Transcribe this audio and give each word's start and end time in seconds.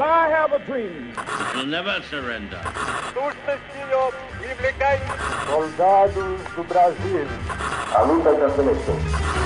I 0.00 0.28
have 0.30 0.52
a 0.52 0.58
dream. 0.60 1.12
We'll 1.54 1.66
never 1.66 2.00
surrender. 2.08 2.60
Soldados 5.46 6.40
do 6.56 6.64
Brasil. 6.64 7.26
A 7.94 8.02
luta 8.02 8.34
da 8.34 8.50
seleção. 8.50 9.39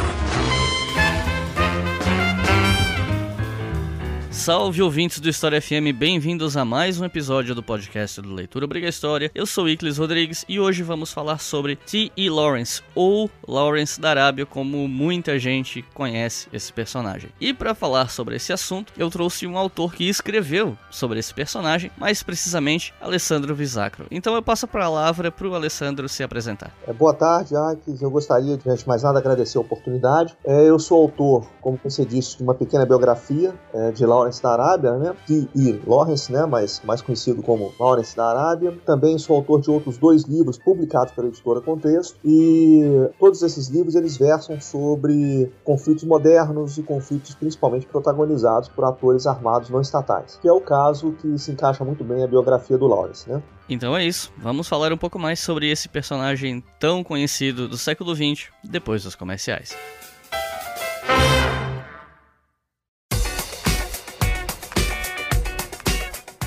Salve 4.44 4.82
ouvintes 4.82 5.20
do 5.20 5.30
História 5.30 5.58
FM, 5.58 5.96
bem-vindos 5.98 6.54
a 6.54 6.66
mais 6.66 7.00
um 7.00 7.04
episódio 7.06 7.54
do 7.54 7.62
podcast 7.62 8.20
do 8.20 8.34
Leitura 8.34 8.66
Obriga 8.66 8.86
História. 8.86 9.30
Eu 9.34 9.46
sou 9.46 9.66
Iclis 9.66 9.96
Rodrigues 9.96 10.44
e 10.46 10.60
hoje 10.60 10.82
vamos 10.82 11.10
falar 11.10 11.38
sobre 11.38 11.76
T.E. 11.76 12.28
Lawrence, 12.28 12.82
ou 12.94 13.30
Lawrence 13.48 13.98
da 13.98 14.10
Arábia, 14.10 14.44
como 14.44 14.86
muita 14.86 15.38
gente 15.38 15.80
conhece 15.94 16.46
esse 16.52 16.70
personagem. 16.70 17.30
E 17.40 17.54
para 17.54 17.74
falar 17.74 18.10
sobre 18.10 18.36
esse 18.36 18.52
assunto, 18.52 18.92
eu 18.98 19.08
trouxe 19.08 19.46
um 19.46 19.56
autor 19.56 19.94
que 19.94 20.06
escreveu 20.06 20.76
sobre 20.90 21.18
esse 21.18 21.32
personagem, 21.32 21.90
mais 21.96 22.22
precisamente 22.22 22.92
Alessandro 23.00 23.54
Visacro. 23.54 24.06
Então 24.10 24.34
eu 24.34 24.42
passo 24.42 24.66
a 24.66 24.68
palavra 24.68 25.32
para 25.32 25.48
o 25.48 25.54
Alessandro 25.54 26.06
se 26.06 26.22
apresentar. 26.22 26.70
É, 26.86 26.92
boa 26.92 27.14
tarde, 27.14 27.54
Iclis. 27.72 28.02
Eu 28.02 28.10
gostaria 28.10 28.56
antes 28.56 28.80
de 28.80 28.88
mais 28.88 29.02
nada, 29.02 29.20
agradecer 29.20 29.56
a 29.56 29.62
oportunidade. 29.62 30.36
É, 30.44 30.68
eu 30.68 30.78
sou 30.78 31.00
autor, 31.00 31.46
como 31.62 31.80
você 31.82 32.04
disse, 32.04 32.36
de 32.36 32.42
uma 32.42 32.54
pequena 32.54 32.84
biografia 32.84 33.54
é, 33.72 33.90
de 33.90 34.04
Lawrence 34.04 34.33
Lawrence 34.34 34.42
da 34.42 34.52
Arábia, 34.52 34.92
né? 34.98 35.14
T.E. 35.26 35.80
Lawrence, 35.86 36.32
né? 36.32 36.46
Mas 36.46 36.80
mais 36.84 37.00
conhecido 37.00 37.42
como 37.42 37.72
Lawrence 37.78 38.16
da 38.16 38.30
Arábia. 38.30 38.76
Também 38.84 39.18
sou 39.18 39.36
autor 39.36 39.60
de 39.60 39.70
outros 39.70 39.98
dois 39.98 40.24
livros 40.24 40.58
publicados 40.58 41.12
pela 41.12 41.28
editora 41.28 41.60
Contexto 41.60 42.18
e 42.24 42.82
todos 43.18 43.42
esses 43.42 43.68
livros 43.68 43.94
eles 43.94 44.16
versam 44.16 44.60
sobre 44.60 45.50
conflitos 45.62 46.04
modernos 46.04 46.78
e 46.78 46.82
conflitos 46.82 47.34
principalmente 47.34 47.86
protagonizados 47.86 48.68
por 48.68 48.84
atores 48.84 49.26
armados 49.26 49.70
não 49.70 49.80
estatais, 49.80 50.38
que 50.40 50.48
é 50.48 50.52
o 50.52 50.60
caso 50.60 51.12
que 51.12 51.38
se 51.38 51.52
encaixa 51.52 51.84
muito 51.84 52.04
bem 52.04 52.22
a 52.22 52.26
biografia 52.26 52.76
do 52.78 52.86
Lawrence, 52.86 53.28
né? 53.28 53.42
Então 53.68 53.96
é 53.96 54.04
isso, 54.04 54.32
vamos 54.38 54.68
falar 54.68 54.92
um 54.92 54.96
pouco 54.96 55.18
mais 55.18 55.40
sobre 55.40 55.70
esse 55.70 55.88
personagem 55.88 56.62
tão 56.78 57.02
conhecido 57.02 57.66
do 57.66 57.78
século 57.78 58.14
XX 58.14 58.48
depois 58.62 59.04
dos 59.04 59.14
comerciais. 59.14 59.74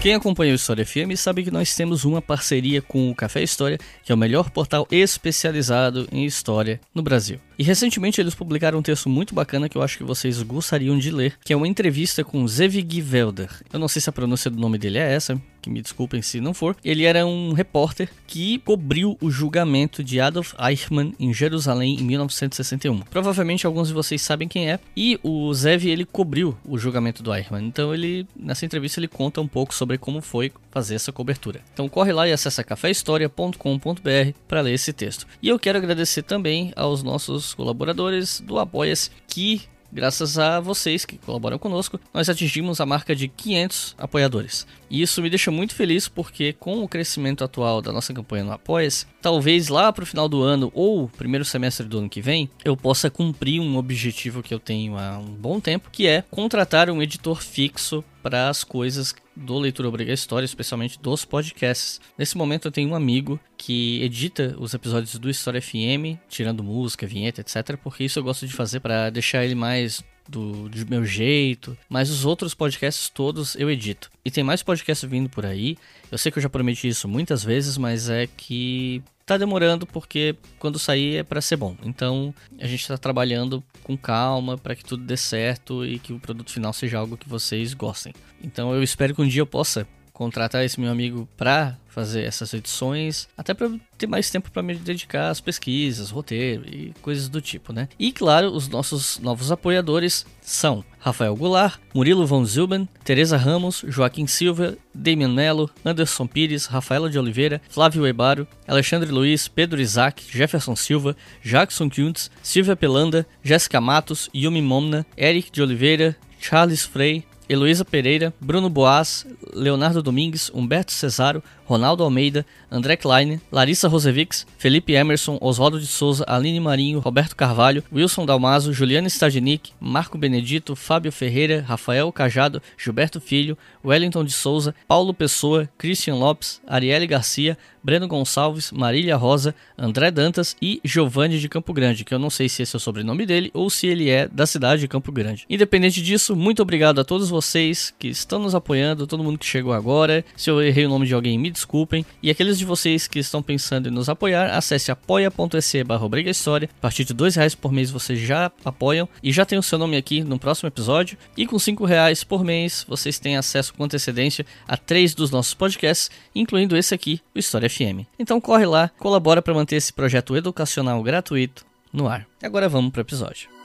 Quem 0.01 0.13
acompanha 0.13 0.53
o 0.53 0.55
História 0.55 0.85
FM 0.85 1.17
sabe 1.17 1.43
que 1.43 1.51
nós 1.51 1.75
temos 1.75 2.05
uma 2.05 2.21
parceria 2.21 2.81
com 2.81 3.09
o 3.09 3.15
Café 3.15 3.41
História, 3.41 3.79
que 4.03 4.11
é 4.11 4.15
o 4.15 4.17
melhor 4.17 4.51
portal 4.51 4.87
especializado 4.91 6.07
em 6.11 6.23
história 6.23 6.79
no 6.93 7.01
Brasil. 7.01 7.39
E 7.57 7.63
recentemente 7.63 8.21
eles 8.21 8.35
publicaram 8.35 8.79
um 8.79 8.83
texto 8.83 9.09
muito 9.09 9.33
bacana 9.33 9.67
que 9.67 9.77
eu 9.77 9.81
acho 9.81 9.97
que 9.97 10.03
vocês 10.03 10.41
gostariam 10.43 10.97
de 10.97 11.09
ler, 11.09 11.37
que 11.43 11.51
é 11.51 11.55
uma 11.55 11.67
entrevista 11.67 12.23
com 12.23 12.47
Zevig 12.47 13.01
Velder. 13.01 13.49
Eu 13.73 13.79
não 13.79 13.87
sei 13.87 14.01
se 14.01 14.09
a 14.09 14.13
pronúncia 14.13 14.51
do 14.51 14.59
nome 14.59 14.77
dele 14.77 14.99
é 14.99 15.13
essa, 15.13 15.41
que 15.67 15.69
me 15.69 15.81
desculpem 15.81 16.21
se 16.21 16.39
não 16.39 16.53
for. 16.53 16.75
Ele 16.83 17.03
era 17.03 17.25
um 17.25 17.53
repórter 17.53 18.09
que 18.25 18.59
cobriu 18.59 19.17
o 19.19 19.29
julgamento 19.29 20.03
de 20.03 20.19
Adolf 20.19 20.53
Eichmann 20.59 21.13
em 21.19 21.33
Jerusalém 21.33 21.99
em 21.99 22.03
1961. 22.03 22.99
Provavelmente 23.01 23.65
alguns 23.65 23.87
de 23.87 23.93
vocês 23.93 24.21
sabem 24.21 24.47
quem 24.47 24.69
é. 24.69 24.79
E 24.95 25.19
o 25.23 25.53
Zev 25.53 25.85
ele 25.85 26.05
cobriu 26.05 26.57
o 26.63 26.77
julgamento 26.77 27.21
do 27.21 27.33
Eichmann. 27.33 27.65
Então 27.65 27.93
ele 27.93 28.27
nessa 28.35 28.65
entrevista 28.65 28.99
ele 28.99 29.07
conta 29.07 29.41
um 29.41 29.47
pouco 29.47 29.73
sobre 29.73 29.97
como 29.97 30.21
foi 30.21 30.51
fazer 30.77 30.93
essa 30.93 31.11
cobertura. 31.11 31.61
Então 31.73 31.89
corre 31.89 32.13
lá 32.13 32.27
e 32.27 32.31
acessa 32.31 32.63
caféhistoria.com.br 32.63 34.37
para 34.47 34.61
ler 34.61 34.73
esse 34.73 34.93
texto. 34.93 35.25
E 35.41 35.49
eu 35.49 35.57
quero 35.57 35.79
agradecer 35.79 36.21
também 36.21 36.71
aos 36.75 37.01
nossos 37.01 37.55
colaboradores 37.55 38.39
do 38.39 38.59
Apoia-se 38.59 39.09
que 39.27 39.67
Graças 39.91 40.37
a 40.37 40.59
vocês 40.59 41.05
que 41.05 41.17
colaboram 41.17 41.57
conosco, 41.57 41.97
nós 42.13 42.27
atingimos 42.27 42.81
a 42.81 42.85
marca 42.85 43.15
de 43.15 43.29
500 43.29 43.95
apoiadores. 43.97 44.67
E 44.89 45.01
isso 45.01 45.21
me 45.21 45.29
deixa 45.29 45.49
muito 45.49 45.73
feliz 45.73 46.09
porque, 46.09 46.51
com 46.51 46.83
o 46.83 46.87
crescimento 46.89 47.43
atual 47.43 47.81
da 47.81 47.93
nossa 47.93 48.13
campanha 48.13 48.43
no 48.43 48.51
Apoia-se, 48.51 49.05
talvez 49.21 49.69
lá 49.69 49.91
para 49.93 50.03
o 50.03 50.07
final 50.07 50.27
do 50.27 50.43
ano 50.43 50.69
ou 50.75 51.07
primeiro 51.07 51.45
semestre 51.45 51.87
do 51.87 51.99
ano 51.99 52.09
que 52.09 52.21
vem, 52.21 52.49
eu 52.65 52.75
possa 52.75 53.09
cumprir 53.09 53.61
um 53.61 53.77
objetivo 53.77 54.43
que 54.43 54.53
eu 54.53 54.59
tenho 54.59 54.97
há 54.97 55.17
um 55.17 55.33
bom 55.33 55.59
tempo, 55.59 55.89
que 55.89 56.05
é 56.05 56.21
contratar 56.29 56.89
um 56.89 57.01
editor 57.01 57.41
fixo 57.41 58.03
para 58.27 58.49
as 58.49 58.61
coisas 58.61 59.15
do 59.33 59.57
Leitura 59.57 59.87
Obriga 59.87 60.11
História, 60.11 60.43
especialmente 60.43 60.99
dos 60.99 61.23
podcasts. 61.23 62.01
Nesse 62.17 62.35
momento 62.35 62.67
eu 62.67 62.71
tenho 62.73 62.89
um 62.89 62.95
amigo 62.95 63.39
que 63.55 64.03
edita 64.03 64.53
os 64.59 64.73
episódios 64.73 65.17
do 65.17 65.29
História 65.29 65.61
FM, 65.61 66.19
tirando 66.27 66.61
música, 66.61 67.07
vinheta, 67.07 67.39
etc, 67.39 67.77
porque 67.81 68.03
isso 68.03 68.19
eu 68.19 68.23
gosto 68.23 68.45
de 68.45 68.51
fazer 68.51 68.81
para 68.81 69.09
deixar 69.09 69.45
ele 69.45 69.55
mais 69.55 70.03
do, 70.27 70.67
do 70.67 70.89
meu 70.89 71.05
jeito, 71.05 71.77
mas 71.87 72.09
os 72.09 72.25
outros 72.25 72.53
podcasts 72.53 73.07
todos 73.07 73.55
eu 73.55 73.71
edito. 73.71 74.11
E 74.25 74.29
tem 74.29 74.43
mais 74.43 74.61
podcasts 74.61 75.09
vindo 75.09 75.29
por 75.29 75.45
aí. 75.45 75.77
Eu 76.11 76.17
sei 76.17 76.29
que 76.29 76.37
eu 76.37 76.43
já 76.43 76.49
prometi 76.49 76.89
isso 76.89 77.07
muitas 77.07 77.45
vezes, 77.45 77.77
mas 77.77 78.09
é 78.09 78.27
que 78.27 79.01
tá 79.27 79.37
demorando 79.37 79.85
porque 79.85 80.35
quando 80.57 80.79
sair 80.79 81.17
é 81.17 81.23
para 81.23 81.41
ser 81.41 81.57
bom. 81.57 81.75
Então 81.83 82.33
a 82.57 82.65
gente 82.65 82.79
está 82.79 82.97
trabalhando 82.97 83.61
com 83.83 83.97
calma 83.97 84.57
para 84.57 84.73
que 84.73 84.85
tudo 84.85 85.03
dê 85.03 85.17
certo 85.17 85.85
e 85.85 85.99
que 85.99 86.13
o 86.13 86.19
produto 86.19 86.49
final 86.49 86.71
seja 86.71 86.97
algo 86.97 87.17
que 87.17 87.27
vocês 87.27 87.73
gostem. 87.73 88.13
Então 88.41 88.73
eu 88.73 88.81
espero 88.81 89.13
que 89.13 89.21
um 89.21 89.27
dia 89.27 89.41
eu 89.41 89.45
possa 89.45 89.85
contratar 90.17 90.65
esse 90.65 90.79
meu 90.79 90.91
amigo 90.91 91.29
para 91.37 91.77
fazer 91.87 92.23
essas 92.23 92.51
edições, 92.51 93.27
até 93.37 93.53
para 93.53 93.69
ter 93.99 94.07
mais 94.07 94.31
tempo 94.31 94.49
para 94.49 94.63
me 94.63 94.73
dedicar 94.73 95.29
às 95.29 95.39
pesquisas, 95.39 96.09
roteiro 96.09 96.63
e 96.67 96.91
coisas 97.03 97.29
do 97.29 97.39
tipo, 97.39 97.71
né? 97.71 97.87
E 97.99 98.11
claro, 98.11 98.47
os 98.47 98.67
nossos 98.67 99.19
novos 99.19 99.51
apoiadores 99.51 100.25
são 100.41 100.83
Rafael 100.99 101.35
Goulart, 101.35 101.79
Murilo 101.93 102.25
von 102.25 102.43
Zilben, 102.45 102.89
Teresa 103.03 103.37
Ramos, 103.37 103.83
Joaquim 103.87 104.25
Silva, 104.25 104.75
Damian 104.91 105.29
Mello, 105.29 105.69
Anderson 105.85 106.25
Pires, 106.25 106.65
Rafaela 106.65 107.11
de 107.11 107.19
Oliveira, 107.19 107.61
Flávio 107.69 108.07
Ebaro, 108.07 108.47
Alexandre 108.67 109.11
Luiz, 109.11 109.47
Pedro 109.47 109.79
Isaac, 109.79 110.23
Jefferson 110.35 110.75
Silva, 110.75 111.15
Jackson 111.43 111.89
Kuntz, 111.91 112.31
Silvia 112.41 112.75
Pelanda, 112.75 113.23
Jéssica 113.43 113.79
Matos, 113.79 114.31
Yumi 114.33 114.63
Momna, 114.63 115.05
Eric 115.15 115.51
de 115.51 115.61
Oliveira, 115.61 116.15
Charles 116.39 116.83
Frey, 116.83 117.23
Heloísa 117.49 117.85
Pereira, 117.85 118.33
Bruno 118.39 118.69
Boas, 118.69 119.25
Leonardo 119.53 120.03
Domingues, 120.03 120.49
Humberto 120.53 120.91
Cesaro, 120.91 121.41
Ronaldo 121.67 122.03
Almeida, 122.03 122.45
André 122.71 122.95
Klein, 122.95 123.41
Larissa 123.51 123.89
Rosevics, 123.89 124.47
Felipe 124.57 124.93
Emerson, 124.93 125.37
Oswaldo 125.41 125.79
de 125.79 125.85
Souza, 125.85 126.23
Aline 126.25 126.61
Marinho, 126.61 126.99
Roberto 126.99 127.35
Carvalho, 127.35 127.83
Wilson 127.93 128.25
Dalmazo, 128.25 128.71
Juliana 128.71 129.07
Stagnic, 129.09 129.73
Marco 129.79 130.17
Benedito, 130.17 130.75
Fábio 130.75 131.11
Ferreira, 131.11 131.63
Rafael 131.67 132.09
Cajado, 132.11 132.61
Gilberto 132.77 133.19
Filho, 133.19 133.57
Wellington 133.83 134.23
de 134.23 134.31
Souza, 134.31 134.73
Paulo 134.87 135.13
Pessoa, 135.13 135.69
Christian 135.77 136.15
Lopes, 136.15 136.61
Arielle 136.65 137.05
Garcia, 137.05 137.57
Breno 137.83 138.05
Gonçalves, 138.05 138.69
Marília 138.71 139.15
Rosa, 139.15 139.55
André 139.77 140.11
Dantas 140.11 140.57
e 140.61 140.81
Giovanni 140.83 141.39
de 141.39 141.47
Campo 141.47 141.71
Grande, 141.73 142.03
que 142.03 142.13
eu 142.13 142.19
não 142.19 142.29
sei 142.29 142.49
se 142.49 142.61
esse 142.61 142.75
é 142.75 142.77
o 142.77 142.81
sobrenome 142.81 143.25
dele 143.25 143.49
ou 143.53 143.69
se 143.69 143.87
ele 143.87 144.09
é 144.09 144.27
da 144.27 144.45
cidade 144.45 144.81
de 144.81 144.89
Campo 144.89 145.09
Grande. 145.09 145.45
Independente 145.49 146.01
disso, 146.01 146.35
muito 146.35 146.61
obrigado 146.61 146.99
a 146.99 147.05
todos 147.05 147.29
vocês 147.29 147.93
que 147.97 148.09
estão 148.09 148.39
nos 148.39 148.53
apoiando, 148.53 149.07
todo 149.07 149.23
mundo 149.23 149.37
que 149.39 149.45
chegou 149.45 149.71
agora. 149.71 150.25
Se 150.35 150.49
eu 150.49 150.61
errei 150.61 150.85
o 150.85 150.89
nome 150.89 151.05
de 151.05 151.13
alguém, 151.13 151.39
me 151.39 151.49
desculpem. 151.57 152.05
E 152.21 152.29
aqueles 152.29 152.57
de 152.57 152.65
vocês 152.65 153.07
que 153.07 153.19
estão 153.19 153.41
pensando 153.41 153.89
em 153.89 153.91
nos 153.91 154.07
apoiar, 154.07 154.55
acesse 154.55 154.91
apoia.se 154.91 155.83
barra 155.83 156.05
A 156.05 156.81
partir 156.81 157.03
de 157.03 157.13
dois 157.13 157.35
reais 157.35 157.55
por 157.55 157.71
mês 157.71 157.91
vocês 157.91 158.19
já 158.19 158.51
apoiam 158.63 159.09
e 159.21 159.31
já 159.31 159.45
tem 159.45 159.57
o 159.57 159.63
seu 159.63 159.77
nome 159.77 159.97
aqui 159.97 160.23
no 160.23 160.39
próximo 160.39 160.67
episódio. 160.67 161.17
E 161.35 161.45
com 161.45 161.59
cinco 161.59 161.85
reais 161.85 162.23
por 162.23 162.43
mês 162.43 162.85
vocês 162.87 163.19
têm 163.19 163.35
acesso 163.35 163.73
com 163.73 163.83
antecedência 163.83 164.45
a 164.67 164.77
três 164.77 165.13
dos 165.13 165.31
nossos 165.31 165.53
podcasts, 165.53 166.09
incluindo 166.33 166.77
esse 166.77 166.93
aqui, 166.93 167.21
o 167.35 167.39
História 167.39 167.69
FM. 167.69 168.05
Então 168.17 168.39
corre 168.39 168.65
lá, 168.65 168.89
colabora 168.97 169.41
para 169.41 169.53
manter 169.53 169.75
esse 169.75 169.91
projeto 169.91 170.35
educacional 170.35 171.01
gratuito 171.01 171.65
no 171.91 172.07
ar. 172.07 172.27
Agora 172.41 172.69
vamos 172.69 172.91
para 172.91 172.99
o 172.99 173.01
episódio. 173.01 173.56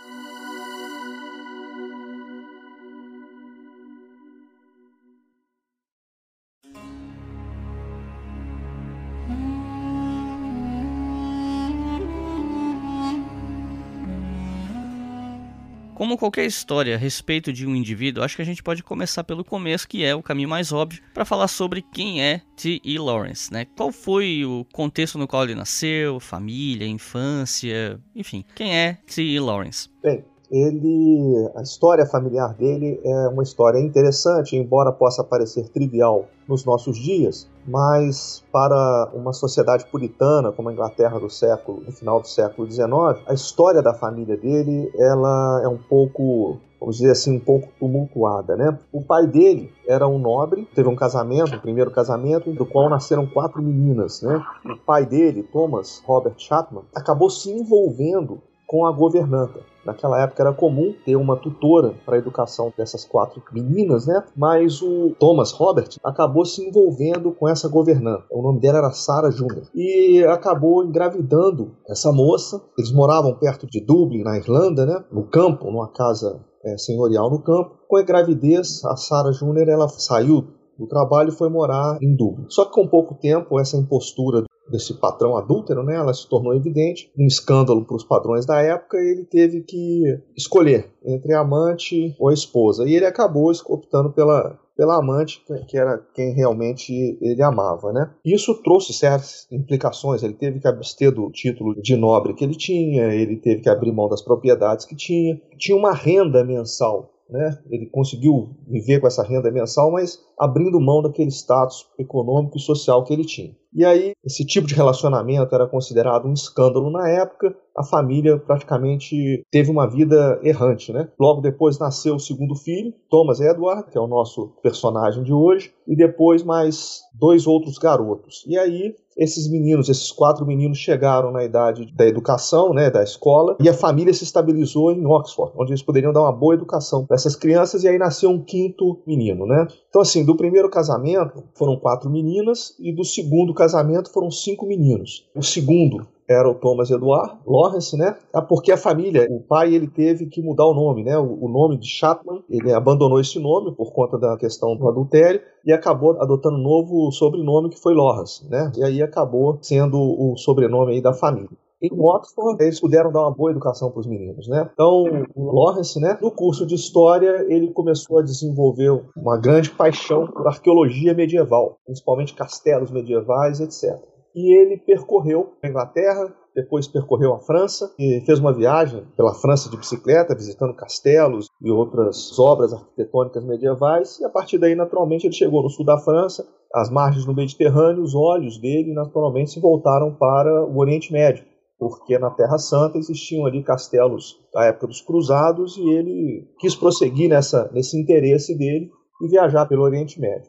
Como 16.02 16.18
qualquer 16.18 16.46
história 16.46 16.96
a 16.96 16.98
respeito 16.98 17.52
de 17.52 17.64
um 17.64 17.76
indivíduo, 17.76 18.24
acho 18.24 18.34
que 18.34 18.42
a 18.42 18.44
gente 18.44 18.60
pode 18.60 18.82
começar 18.82 19.22
pelo 19.22 19.44
começo, 19.44 19.86
que 19.86 20.02
é 20.02 20.12
o 20.12 20.20
caminho 20.20 20.48
mais 20.48 20.72
óbvio, 20.72 21.00
para 21.14 21.24
falar 21.24 21.46
sobre 21.46 21.80
quem 21.80 22.20
é 22.20 22.40
T.E. 22.56 22.98
Lawrence, 22.98 23.52
né? 23.52 23.66
Qual 23.76 23.92
foi 23.92 24.44
o 24.44 24.66
contexto 24.72 25.16
no 25.16 25.28
qual 25.28 25.44
ele 25.44 25.54
nasceu, 25.54 26.18
família, 26.18 26.88
infância, 26.88 28.00
enfim, 28.16 28.44
quem 28.52 28.76
é 28.76 28.94
T.E. 29.06 29.38
Lawrence? 29.38 29.88
Bem, 30.02 30.24
ele, 30.52 31.50
a 31.56 31.62
história 31.62 32.04
familiar 32.04 32.52
dele 32.52 33.00
é 33.02 33.28
uma 33.28 33.42
história 33.42 33.78
interessante, 33.78 34.54
embora 34.54 34.92
possa 34.92 35.24
parecer 35.24 35.70
trivial 35.70 36.26
nos 36.46 36.66
nossos 36.66 36.98
dias, 36.98 37.48
mas 37.66 38.44
para 38.52 39.10
uma 39.14 39.32
sociedade 39.32 39.86
puritana 39.86 40.52
como 40.52 40.68
a 40.68 40.72
Inglaterra 40.72 41.18
do 41.18 41.30
século, 41.30 41.82
no 41.86 41.90
final 41.90 42.20
do 42.20 42.28
século 42.28 42.70
XIX, 42.70 42.86
a 43.26 43.32
história 43.32 43.80
da 43.80 43.94
família 43.94 44.36
dele, 44.36 44.92
ela 44.98 45.62
é 45.64 45.68
um 45.68 45.78
pouco 45.78 46.58
vamos 46.78 46.96
dizer 46.96 47.12
assim, 47.12 47.36
um 47.36 47.40
pouco 47.40 47.68
tumultuada, 47.78 48.56
né? 48.56 48.76
O 48.92 49.00
pai 49.04 49.24
dele 49.24 49.72
era 49.86 50.06
um 50.08 50.18
nobre, 50.18 50.68
teve 50.74 50.88
um 50.88 50.96
casamento, 50.96 51.54
um 51.54 51.60
primeiro 51.60 51.92
casamento, 51.92 52.52
do 52.52 52.66
qual 52.66 52.90
nasceram 52.90 53.24
quatro 53.24 53.62
meninas, 53.62 54.20
né? 54.20 54.44
O 54.64 54.76
pai 54.76 55.06
dele, 55.06 55.44
Thomas 55.44 56.02
Robert 56.04 56.34
Chapman, 56.36 56.82
acabou 56.92 57.30
se 57.30 57.52
envolvendo 57.52 58.42
com 58.72 58.86
a 58.86 58.90
governanta. 58.90 59.60
Naquela 59.84 60.22
época 60.22 60.42
era 60.42 60.52
comum 60.54 60.94
ter 61.04 61.14
uma 61.14 61.36
tutora 61.36 61.92
para 62.06 62.16
a 62.16 62.18
educação 62.18 62.72
dessas 62.74 63.04
quatro 63.04 63.42
meninas, 63.52 64.06
né? 64.06 64.24
Mas 64.34 64.80
o 64.80 65.10
Thomas 65.18 65.52
Robert 65.52 65.90
acabou 66.02 66.46
se 66.46 66.66
envolvendo 66.66 67.32
com 67.32 67.46
essa 67.46 67.68
governanta. 67.68 68.24
O 68.30 68.40
nome 68.40 68.60
dela 68.60 68.78
era 68.78 68.90
Sarah 68.92 69.30
Júnior. 69.30 69.64
E 69.74 70.24
acabou 70.24 70.82
engravidando 70.82 71.72
essa 71.86 72.10
moça. 72.10 72.62
Eles 72.78 72.92
moravam 72.92 73.34
perto 73.34 73.66
de 73.66 73.84
Dublin, 73.84 74.22
na 74.22 74.38
Irlanda, 74.38 74.86
né? 74.86 75.04
No 75.12 75.24
campo, 75.24 75.70
numa 75.70 75.88
casa 75.88 76.40
é, 76.64 76.78
senhorial 76.78 77.28
no 77.28 77.42
campo. 77.42 77.76
Com 77.86 77.98
a 77.98 78.02
gravidez, 78.02 78.82
a 78.86 78.96
Sarah 78.96 79.32
Júnior 79.32 79.68
ela 79.68 79.88
saiu 79.88 80.46
do 80.78 80.86
trabalho 80.86 81.28
e 81.28 81.36
foi 81.36 81.50
morar 81.50 81.98
em 82.00 82.16
Dublin. 82.16 82.46
Só 82.48 82.64
que 82.64 82.72
com 82.72 82.88
pouco 82.88 83.14
tempo, 83.16 83.60
essa 83.60 83.76
impostura 83.76 84.44
desse 84.68 84.94
patrão 84.94 85.36
adúltero, 85.36 85.82
né, 85.82 85.96
ela 85.96 86.14
se 86.14 86.28
tornou 86.28 86.54
evidente, 86.54 87.10
um 87.18 87.26
escândalo 87.26 87.84
para 87.84 87.96
os 87.96 88.04
padrões 88.04 88.46
da 88.46 88.60
época, 88.60 88.96
ele 88.98 89.24
teve 89.24 89.62
que 89.62 90.18
escolher 90.36 90.90
entre 91.04 91.34
amante 91.34 92.14
ou 92.18 92.32
esposa. 92.32 92.88
E 92.88 92.94
ele 92.94 93.06
acabou 93.06 93.50
optando 93.66 94.12
pela, 94.12 94.58
pela 94.76 94.96
amante, 94.96 95.42
que 95.68 95.76
era 95.76 95.98
quem 96.14 96.32
realmente 96.32 96.92
ele 97.20 97.42
amava, 97.42 97.92
né? 97.92 98.10
Isso 98.24 98.54
trouxe 98.62 98.92
certas 98.92 99.46
implicações. 99.50 100.22
Ele 100.22 100.34
teve 100.34 100.60
que 100.60 100.68
abster 100.68 101.12
do 101.12 101.30
título 101.30 101.74
de 101.80 101.96
nobre 101.96 102.34
que 102.34 102.44
ele 102.44 102.54
tinha, 102.54 103.12
ele 103.12 103.36
teve 103.36 103.62
que 103.62 103.68
abrir 103.68 103.92
mão 103.92 104.08
das 104.08 104.22
propriedades 104.22 104.86
que 104.86 104.94
tinha. 104.94 105.40
Tinha 105.58 105.76
uma 105.76 105.92
renda 105.92 106.44
mensal 106.44 107.12
né? 107.32 107.58
Ele 107.70 107.86
conseguiu 107.86 108.50
viver 108.68 109.00
com 109.00 109.06
essa 109.06 109.22
renda 109.22 109.50
mensal, 109.50 109.90
mas 109.90 110.22
abrindo 110.38 110.78
mão 110.78 111.00
daquele 111.00 111.30
status 111.30 111.88
econômico 111.98 112.58
e 112.58 112.60
social 112.60 113.02
que 113.04 113.12
ele 113.12 113.24
tinha. 113.24 113.56
E 113.74 113.84
aí, 113.84 114.12
esse 114.24 114.44
tipo 114.44 114.66
de 114.66 114.74
relacionamento 114.74 115.54
era 115.54 115.66
considerado 115.66 116.28
um 116.28 116.32
escândalo 116.32 116.90
na 116.90 117.08
época. 117.08 117.56
A 117.76 117.82
família 117.82 118.38
praticamente 118.38 119.42
teve 119.50 119.70
uma 119.70 119.88
vida 119.88 120.38
errante, 120.42 120.92
né? 120.92 121.08
Logo 121.18 121.40
depois 121.40 121.78
nasceu 121.78 122.16
o 122.16 122.20
segundo 122.20 122.54
filho, 122.54 122.92
Thomas 123.08 123.40
Edward, 123.40 123.90
que 123.90 123.96
é 123.96 124.00
o 124.00 124.06
nosso 124.06 124.48
personagem 124.62 125.22
de 125.22 125.32
hoje, 125.32 125.72
e 125.88 125.96
depois 125.96 126.42
mais 126.42 127.00
dois 127.14 127.46
outros 127.46 127.78
garotos. 127.78 128.44
E 128.46 128.58
aí, 128.58 128.94
esses 129.16 129.50
meninos, 129.50 129.88
esses 129.88 130.10
quatro 130.10 130.46
meninos 130.46 130.78
chegaram 130.78 131.30
na 131.30 131.44
idade 131.44 131.90
da 131.94 132.06
educação, 132.06 132.72
né, 132.72 132.90
da 132.90 133.02
escola, 133.02 133.56
e 133.60 133.68
a 133.68 133.74
família 133.74 134.12
se 134.12 134.24
estabilizou 134.24 134.92
em 134.92 135.06
Oxford, 135.06 135.52
onde 135.56 135.72
eles 135.72 135.82
poderiam 135.82 136.12
dar 136.12 136.22
uma 136.22 136.32
boa 136.32 136.54
educação 136.54 137.06
para 137.06 137.14
essas 137.14 137.36
crianças, 137.36 137.84
e 137.84 137.88
aí 137.88 137.98
nasceu 137.98 138.30
um 138.30 138.42
quinto 138.42 139.00
menino, 139.06 139.46
né? 139.46 139.66
Então, 139.88 140.02
assim, 140.02 140.24
do 140.24 140.36
primeiro 140.36 140.70
casamento 140.70 141.44
foram 141.54 141.78
quatro 141.78 142.10
meninas, 142.10 142.74
e 142.78 142.94
do 142.94 143.04
segundo 143.04 143.54
casamento 143.62 144.12
foram 144.12 144.30
cinco 144.30 144.66
meninos. 144.66 145.24
O 145.34 145.42
segundo 145.42 146.06
era 146.28 146.48
o 146.48 146.54
Thomas 146.54 146.90
Edward 146.90 147.36
Lawrence, 147.46 147.96
né? 147.96 148.16
É 148.34 148.40
porque 148.40 148.72
a 148.72 148.76
família, 148.76 149.26
o 149.30 149.40
pai, 149.40 149.74
ele 149.74 149.86
teve 149.86 150.26
que 150.26 150.42
mudar 150.42 150.64
o 150.66 150.74
nome, 150.74 151.04
né? 151.04 151.16
O, 151.18 151.48
nome 151.48 151.76
de 151.76 151.86
Chapman, 151.86 152.42
ele 152.48 152.72
abandonou 152.72 153.20
esse 153.20 153.38
nome 153.38 153.72
por 153.72 153.92
conta 153.92 154.18
da 154.18 154.36
questão 154.36 154.76
do 154.76 154.88
adultério 154.88 155.40
e 155.64 155.72
acabou 155.72 156.20
adotando 156.20 156.56
um 156.56 156.62
novo 156.62 157.10
sobrenome 157.12 157.70
que 157.70 157.78
foi 157.78 157.94
Lawrence, 157.94 158.48
né? 158.48 158.72
E 158.76 158.82
aí 158.82 159.02
acabou 159.02 159.58
sendo 159.60 159.98
o 159.98 160.36
sobrenome 160.36 160.92
aí 160.92 161.00
da 161.00 161.12
família. 161.12 161.50
Em 161.82 161.90
Oxford, 161.92 162.62
eles 162.62 162.80
puderam 162.80 163.10
dar 163.10 163.22
uma 163.22 163.34
boa 163.34 163.50
educação 163.50 163.90
para 163.90 164.00
os 164.00 164.06
meninos, 164.06 164.46
né? 164.48 164.70
Então, 164.72 165.04
o 165.34 165.52
Lawrence, 165.52 166.00
né, 166.00 166.16
no 166.22 166.30
curso 166.30 166.64
de 166.64 166.76
história, 166.76 167.44
ele 167.48 167.72
começou 167.72 168.20
a 168.20 168.22
desenvolver 168.22 169.02
uma 169.16 169.36
grande 169.36 169.70
paixão 169.70 170.28
por 170.28 170.46
arqueologia 170.46 171.12
medieval, 171.12 171.78
principalmente 171.84 172.34
castelos 172.34 172.90
medievais, 172.90 173.60
etc 173.60 174.12
e 174.34 174.58
ele 174.58 174.78
percorreu 174.78 175.52
a 175.62 175.68
Inglaterra, 175.68 176.34
depois 176.54 176.86
percorreu 176.86 177.34
a 177.34 177.40
França 177.40 177.92
e 177.98 178.20
fez 178.26 178.38
uma 178.38 178.52
viagem 178.52 179.04
pela 179.16 179.34
França 179.34 179.70
de 179.70 179.76
bicicleta, 179.76 180.34
visitando 180.34 180.74
castelos 180.74 181.46
e 181.62 181.70
outras 181.70 182.38
obras 182.38 182.72
arquitetônicas 182.72 183.44
medievais. 183.44 184.18
E 184.20 184.24
a 184.24 184.28
partir 184.28 184.58
daí, 184.58 184.74
naturalmente, 184.74 185.26
ele 185.26 185.34
chegou 185.34 185.62
no 185.62 185.70
sul 185.70 185.84
da 185.84 185.98
França, 185.98 186.46
às 186.74 186.90
margens 186.90 187.24
do 187.24 187.34
Mediterrâneo. 187.34 188.02
Os 188.02 188.14
olhos 188.14 188.58
dele, 188.58 188.92
naturalmente, 188.92 189.50
se 189.50 189.60
voltaram 189.60 190.14
para 190.14 190.64
o 190.64 190.78
Oriente 190.78 191.12
Médio, 191.12 191.44
porque 191.82 192.16
na 192.16 192.30
Terra 192.30 192.58
Santa 192.58 192.96
existiam 192.96 193.44
ali 193.44 193.60
castelos 193.64 194.40
da 194.54 194.66
época 194.66 194.86
dos 194.86 195.00
Cruzados 195.00 195.76
e 195.76 195.90
ele 195.90 196.48
quis 196.60 196.76
prosseguir 196.76 197.28
nessa, 197.28 197.68
nesse 197.72 198.00
interesse 198.00 198.56
dele 198.56 198.88
e 199.20 199.26
viajar 199.26 199.66
pelo 199.66 199.82
Oriente 199.82 200.20
Médio. 200.20 200.48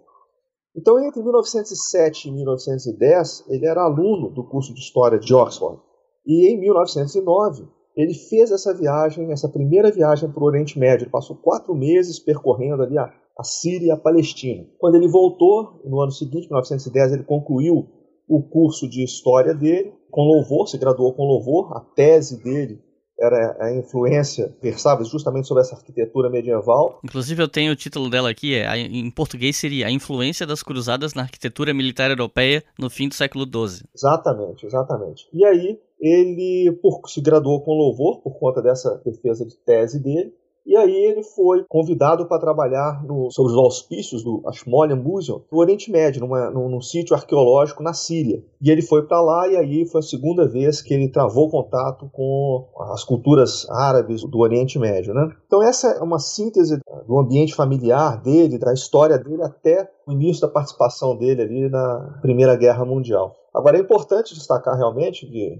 Então, 0.77 1.03
entre 1.03 1.23
1907 1.23 2.29
e 2.29 2.31
1910, 2.31 3.45
ele 3.49 3.65
era 3.65 3.81
aluno 3.81 4.29
do 4.29 4.47
curso 4.47 4.75
de 4.75 4.79
História 4.79 5.17
de 5.17 5.33
Oxford. 5.33 5.81
E 6.23 6.53
em 6.53 6.59
1909, 6.59 7.67
ele 7.97 8.13
fez 8.13 8.51
essa 8.51 8.71
viagem, 8.71 9.31
essa 9.31 9.49
primeira 9.49 9.91
viagem 9.91 10.31
para 10.31 10.43
o 10.43 10.45
Oriente 10.45 10.77
Médio. 10.77 11.05
Ele 11.05 11.11
passou 11.11 11.35
quatro 11.35 11.73
meses 11.73 12.19
percorrendo 12.19 12.83
ali 12.83 12.95
a, 12.95 13.11
a 13.39 13.43
Síria 13.43 13.87
e 13.87 13.91
a 13.91 13.97
Palestina. 13.97 14.67
Quando 14.77 14.97
ele 14.97 15.07
voltou, 15.07 15.81
no 15.83 15.99
ano 15.99 16.11
seguinte, 16.11 16.45
1910, 16.45 17.13
ele 17.13 17.23
concluiu 17.23 18.02
o 18.27 18.41
curso 18.41 18.87
de 18.87 19.03
História 19.03 19.53
dele, 19.53 19.93
com 20.09 20.21
louvor, 20.21 20.67
se 20.67 20.77
graduou 20.77 21.13
com 21.13 21.23
louvor. 21.23 21.75
A 21.75 21.79
tese 21.79 22.41
dele 22.43 22.81
era 23.19 23.57
a 23.59 23.71
influência, 23.73 24.55
versava 24.61 25.03
justamente 25.03 25.47
sobre 25.47 25.61
essa 25.61 25.75
arquitetura 25.75 26.29
medieval. 26.29 26.99
Inclusive 27.03 27.41
eu 27.41 27.47
tenho 27.47 27.71
o 27.71 27.75
título 27.75 28.09
dela 28.09 28.29
aqui, 28.29 28.55
é, 28.55 28.75
em 28.77 29.09
português 29.11 29.55
seria 29.55 29.87
A 29.87 29.91
Influência 29.91 30.45
das 30.45 30.63
Cruzadas 30.63 31.13
na 31.13 31.21
Arquitetura 31.21 31.73
Militar 31.73 32.09
Europeia 32.09 32.63
no 32.77 32.89
fim 32.89 33.07
do 33.07 33.13
século 33.13 33.45
XII. 33.45 33.85
Exatamente, 33.95 34.65
exatamente. 34.65 35.27
E 35.31 35.45
aí 35.45 35.79
ele 35.99 36.77
por, 36.81 37.01
se 37.07 37.21
graduou 37.21 37.61
com 37.61 37.71
louvor 37.71 38.21
por 38.21 38.37
conta 38.37 38.61
dessa 38.61 39.01
defesa 39.05 39.45
de 39.45 39.55
tese 39.57 40.01
dele, 40.01 40.33
e 40.65 40.75
aí 40.77 40.95
ele 40.95 41.23
foi 41.23 41.65
convidado 41.67 42.25
para 42.25 42.39
trabalhar 42.39 43.03
no, 43.03 43.29
sob 43.31 43.49
os 43.49 43.57
auspícios 43.57 44.23
do 44.23 44.41
Ashmolean 44.47 44.95
Museum 44.95 45.41
no 45.51 45.59
Oriente 45.59 45.91
Médio, 45.91 46.21
numa, 46.21 46.49
num, 46.49 46.69
num 46.69 46.81
sítio 46.81 47.15
arqueológico 47.15 47.83
na 47.83 47.93
Síria. 47.93 48.43
E 48.61 48.71
ele 48.71 48.81
foi 48.81 49.05
para 49.05 49.21
lá 49.21 49.47
e 49.47 49.57
aí 49.57 49.85
foi 49.85 49.99
a 49.99 50.03
segunda 50.03 50.47
vez 50.47 50.81
que 50.81 50.93
ele 50.93 51.09
travou 51.09 51.49
contato 51.49 52.09
com 52.13 52.67
as 52.93 53.03
culturas 53.03 53.69
árabes 53.69 54.23
do 54.23 54.39
Oriente 54.39 54.79
Médio. 54.79 55.13
Né? 55.13 55.29
Então 55.45 55.61
essa 55.61 55.89
é 55.91 56.01
uma 56.01 56.19
síntese 56.19 56.79
do 57.07 57.19
ambiente 57.19 57.53
familiar 57.53 58.21
dele, 58.21 58.57
da 58.57 58.73
história 58.73 59.17
dele 59.17 59.43
até 59.43 59.89
o 60.07 60.13
início 60.13 60.41
da 60.41 60.47
participação 60.47 61.17
dele 61.17 61.41
ali 61.41 61.69
na 61.69 62.19
Primeira 62.21 62.55
Guerra 62.55 62.85
Mundial. 62.85 63.35
Agora 63.53 63.77
é 63.77 63.81
importante 63.81 64.33
destacar 64.33 64.75
realmente 64.75 65.27
que 65.27 65.59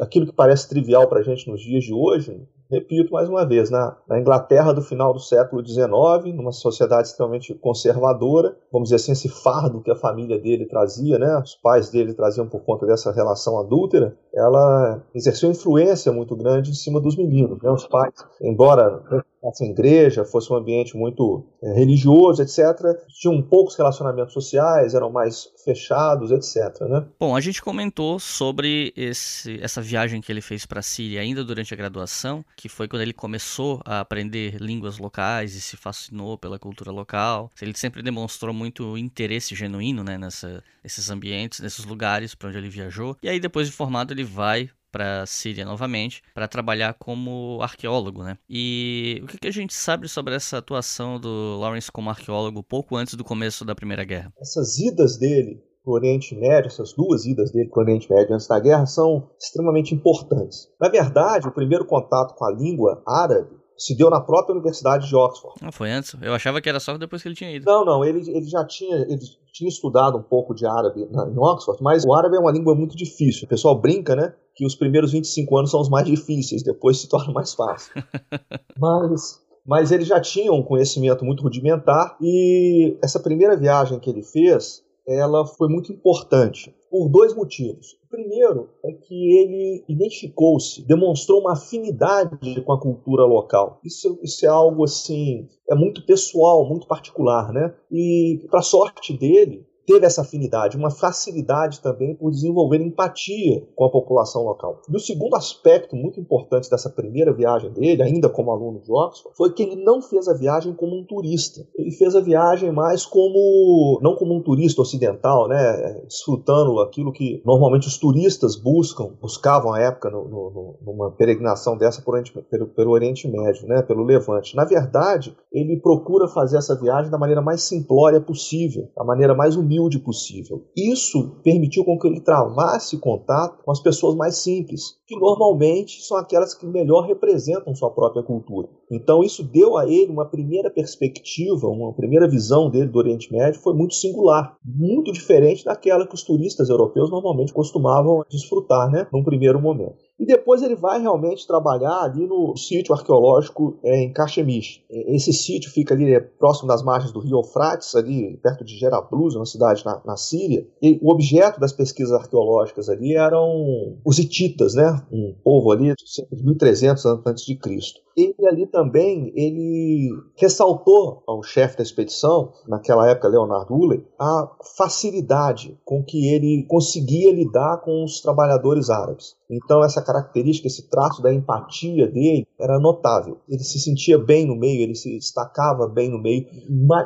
aquilo 0.00 0.26
que 0.26 0.32
parece 0.32 0.68
trivial 0.68 1.08
para 1.08 1.20
a 1.20 1.22
gente 1.22 1.50
nos 1.50 1.60
dias 1.60 1.82
de 1.82 1.92
hoje, 1.92 2.40
repito 2.72 3.12
mais 3.12 3.28
uma 3.28 3.46
vez, 3.46 3.70
na, 3.70 3.96
na, 4.08 4.18
Inglaterra 4.18 4.72
do 4.72 4.80
final 4.80 5.12
do 5.12 5.20
século 5.20 5.64
XIX, 5.64 6.34
numa 6.34 6.52
sociedade 6.52 7.08
extremamente 7.08 7.54
conservadora, 7.54 8.56
vamos 8.72 8.88
dizer 8.88 8.96
assim, 8.96 9.12
esse 9.12 9.28
fardo 9.28 9.82
que 9.82 9.90
a 9.90 9.96
família 9.96 10.38
dele 10.38 10.64
trazia, 10.64 11.18
né, 11.18 11.38
os 11.38 11.54
pais 11.54 11.90
dele 11.90 12.14
traziam 12.14 12.48
por 12.48 12.60
conta 12.60 12.86
dessa 12.86 13.12
relação 13.12 13.60
adúltera, 13.60 14.16
ela 14.34 15.02
exerceu 15.14 15.50
influência 15.50 16.10
muito 16.10 16.34
grande 16.34 16.70
em 16.70 16.74
cima 16.74 16.98
dos 16.98 17.16
meninos. 17.16 17.60
Né, 17.62 17.70
os 17.70 17.86
pais, 17.86 18.14
embora 18.40 19.22
fosse 19.42 19.64
igreja, 19.64 20.24
fosse 20.24 20.52
um 20.52 20.56
ambiente 20.56 20.96
muito 20.96 21.44
é, 21.60 21.72
religioso, 21.72 22.40
etc., 22.40 22.62
tinham 23.08 23.42
poucos 23.42 23.76
relacionamentos 23.76 24.32
sociais, 24.32 24.94
eram 24.94 25.10
mais 25.10 25.50
fechados, 25.64 26.30
etc. 26.30 26.80
Né? 26.82 27.04
Bom, 27.18 27.34
a 27.34 27.40
gente 27.40 27.60
comentou 27.60 28.20
sobre 28.20 28.92
esse, 28.96 29.58
essa 29.60 29.82
viagem 29.82 30.20
que 30.20 30.30
ele 30.30 30.40
fez 30.40 30.64
para 30.64 30.78
a 30.78 30.82
Síria 30.82 31.20
ainda 31.20 31.44
durante 31.44 31.74
a 31.74 31.76
graduação, 31.76 32.44
que 32.56 32.68
foi 32.68 32.86
quando 32.86 33.02
ele 33.02 33.12
começou 33.12 33.80
a 33.84 34.00
aprender 34.00 34.60
línguas 34.60 34.98
locais 34.98 35.56
e 35.56 35.60
se 35.60 35.76
fascinou 35.76 36.38
pela 36.38 36.58
cultura 36.58 36.92
local. 36.92 37.50
Ele 37.60 37.76
sempre 37.76 38.02
demonstrou 38.02 38.54
muito 38.54 38.96
interesse 38.96 39.56
genuíno 39.56 40.04
né, 40.04 40.16
nessa, 40.16 40.62
nesses 40.84 41.10
ambientes, 41.10 41.58
nesses 41.58 41.84
lugares 41.84 42.34
para 42.34 42.48
onde 42.48 42.58
ele 42.58 42.68
viajou. 42.68 43.16
E 43.20 43.28
aí, 43.28 43.40
depois 43.40 43.66
de 43.66 43.72
formado, 43.72 44.12
ele 44.12 44.24
vai 44.24 44.70
para 44.92 45.22
a 45.22 45.26
Síria 45.26 45.64
novamente 45.64 46.22
para 46.34 46.46
trabalhar 46.46 46.94
como 46.94 47.58
arqueólogo, 47.62 48.22
né? 48.22 48.36
E 48.48 49.20
o 49.24 49.26
que, 49.26 49.38
que, 49.38 49.48
a 49.48 49.52
gente 49.52 49.72
sabe 49.72 50.06
sobre 50.08 50.34
essa 50.34 50.58
atuação 50.58 51.18
do 51.18 51.58
Lawrence 51.58 51.90
como 51.90 52.10
arqueólogo 52.10 52.62
pouco 52.62 52.94
antes 52.94 53.14
do 53.14 53.24
começo 53.24 53.64
da 53.64 53.74
Primeira 53.74 54.04
Guerra? 54.04 54.32
Essas 54.38 54.78
idas 54.78 55.16
dele 55.16 55.62
para 55.82 55.90
o 55.90 55.94
Oriente 55.94 56.34
Médio, 56.36 56.68
essas 56.68 56.92
duas 56.92 57.24
idas 57.24 57.50
dele 57.50 57.68
para 57.68 57.80
o 57.80 57.82
Oriente 57.82 58.12
Médio 58.12 58.34
antes 58.34 58.46
da 58.46 58.60
guerra 58.60 58.86
são 58.86 59.30
extremamente 59.40 59.94
importantes. 59.94 60.68
Na 60.80 60.88
verdade, 60.88 61.48
o 61.48 61.52
primeiro 61.52 61.84
contato 61.86 62.34
com 62.34 62.44
a 62.44 62.52
língua 62.52 63.02
árabe 63.06 63.61
se 63.76 63.96
deu 63.96 64.10
na 64.10 64.20
própria 64.20 64.52
Universidade 64.52 65.08
de 65.08 65.14
Oxford. 65.14 65.56
Ah, 65.60 65.72
foi 65.72 65.90
antes? 65.90 66.14
Eu 66.20 66.34
achava 66.34 66.60
que 66.60 66.68
era 66.68 66.80
só 66.80 66.96
depois 66.96 67.22
que 67.22 67.28
ele 67.28 67.34
tinha 67.34 67.50
ido. 67.50 67.64
Não, 67.64 67.84
não, 67.84 68.04
ele, 68.04 68.20
ele 68.30 68.46
já 68.46 68.64
tinha, 68.64 68.96
ele 68.96 69.20
tinha 69.52 69.68
estudado 69.68 70.18
um 70.18 70.22
pouco 70.22 70.54
de 70.54 70.66
árabe 70.66 71.06
na, 71.10 71.28
em 71.28 71.38
Oxford, 71.38 71.82
mas 71.82 72.04
o 72.04 72.12
árabe 72.12 72.36
é 72.36 72.40
uma 72.40 72.52
língua 72.52 72.74
muito 72.74 72.96
difícil. 72.96 73.44
O 73.44 73.48
pessoal 73.48 73.80
brinca, 73.80 74.14
né, 74.14 74.34
que 74.54 74.66
os 74.66 74.74
primeiros 74.74 75.12
25 75.12 75.56
anos 75.56 75.70
são 75.70 75.80
os 75.80 75.88
mais 75.88 76.06
difíceis, 76.06 76.62
depois 76.62 77.00
se 77.00 77.08
torna 77.08 77.32
mais 77.32 77.54
fácil. 77.54 77.92
mas 78.78 79.42
mas 79.64 79.92
ele 79.92 80.04
já 80.04 80.20
tinha 80.20 80.52
um 80.52 80.62
conhecimento 80.62 81.24
muito 81.24 81.42
rudimentar 81.42 82.16
e 82.20 82.98
essa 83.02 83.20
primeira 83.20 83.56
viagem 83.56 83.98
que 84.00 84.10
ele 84.10 84.22
fez, 84.22 84.82
ela 85.06 85.46
foi 85.46 85.68
muito 85.68 85.92
importante 85.92 86.74
por 86.90 87.08
dois 87.08 87.34
motivos. 87.34 87.96
Primeiro 88.12 88.68
é 88.84 88.92
que 88.92 89.38
ele 89.38 89.84
identificou-se, 89.88 90.86
demonstrou 90.86 91.40
uma 91.40 91.54
afinidade 91.54 92.60
com 92.60 92.70
a 92.70 92.78
cultura 92.78 93.24
local. 93.24 93.80
Isso, 93.82 94.18
isso 94.22 94.44
é 94.44 94.50
algo 94.50 94.84
assim, 94.84 95.48
é 95.66 95.74
muito 95.74 96.04
pessoal, 96.04 96.68
muito 96.68 96.86
particular, 96.86 97.50
né? 97.54 97.74
E 97.90 98.46
para 98.50 98.60
sorte 98.60 99.16
dele, 99.16 99.66
teve 99.86 100.06
essa 100.06 100.22
afinidade, 100.22 100.76
uma 100.76 100.90
facilidade 100.90 101.80
também 101.80 102.14
por 102.14 102.30
desenvolver 102.30 102.80
empatia 102.80 103.66
com 103.74 103.84
a 103.84 103.90
população 103.90 104.44
local. 104.44 104.80
E 104.88 104.96
o 104.96 105.00
segundo 105.00 105.34
aspecto 105.34 105.96
muito 105.96 106.20
importante 106.20 106.70
dessa 106.70 106.90
primeira 106.90 107.32
viagem 107.32 107.70
dele, 107.72 108.02
ainda 108.02 108.28
como 108.28 108.50
aluno 108.50 108.80
de 108.80 108.92
Oxford, 108.92 109.36
foi 109.36 109.52
que 109.52 109.62
ele 109.62 109.76
não 109.76 110.00
fez 110.00 110.28
a 110.28 110.34
viagem 110.34 110.72
como 110.72 110.96
um 110.96 111.04
turista. 111.04 111.66
Ele 111.76 111.90
fez 111.90 112.14
a 112.14 112.20
viagem 112.20 112.72
mais 112.72 113.04
como, 113.04 113.98
não 114.02 114.14
como 114.14 114.34
um 114.34 114.42
turista 114.42 114.82
ocidental, 114.82 115.48
né, 115.48 116.00
desfrutando 116.06 116.80
aquilo 116.80 117.12
que 117.12 117.42
normalmente 117.44 117.88
os 117.88 117.98
turistas 117.98 118.56
buscam, 118.56 119.12
buscavam 119.20 119.72
à 119.72 119.80
época 119.80 120.10
no, 120.10 120.28
no, 120.28 120.78
numa 120.84 121.10
peregrinação 121.10 121.76
dessa 121.76 122.02
por, 122.02 122.22
pelo, 122.50 122.68
pelo 122.68 122.92
Oriente 122.92 123.28
Médio, 123.28 123.66
né, 123.66 123.82
pelo 123.82 124.04
Levante. 124.04 124.54
Na 124.54 124.64
verdade, 124.64 125.36
ele 125.52 125.80
procura 125.80 126.28
fazer 126.28 126.58
essa 126.58 126.78
viagem 126.78 127.10
da 127.10 127.18
maneira 127.18 127.42
mais 127.42 127.62
simplória 127.62 128.20
possível, 128.20 128.88
da 128.96 129.04
maneira 129.04 129.34
mais 129.34 129.56
humilde 129.56 129.71
humilde 129.72 129.98
possível. 129.98 130.64
Isso 130.76 131.40
permitiu 131.42 131.84
com 131.84 131.98
que 131.98 132.06
ele 132.06 132.20
travasse 132.20 132.98
contato 132.98 133.62
com 133.64 133.70
as 133.70 133.80
pessoas 133.80 134.14
mais 134.14 134.36
simples, 134.36 134.98
que 135.06 135.18
normalmente 135.18 136.02
são 136.02 136.16
aquelas 136.16 136.54
que 136.54 136.66
melhor 136.66 137.06
representam 137.06 137.74
sua 137.74 137.90
própria 137.90 138.22
cultura. 138.22 138.68
Então 138.90 139.22
isso 139.22 139.42
deu 139.42 139.78
a 139.78 139.88
ele 139.88 140.12
uma 140.12 140.26
primeira 140.26 140.70
perspectiva, 140.70 141.66
uma 141.66 141.92
primeira 141.94 142.28
visão 142.28 142.70
dele 142.70 142.88
do 142.88 142.98
Oriente 142.98 143.32
Médio 143.32 143.60
foi 143.60 143.74
muito 143.74 143.94
singular, 143.94 144.56
muito 144.64 145.10
diferente 145.12 145.64
daquela 145.64 146.06
que 146.06 146.14
os 146.14 146.22
turistas 146.22 146.68
europeus 146.68 147.10
normalmente 147.10 147.52
costumavam 147.52 148.22
desfrutar, 148.30 148.90
né, 148.90 149.06
num 149.12 149.24
primeiro 149.24 149.60
momento. 149.60 149.96
E 150.18 150.26
depois 150.26 150.62
ele 150.62 150.76
vai 150.76 151.00
realmente 151.00 151.46
trabalhar 151.46 152.02
ali 152.02 152.26
no 152.26 152.56
sítio 152.56 152.94
arqueológico 152.94 153.78
é, 153.82 154.02
em 154.02 154.12
Cachemich. 154.12 154.84
Esse 154.88 155.32
sítio 155.32 155.70
fica 155.70 155.94
ali 155.94 156.14
é, 156.14 156.20
próximo 156.20 156.68
das 156.68 156.82
margens 156.82 157.12
do 157.12 157.20
rio 157.20 157.38
Eufrates, 157.38 157.94
ali 157.94 158.36
perto 158.36 158.64
de 158.64 158.78
Jerablus, 158.78 159.34
uma 159.34 159.46
cidade 159.46 159.84
na, 159.84 160.00
na 160.04 160.16
Síria. 160.16 160.66
E 160.80 160.98
o 161.02 161.10
objeto 161.10 161.58
das 161.58 161.72
pesquisas 161.72 162.12
arqueológicas 162.12 162.88
ali 162.88 163.16
eram 163.16 163.98
os 164.04 164.18
hititas, 164.18 164.74
né? 164.74 165.02
um 165.10 165.34
povo 165.42 165.72
ali 165.72 165.92
de 165.94 166.44
1300 166.44 167.04
antes 167.26 167.44
de 167.44 167.56
Cristo 167.56 168.00
ele 168.16 168.46
ali 168.46 168.66
também 168.66 169.32
ele 169.34 170.10
ressaltou 170.36 171.22
ao 171.26 171.42
chefe 171.42 171.76
da 171.76 171.82
expedição, 171.82 172.52
naquela 172.66 173.08
época 173.08 173.28
Leonardo 173.28 173.74
Uller, 173.74 174.04
a 174.18 174.50
facilidade 174.76 175.78
com 175.84 176.02
que 176.02 176.32
ele 176.32 176.66
conseguia 176.68 177.32
lidar 177.32 177.78
com 177.78 178.04
os 178.04 178.20
trabalhadores 178.20 178.90
árabes. 178.90 179.34
Então 179.52 179.84
essa 179.84 180.00
característica, 180.02 180.66
esse 180.66 180.88
traço 180.88 181.22
da 181.22 181.32
empatia 181.32 182.06
dele 182.08 182.46
era 182.58 182.78
notável. 182.78 183.38
Ele 183.48 183.62
se 183.62 183.78
sentia 183.78 184.18
bem 184.18 184.46
no 184.46 184.56
meio, 184.56 184.80
ele 184.80 184.94
se 184.94 185.10
destacava 185.18 185.86
bem 185.86 186.10
no 186.10 186.18
meio, 186.18 186.46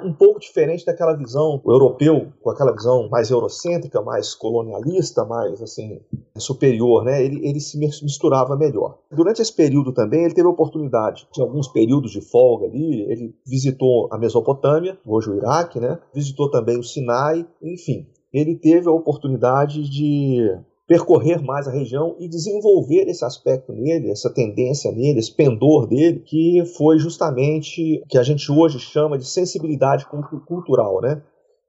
um 0.05 0.13
pouco 0.13 0.39
diferente 0.39 0.87
daquela 0.87 1.17
visão 1.17 1.61
europeu, 1.67 2.33
com 2.41 2.51
aquela 2.51 2.73
visão 2.73 3.09
mais 3.09 3.31
eurocêntrica, 3.31 4.01
mais 4.01 4.35
colonialista, 4.35 5.25
mais 5.25 5.61
assim 5.61 6.01
superior, 6.37 7.05
né? 7.05 7.25
Ele, 7.25 7.47
ele 7.47 7.61
se 7.61 7.79
misturava 7.79 8.57
melhor. 8.57 8.99
Durante 9.11 9.43
esse 9.43 9.53
período 9.53 9.93
também 9.93 10.25
ele 10.25 10.35
teve 10.35 10.47
a 10.47 10.51
oportunidade. 10.51 11.27
Tinha 11.33 11.45
alguns 11.45 11.67
períodos 11.69 12.13
de 12.13 12.21
folga 12.21 12.67
ali, 12.67 13.03
ele 13.11 13.35
visitou 13.45 14.09
a 14.13 14.19
Mesopotâmia, 14.19 14.99
hoje 15.05 15.31
o 15.31 15.35
Iraque, 15.35 15.81
né? 15.81 15.99
Visitou 16.15 16.51
também 16.51 16.79
o 16.79 16.85
Sinai, 16.85 17.47
enfim. 17.63 18.07
Ele 18.33 18.55
teve 18.55 18.89
a 18.89 18.93
oportunidade 18.93 19.89
de 19.89 20.59
percorrer 20.87 21.43
mais 21.43 21.67
a 21.67 21.73
região 21.73 22.15
e 22.19 22.29
desenvolver 22.29 23.09
esse 23.09 23.25
aspecto 23.25 23.73
nele, 23.73 24.11
essa 24.11 24.33
tendência 24.33 24.93
nele, 24.93 25.19
esse 25.19 25.33
pendor 25.33 25.87
dele, 25.87 26.21
que 26.21 26.65
foi 26.77 26.99
justamente 26.99 28.01
o 28.05 28.07
que 28.07 28.19
a 28.19 28.23
gente 28.23 28.51
hoje 28.51 28.79
chama 28.79 29.19
de 29.19 29.27
sensibilidade 29.27 30.07
cultural, 30.47 31.01
né? 31.01 31.21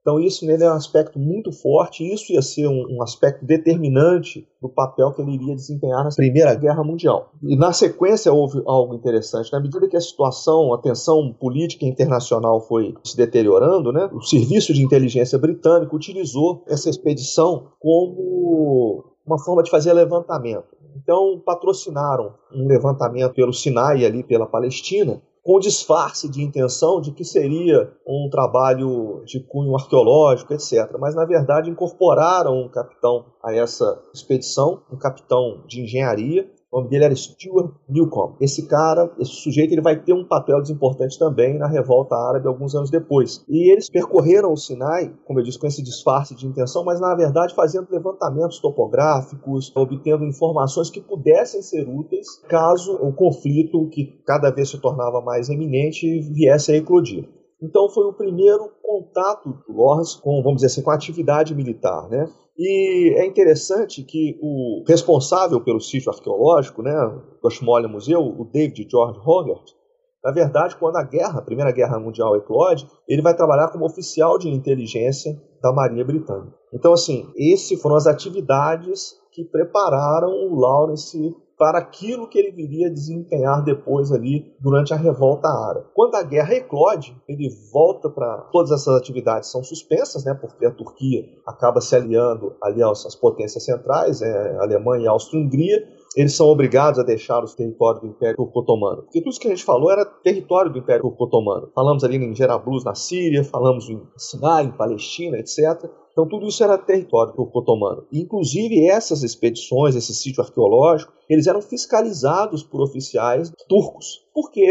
Então 0.08 0.18
isso 0.18 0.46
nele 0.46 0.64
é 0.64 0.70
um 0.70 0.74
aspecto 0.74 1.18
muito 1.18 1.52
forte, 1.52 2.02
isso 2.02 2.32
ia 2.32 2.40
ser 2.40 2.66
um, 2.66 2.96
um, 2.96 3.02
aspecto 3.02 3.44
determinante 3.44 4.48
do 4.58 4.66
papel 4.66 5.12
que 5.12 5.20
ele 5.20 5.34
iria 5.34 5.54
desempenhar 5.54 6.02
na 6.02 6.08
Primeira 6.08 6.54
Guerra 6.54 6.82
Mundial. 6.82 7.30
E 7.42 7.54
na 7.54 7.74
sequência 7.74 8.32
houve 8.32 8.62
algo 8.64 8.94
interessante, 8.94 9.52
na 9.52 9.60
medida 9.60 9.86
que 9.86 9.98
a 9.98 10.00
situação, 10.00 10.72
a 10.72 10.78
tensão 10.78 11.30
política 11.38 11.84
internacional 11.84 12.58
foi 12.62 12.94
se 13.04 13.14
deteriorando, 13.18 13.92
né, 13.92 14.08
o 14.10 14.22
Serviço 14.22 14.72
de 14.72 14.82
Inteligência 14.82 15.38
Britânico 15.38 15.94
utilizou 15.94 16.64
essa 16.66 16.88
expedição 16.88 17.66
como 17.78 19.04
uma 19.26 19.38
forma 19.38 19.62
de 19.62 19.70
fazer 19.70 19.92
levantamento. 19.92 20.74
Então 20.96 21.38
patrocinaram 21.44 22.32
um 22.50 22.66
levantamento 22.66 23.34
pelo 23.34 23.52
Sinai 23.52 24.06
ali 24.06 24.24
pela 24.24 24.46
Palestina 24.46 25.20
com 25.48 25.58
disfarce 25.58 26.28
de 26.28 26.42
intenção 26.42 27.00
de 27.00 27.10
que 27.10 27.24
seria 27.24 27.90
um 28.06 28.28
trabalho 28.30 29.22
de 29.24 29.40
cunho 29.40 29.74
arqueológico, 29.74 30.52
etc. 30.52 30.94
Mas, 31.00 31.14
na 31.14 31.24
verdade, 31.24 31.70
incorporaram 31.70 32.64
um 32.64 32.68
capitão 32.68 33.24
a 33.42 33.54
essa 33.54 33.98
expedição, 34.12 34.82
um 34.92 34.98
capitão 34.98 35.64
de 35.66 35.80
engenharia, 35.80 36.46
o 36.70 36.78
nome 36.78 36.90
dele 36.90 37.04
era 37.04 37.14
Stuart 37.14 37.72
Newcomb. 37.88 38.36
Esse 38.40 38.66
cara, 38.66 39.10
esse 39.18 39.32
sujeito, 39.32 39.72
ele 39.72 39.80
vai 39.80 40.00
ter 40.02 40.12
um 40.12 40.26
papel 40.26 40.60
desimportante 40.60 41.18
também 41.18 41.58
na 41.58 41.66
revolta 41.66 42.14
árabe 42.14 42.46
alguns 42.46 42.74
anos 42.74 42.90
depois. 42.90 43.42
E 43.48 43.72
eles 43.72 43.88
percorreram 43.88 44.52
o 44.52 44.56
Sinai, 44.56 45.14
como 45.24 45.40
eu 45.40 45.42
disse, 45.42 45.58
com 45.58 45.66
esse 45.66 45.82
disfarce 45.82 46.34
de 46.34 46.46
intenção, 46.46 46.84
mas 46.84 47.00
na 47.00 47.14
verdade 47.14 47.54
fazendo 47.54 47.88
levantamentos 47.90 48.60
topográficos, 48.60 49.74
obtendo 49.74 50.24
informações 50.24 50.90
que 50.90 51.00
pudessem 51.00 51.62
ser 51.62 51.88
úteis 51.88 52.26
caso 52.48 52.92
o 52.96 53.12
conflito, 53.12 53.88
que 53.88 54.22
cada 54.26 54.50
vez 54.50 54.68
se 54.68 54.78
tornava 54.78 55.22
mais 55.22 55.48
eminente, 55.48 56.20
viesse 56.32 56.72
a 56.72 56.76
eclodir. 56.76 57.28
Então 57.62 57.88
foi 57.88 58.06
o 58.06 58.12
primeiro 58.12 58.70
contato 58.82 59.50
do 59.66 59.76
Lawrence 59.76 60.20
com, 60.20 60.42
vamos 60.42 60.56
dizer 60.56 60.66
assim, 60.66 60.82
com 60.82 60.90
a 60.90 60.94
atividade 60.94 61.54
militar, 61.54 62.08
né? 62.08 62.28
E 62.58 63.14
é 63.16 63.24
interessante 63.24 64.02
que 64.02 64.36
o 64.42 64.82
responsável 64.86 65.60
pelo 65.60 65.80
sítio 65.80 66.10
arqueológico, 66.10 66.82
né, 66.82 66.92
do 67.40 67.46
Ashmolean 67.46 67.88
Museu, 67.88 68.20
o 68.20 68.44
David 68.44 68.88
George 68.90 69.20
Hogarth, 69.24 69.78
na 70.24 70.32
verdade, 70.32 70.76
quando 70.76 70.96
a 70.96 71.04
guerra, 71.04 71.38
a 71.38 71.42
Primeira 71.42 71.70
Guerra 71.70 72.00
Mundial 72.00 72.36
eclode, 72.36 72.86
ele 73.08 73.22
vai 73.22 73.36
trabalhar 73.36 73.68
como 73.68 73.86
oficial 73.86 74.36
de 74.36 74.48
inteligência 74.48 75.40
da 75.62 75.72
Marinha 75.72 76.04
Britânica. 76.04 76.52
Então, 76.74 76.92
assim, 76.92 77.30
essas 77.38 77.80
foram 77.80 77.94
as 77.94 78.08
atividades 78.08 79.14
que 79.32 79.44
prepararam 79.44 80.30
o 80.30 80.58
Lawrence 80.58 81.34
para 81.58 81.78
aquilo 81.78 82.28
que 82.28 82.38
ele 82.38 82.52
viria 82.52 82.88
desempenhar 82.88 83.64
depois 83.64 84.12
ali 84.12 84.54
durante 84.60 84.94
a 84.94 84.96
revolta 84.96 85.48
árabe. 85.48 85.86
Quando 85.92 86.14
a 86.14 86.22
guerra 86.22 86.54
eclode, 86.54 87.16
ele 87.28 87.50
volta 87.72 88.08
para 88.08 88.38
todas 88.52 88.70
essas 88.70 88.96
atividades 88.96 89.50
são 89.50 89.62
suspensas, 89.64 90.24
né, 90.24 90.34
porque 90.34 90.64
a 90.64 90.70
Turquia 90.70 91.24
acaba 91.44 91.80
se 91.80 91.96
aliando 91.96 92.54
ali 92.62 92.82
às 92.82 93.14
potências 93.16 93.64
centrais, 93.64 94.22
é, 94.22 94.56
Alemanha, 94.60 95.10
e 95.10 95.36
Hungria, 95.36 95.84
eles 96.16 96.34
são 96.34 96.46
obrigados 96.46 96.98
a 96.98 97.02
deixar 97.02 97.42
os 97.42 97.54
territórios 97.54 98.00
do 98.00 98.08
Império 98.08 98.36
Turco 98.36 98.60
Otomano. 98.60 99.02
Porque 99.02 99.20
tudo 99.20 99.30
isso 99.30 99.40
que 99.40 99.48
a 99.48 99.50
gente 99.50 99.64
falou 99.64 99.90
era 99.90 100.04
território 100.04 100.72
do 100.72 100.78
Império 100.78 101.02
Turco 101.02 101.24
Otomano. 101.24 101.70
Falamos 101.74 102.02
ali 102.04 102.16
em 102.16 102.34
Jerablus, 102.34 102.84
na 102.84 102.94
Síria, 102.94 103.44
falamos 103.44 103.88
em 103.88 104.00
Sinai, 104.16 104.64
em 104.64 104.72
Palestina, 104.72 105.38
etc. 105.38 105.90
Então 106.18 106.26
tudo 106.26 106.48
isso 106.48 106.64
era 106.64 106.76
território 106.76 107.32
turco-otomano. 107.32 108.04
Inclusive 108.12 108.88
essas 108.88 109.22
expedições, 109.22 109.94
esse 109.94 110.12
sítio 110.12 110.42
arqueológico, 110.42 111.12
eles 111.30 111.46
eram 111.46 111.62
fiscalizados 111.62 112.64
por 112.64 112.80
oficiais 112.80 113.52
turcos, 113.68 114.26
porque 114.34 114.66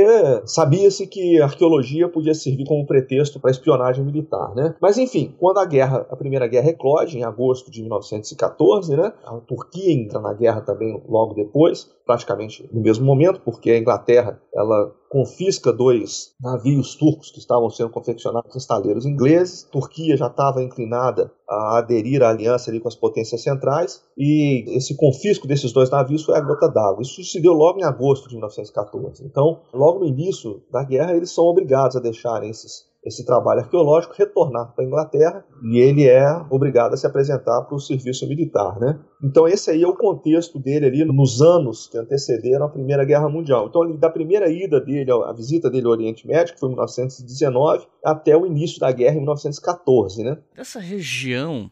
sabia-se 0.46 1.08
que 1.08 1.40
a 1.40 1.46
arqueologia 1.46 2.10
podia 2.10 2.34
servir 2.34 2.66
como 2.66 2.86
pretexto 2.86 3.40
para 3.40 3.52
espionagem 3.52 4.04
militar, 4.04 4.54
né? 4.56 4.76
Mas 4.82 4.98
enfim, 4.98 5.36
quando 5.40 5.60
a 5.60 5.66
guerra, 5.66 6.06
a 6.10 6.16
primeira 6.18 6.48
guerra 6.48 6.70
eclode 6.70 7.18
em 7.18 7.24
agosto 7.24 7.72
de 7.72 7.82
1914, 7.82 8.98
né? 8.98 9.14
A 9.24 9.36
Turquia 9.38 9.94
entra 9.94 10.20
na 10.20 10.34
guerra 10.34 10.62
também 10.62 11.02
logo 11.08 11.34
depois, 11.34 11.90
praticamente 12.06 12.68
no 12.74 12.82
mesmo 12.82 13.06
momento, 13.06 13.40
porque 13.42 13.72
a 13.72 13.78
Inglaterra 13.78 14.42
ela 14.54 14.92
confisca 15.10 15.72
dois 15.72 16.34
navios 16.42 16.96
turcos 16.96 17.32
que 17.32 17.40
estavam 17.40 17.70
sendo 17.70 17.90
confeccionados 17.90 18.56
em 18.56 18.60
estaleiros 18.60 19.06
ingleses. 19.06 19.64
Turquia 19.72 20.18
já 20.18 20.28
estava 20.28 20.62
inclinada 20.62 21.32
a 21.50 21.78
aderir 21.78 22.22
à 22.22 22.30
aliança 22.30 22.70
ali 22.70 22.80
com 22.80 22.88
as 22.88 22.96
potências 22.96 23.42
centrais 23.42 24.02
e 24.18 24.66
esse 24.76 24.96
confisco 24.96 25.48
desses 25.48 25.72
dois 25.72 25.90
navios 25.90 26.26
foi 26.26 26.36
a 26.36 26.42
gota 26.42 26.68
d'água. 26.68 27.02
Isso 27.02 27.24
se 27.24 27.40
deu 27.40 27.54
logo 27.54 27.80
em 27.80 27.84
agosto 27.84 28.28
de 28.28 28.36
1914. 28.36 29.24
Então, 29.24 29.62
logo 29.74 30.00
no 30.00 30.06
início 30.06 30.62
da 30.72 30.84
guerra, 30.84 31.16
eles 31.16 31.32
são 31.32 31.46
obrigados 31.46 31.96
a 31.96 32.00
deixarem 32.00 32.50
esses 32.50 32.87
esse 33.08 33.26
trabalho 33.26 33.62
arqueológico, 33.62 34.14
retornar 34.18 34.74
para 34.76 34.84
a 34.84 34.88
Inglaterra 34.88 35.46
e 35.64 35.80
ele 35.80 36.06
é 36.06 36.28
obrigado 36.50 36.94
a 36.94 36.98
se 36.98 37.08
apresentar 37.08 37.62
para 37.64 37.76
o 37.76 37.80
serviço 37.80 38.28
militar. 38.28 38.78
Né? 38.80 39.00
Então, 39.24 39.48
esse 39.48 39.72
aí 39.72 39.82
é 39.82 39.88
o 39.88 39.96
contexto 39.96 40.60
dele 40.60 40.86
ali 40.86 41.06
nos 41.06 41.42
anos 41.42 41.88
que 41.88 41.98
antecederam 41.98 42.66
a 42.66 42.70
Primeira 42.70 43.06
Guerra 43.06 43.30
Mundial. 43.30 43.68
Então, 43.68 43.96
da 43.96 44.10
primeira 44.10 44.52
ida 44.52 44.82
dele, 44.82 45.10
a 45.12 45.32
visita 45.32 45.70
dele 45.70 45.86
ao 45.86 45.94
Oriente 45.94 46.28
Médio, 46.28 46.54
que 46.54 46.60
foi 46.60 46.68
em 46.68 46.74
1919, 46.74 47.88
até 48.04 48.36
o 48.36 48.46
início 48.46 48.80
da 48.80 48.92
guerra 48.92 49.16
em 49.16 49.22
1914. 49.22 50.24
Né? 50.24 50.38
Essa 50.56 50.80
região 50.80 51.72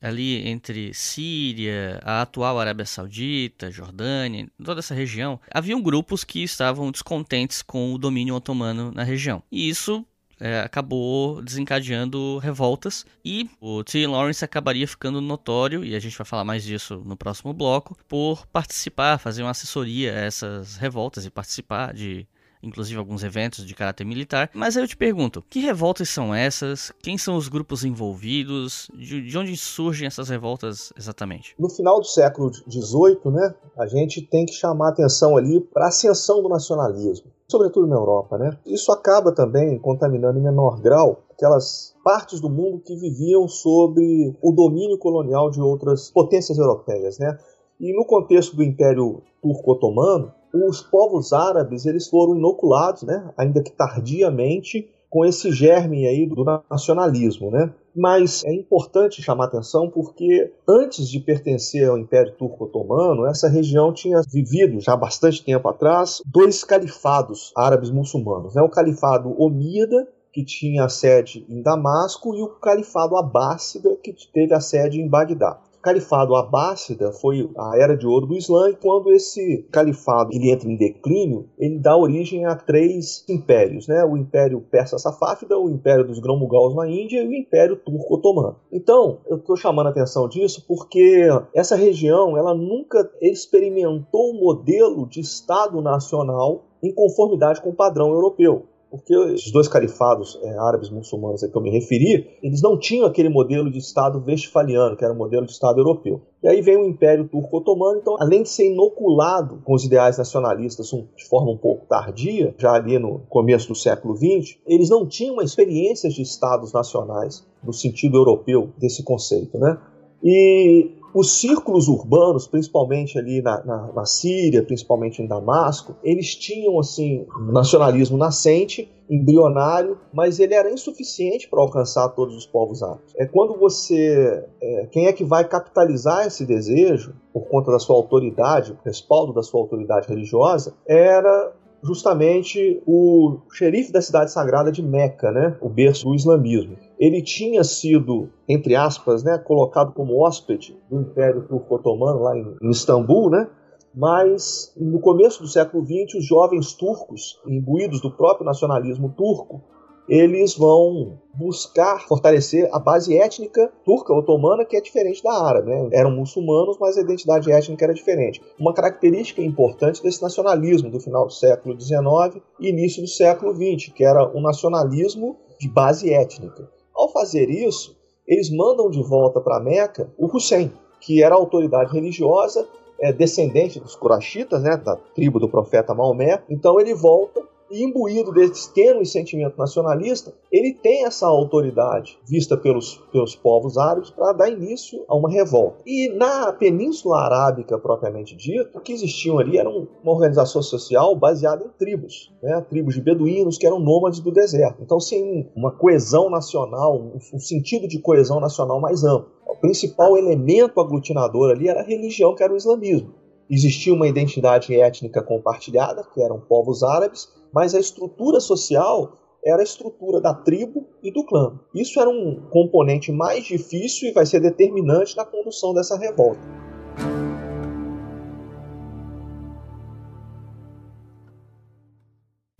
ali 0.00 0.48
entre 0.48 0.92
Síria, 0.92 2.00
a 2.02 2.22
atual 2.22 2.58
Arábia 2.58 2.84
Saudita, 2.84 3.70
Jordânia, 3.70 4.48
toda 4.62 4.80
essa 4.80 4.94
região, 4.94 5.38
haviam 5.48 5.80
grupos 5.80 6.24
que 6.24 6.42
estavam 6.42 6.90
descontentes 6.90 7.62
com 7.62 7.94
o 7.94 7.98
domínio 7.98 8.34
otomano 8.34 8.90
na 8.90 9.04
região. 9.04 9.44
E 9.50 9.68
isso 9.68 10.04
é, 10.42 10.58
acabou 10.60 11.40
desencadeando 11.40 12.38
revoltas 12.38 13.06
e 13.24 13.48
o 13.60 13.84
T. 13.84 14.04
Lawrence 14.08 14.44
acabaria 14.44 14.88
ficando 14.88 15.20
notório, 15.20 15.84
e 15.84 15.94
a 15.94 16.00
gente 16.00 16.18
vai 16.18 16.24
falar 16.24 16.44
mais 16.44 16.64
disso 16.64 17.00
no 17.04 17.16
próximo 17.16 17.52
bloco, 17.52 17.96
por 18.08 18.44
participar, 18.48 19.18
fazer 19.18 19.42
uma 19.42 19.52
assessoria 19.52 20.12
a 20.12 20.18
essas 20.18 20.76
revoltas 20.76 21.24
e 21.24 21.30
participar 21.30 21.94
de 21.94 22.26
inclusive 22.60 22.98
alguns 22.98 23.24
eventos 23.24 23.66
de 23.66 23.74
caráter 23.74 24.04
militar. 24.04 24.48
Mas 24.54 24.76
aí 24.76 24.84
eu 24.84 24.88
te 24.88 24.96
pergunto, 24.96 25.44
que 25.50 25.58
revoltas 25.58 26.08
são 26.08 26.32
essas? 26.32 26.92
Quem 27.02 27.18
são 27.18 27.36
os 27.36 27.48
grupos 27.48 27.84
envolvidos? 27.84 28.88
De, 28.94 29.20
de 29.20 29.36
onde 29.36 29.56
surgem 29.56 30.06
essas 30.06 30.28
revoltas 30.28 30.92
exatamente? 30.96 31.56
No 31.58 31.68
final 31.68 32.00
do 32.00 32.06
século 32.06 32.52
XVIII, 32.52 33.32
né, 33.32 33.54
a 33.76 33.86
gente 33.86 34.22
tem 34.22 34.46
que 34.46 34.52
chamar 34.52 34.90
atenção 34.90 35.36
ali 35.36 35.60
para 35.60 35.86
a 35.86 35.88
ascensão 35.88 36.40
do 36.40 36.48
nacionalismo 36.48 37.31
sobretudo 37.52 37.86
na 37.86 37.94
Europa. 37.94 38.36
Né? 38.36 38.50
Isso 38.66 38.90
acaba 38.90 39.32
também 39.32 39.78
contaminando 39.78 40.38
em 40.38 40.42
menor 40.42 40.80
grau 40.80 41.22
aquelas 41.30 41.94
partes 42.02 42.40
do 42.40 42.50
mundo 42.50 42.82
que 42.84 42.96
viviam 42.96 43.46
sob 43.46 44.00
o 44.42 44.52
domínio 44.52 44.98
colonial 44.98 45.50
de 45.50 45.60
outras 45.60 46.10
potências 46.10 46.58
europeias. 46.58 47.18
Né? 47.18 47.38
E 47.78 47.92
no 47.96 48.04
contexto 48.04 48.56
do 48.56 48.62
Império 48.62 49.22
Turco-Otomano, 49.40 50.32
os 50.54 50.82
povos 50.82 51.32
árabes 51.32 51.86
eles 51.86 52.08
foram 52.08 52.36
inoculados, 52.36 53.02
né, 53.02 53.32
ainda 53.36 53.62
que 53.62 53.72
tardiamente, 53.72 54.88
com 55.08 55.24
esse 55.24 55.50
germe 55.50 56.06
aí 56.06 56.26
do 56.26 56.44
nacionalismo, 56.70 57.50
né? 57.50 57.72
Mas 57.94 58.42
é 58.44 58.54
importante 58.54 59.22
chamar 59.22 59.46
atenção 59.46 59.90
porque 59.90 60.52
antes 60.68 61.08
de 61.08 61.20
pertencer 61.20 61.88
ao 61.88 61.98
Império 61.98 62.34
Turco 62.36 62.64
Otomano, 62.64 63.26
essa 63.26 63.48
região 63.48 63.92
tinha 63.92 64.20
vivido 64.30 64.80
já 64.80 64.94
há 64.94 64.96
bastante 64.96 65.44
tempo 65.44 65.68
atrás 65.68 66.22
dois 66.24 66.64
califados 66.64 67.52
árabes 67.56 67.90
muçulmanos, 67.90 68.54
né? 68.54 68.62
O 68.62 68.70
califado 68.70 69.34
Omíada 69.38 70.08
que 70.32 70.42
tinha 70.44 70.84
a 70.84 70.88
sede 70.88 71.44
em 71.48 71.60
Damasco 71.60 72.34
e 72.34 72.42
o 72.42 72.48
califado 72.48 73.16
Abássida 73.16 73.94
que 74.02 74.14
teve 74.32 74.54
a 74.54 74.60
sede 74.60 74.98
em 74.98 75.06
Bagdá 75.06 75.60
califado 75.82 76.36
abássida 76.36 77.12
foi 77.12 77.50
a 77.58 77.76
era 77.76 77.96
de 77.96 78.06
ouro 78.06 78.26
do 78.26 78.36
Islã 78.36 78.70
e 78.70 78.76
quando 78.76 79.10
esse 79.10 79.66
califado 79.70 80.30
ele 80.32 80.50
entra 80.50 80.70
em 80.70 80.76
declínio, 80.76 81.48
ele 81.58 81.78
dá 81.78 81.96
origem 81.96 82.46
a 82.46 82.54
três 82.54 83.24
impérios, 83.28 83.88
né? 83.88 84.04
O 84.04 84.16
Império 84.16 84.60
Persa-Safávida, 84.60 85.58
o 85.58 85.68
Império 85.68 86.06
dos 86.06 86.20
Grão-Mughals 86.20 86.76
na 86.76 86.88
Índia 86.88 87.22
e 87.22 87.28
o 87.28 87.34
Império 87.34 87.76
Turco-Otomano. 87.76 88.56
Então, 88.70 89.18
eu 89.26 89.36
estou 89.36 89.56
chamando 89.56 89.88
a 89.88 89.90
atenção 89.90 90.28
disso 90.28 90.64
porque 90.66 91.28
essa 91.52 91.74
região 91.74 92.36
ela 92.36 92.54
nunca 92.54 93.10
experimentou 93.20 94.32
um 94.32 94.40
modelo 94.40 95.06
de 95.06 95.20
Estado 95.20 95.82
nacional 95.82 96.64
em 96.82 96.92
conformidade 96.92 97.60
com 97.60 97.70
o 97.70 97.74
padrão 97.74 98.12
europeu 98.12 98.66
porque 98.92 99.14
esses 99.32 99.50
dois 99.50 99.68
califados 99.68 100.38
é, 100.42 100.58
árabes 100.58 100.90
muçulmanos 100.90 101.42
a 101.42 101.48
que 101.48 101.56
eu 101.56 101.62
me 101.62 101.70
referi, 101.70 102.28
eles 102.42 102.60
não 102.60 102.78
tinham 102.78 103.06
aquele 103.06 103.30
modelo 103.30 103.70
de 103.70 103.78
Estado 103.78 104.22
westfaliano, 104.22 104.98
que 104.98 105.02
era 105.02 105.14
o 105.14 105.16
modelo 105.16 105.46
de 105.46 105.52
Estado 105.52 105.80
europeu. 105.80 106.20
E 106.42 106.48
aí 106.48 106.60
vem 106.60 106.76
o 106.76 106.86
Império 106.86 107.26
Turco-Otomano, 107.26 107.98
então, 107.98 108.16
além 108.20 108.42
de 108.42 108.50
ser 108.50 108.70
inoculado 108.70 109.62
com 109.64 109.72
os 109.72 109.82
ideais 109.82 110.18
nacionalistas 110.18 110.88
de 110.88 111.26
forma 111.26 111.52
um 111.52 111.56
pouco 111.56 111.86
tardia, 111.86 112.54
já 112.58 112.72
ali 112.72 112.98
no 112.98 113.20
começo 113.30 113.68
do 113.68 113.74
século 113.74 114.14
XX, 114.14 114.58
eles 114.66 114.90
não 114.90 115.08
tinham 115.08 115.40
experiências 115.40 116.12
de 116.12 116.20
Estados 116.20 116.74
nacionais 116.74 117.46
no 117.64 117.72
sentido 117.72 118.18
europeu 118.18 118.74
desse 118.76 119.02
conceito, 119.02 119.56
né? 119.56 119.78
E 120.22 120.90
os 121.14 121.40
círculos 121.40 121.88
urbanos, 121.88 122.46
principalmente 122.46 123.18
ali 123.18 123.42
na, 123.42 123.62
na, 123.64 123.92
na, 123.92 124.04
Síria, 124.06 124.62
principalmente 124.62 125.22
em 125.22 125.26
Damasco, 125.26 125.94
eles 126.02 126.34
tinham 126.34 126.78
assim 126.78 127.26
um 127.38 127.52
nacionalismo 127.52 128.16
nascente, 128.16 128.90
embrionário, 129.10 129.98
mas 130.12 130.40
ele 130.40 130.54
era 130.54 130.72
insuficiente 130.72 131.48
para 131.48 131.60
alcançar 131.60 132.08
todos 132.10 132.34
os 132.34 132.46
povos 132.46 132.82
árabes. 132.82 133.14
É 133.16 133.26
quando 133.26 133.58
você, 133.58 134.44
é, 134.60 134.86
quem 134.90 135.06
é 135.06 135.12
que 135.12 135.24
vai 135.24 135.46
capitalizar 135.46 136.26
esse 136.26 136.46
desejo 136.46 137.14
por 137.32 137.46
conta 137.48 137.70
da 137.70 137.78
sua 137.78 137.96
autoridade, 137.96 138.76
respaldo 138.84 139.32
da 139.32 139.42
sua 139.42 139.60
autoridade 139.60 140.08
religiosa, 140.08 140.74
era 140.86 141.52
justamente 141.82 142.80
o 142.86 143.38
xerife 143.52 143.92
da 143.92 144.00
cidade 144.00 144.30
sagrada 144.30 144.70
de 144.70 144.82
Meca, 144.82 145.32
né, 145.32 145.56
o 145.60 145.68
berço 145.68 146.04
do 146.06 146.14
islamismo. 146.14 146.76
Ele 146.98 147.20
tinha 147.20 147.64
sido, 147.64 148.30
entre 148.48 148.76
aspas, 148.76 149.24
né, 149.24 149.36
colocado 149.38 149.92
como 149.92 150.22
hóspede 150.22 150.76
do 150.88 151.00
Império 151.00 151.46
Turco-Otomano 151.48 152.20
lá 152.20 152.36
em, 152.36 152.56
em 152.62 152.70
Istambul, 152.70 153.30
né, 153.30 153.48
mas 153.94 154.72
no 154.76 155.00
começo 155.00 155.42
do 155.42 155.48
século 155.48 155.84
XX, 155.84 156.14
os 156.18 156.26
jovens 156.26 156.72
turcos, 156.72 157.40
imbuídos 157.46 158.00
do 158.00 158.10
próprio 158.10 158.46
nacionalismo 158.46 159.12
turco, 159.16 159.62
eles 160.08 160.56
vão 160.56 161.18
buscar 161.34 162.06
fortalecer 162.06 162.68
a 162.72 162.78
base 162.78 163.16
étnica 163.16 163.72
turca 163.84 164.12
otomana, 164.12 164.64
que 164.64 164.76
é 164.76 164.80
diferente 164.80 165.22
da 165.22 165.32
árabe. 165.32 165.70
Né? 165.70 165.88
Eram 165.92 166.10
muçulmanos, 166.10 166.76
mas 166.78 166.98
a 166.98 167.00
identidade 167.00 167.50
étnica 167.50 167.84
era 167.84 167.94
diferente. 167.94 168.42
Uma 168.58 168.74
característica 168.74 169.40
importante 169.40 170.02
desse 170.02 170.20
nacionalismo 170.20 170.90
do 170.90 171.00
final 171.00 171.26
do 171.26 171.32
século 171.32 171.80
XIX 171.80 172.42
e 172.60 172.68
início 172.68 173.02
do 173.02 173.08
século 173.08 173.54
XX, 173.54 173.92
que 173.94 174.04
era 174.04 174.28
um 174.36 174.40
nacionalismo 174.40 175.36
de 175.58 175.68
base 175.68 176.12
étnica. 176.12 176.68
Ao 176.94 177.08
fazer 177.08 177.48
isso, 177.48 177.96
eles 178.26 178.50
mandam 178.50 178.90
de 178.90 179.02
volta 179.02 179.40
para 179.40 179.60
Meca 179.60 180.12
o 180.18 180.26
Hussein, 180.26 180.72
que 181.00 181.22
era 181.22 181.34
a 181.34 181.38
autoridade 181.38 181.92
religiosa 181.92 182.68
é, 183.00 183.12
descendente 183.12 183.80
dos 183.80 183.96
Quraishitas, 183.96 184.62
né, 184.62 184.76
da 184.76 184.96
tribo 184.96 185.40
do 185.40 185.48
profeta 185.48 185.92
Maomé. 185.92 186.42
Então 186.48 186.78
ele 186.78 186.94
volta 186.94 187.42
e 187.72 187.82
imbuído 187.82 188.30
desse 188.30 188.72
tênue 188.72 189.06
sentimento 189.06 189.56
nacionalista, 189.56 190.34
ele 190.50 190.74
tem 190.74 191.06
essa 191.06 191.26
autoridade 191.26 192.18
vista 192.28 192.56
pelos, 192.56 192.96
pelos 193.10 193.34
povos 193.34 193.78
árabes 193.78 194.10
para 194.10 194.32
dar 194.32 194.50
início 194.50 195.02
a 195.08 195.16
uma 195.16 195.30
revolta. 195.30 195.82
E 195.86 196.10
na 196.10 196.52
Península 196.52 197.20
Arábica, 197.20 197.78
propriamente 197.78 198.36
dito, 198.36 198.76
o 198.76 198.80
que 198.80 198.92
existiam 198.92 199.38
ali 199.38 199.56
era 199.56 199.70
uma 199.70 200.12
organização 200.12 200.62
social 200.62 201.16
baseada 201.16 201.64
em 201.64 201.70
tribos, 201.78 202.30
né? 202.42 202.60
tribos 202.68 202.94
de 202.94 203.00
beduínos 203.00 203.56
que 203.56 203.66
eram 203.66 203.80
nômades 203.80 204.20
do 204.20 204.30
deserto. 204.30 204.82
Então, 204.82 205.00
sem 205.00 205.50
uma 205.56 205.72
coesão 205.72 206.28
nacional, 206.28 207.12
um 207.32 207.38
sentido 207.40 207.88
de 207.88 207.98
coesão 207.98 208.38
nacional 208.38 208.80
mais 208.80 209.02
amplo. 209.02 209.32
O 209.46 209.56
principal 209.56 210.16
elemento 210.16 210.80
aglutinador 210.80 211.50
ali 211.50 211.68
era 211.68 211.80
a 211.80 211.84
religião, 211.84 212.34
que 212.34 212.42
era 212.42 212.52
o 212.52 212.56
islamismo. 212.56 213.21
Existia 213.54 213.92
uma 213.92 214.08
identidade 214.08 214.74
étnica 214.74 215.22
compartilhada, 215.22 216.02
que 216.14 216.22
eram 216.22 216.40
povos 216.40 216.82
árabes, 216.82 217.28
mas 217.52 217.74
a 217.74 217.78
estrutura 217.78 218.40
social 218.40 219.18
era 219.44 219.60
a 219.60 219.62
estrutura 219.62 220.22
da 220.22 220.32
tribo 220.32 220.88
e 221.02 221.12
do 221.12 221.22
clã. 221.22 221.60
Isso 221.74 222.00
era 222.00 222.08
um 222.08 222.48
componente 222.48 223.12
mais 223.12 223.44
difícil 223.44 224.08
e 224.08 224.12
vai 224.12 224.24
ser 224.24 224.40
determinante 224.40 225.14
na 225.14 225.26
condução 225.26 225.74
dessa 225.74 225.98
revolta. 225.98 226.40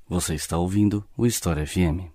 Você 0.06 0.34
está 0.34 0.58
ouvindo 0.58 1.02
o 1.16 1.24
História 1.24 1.66
FM. 1.66 2.12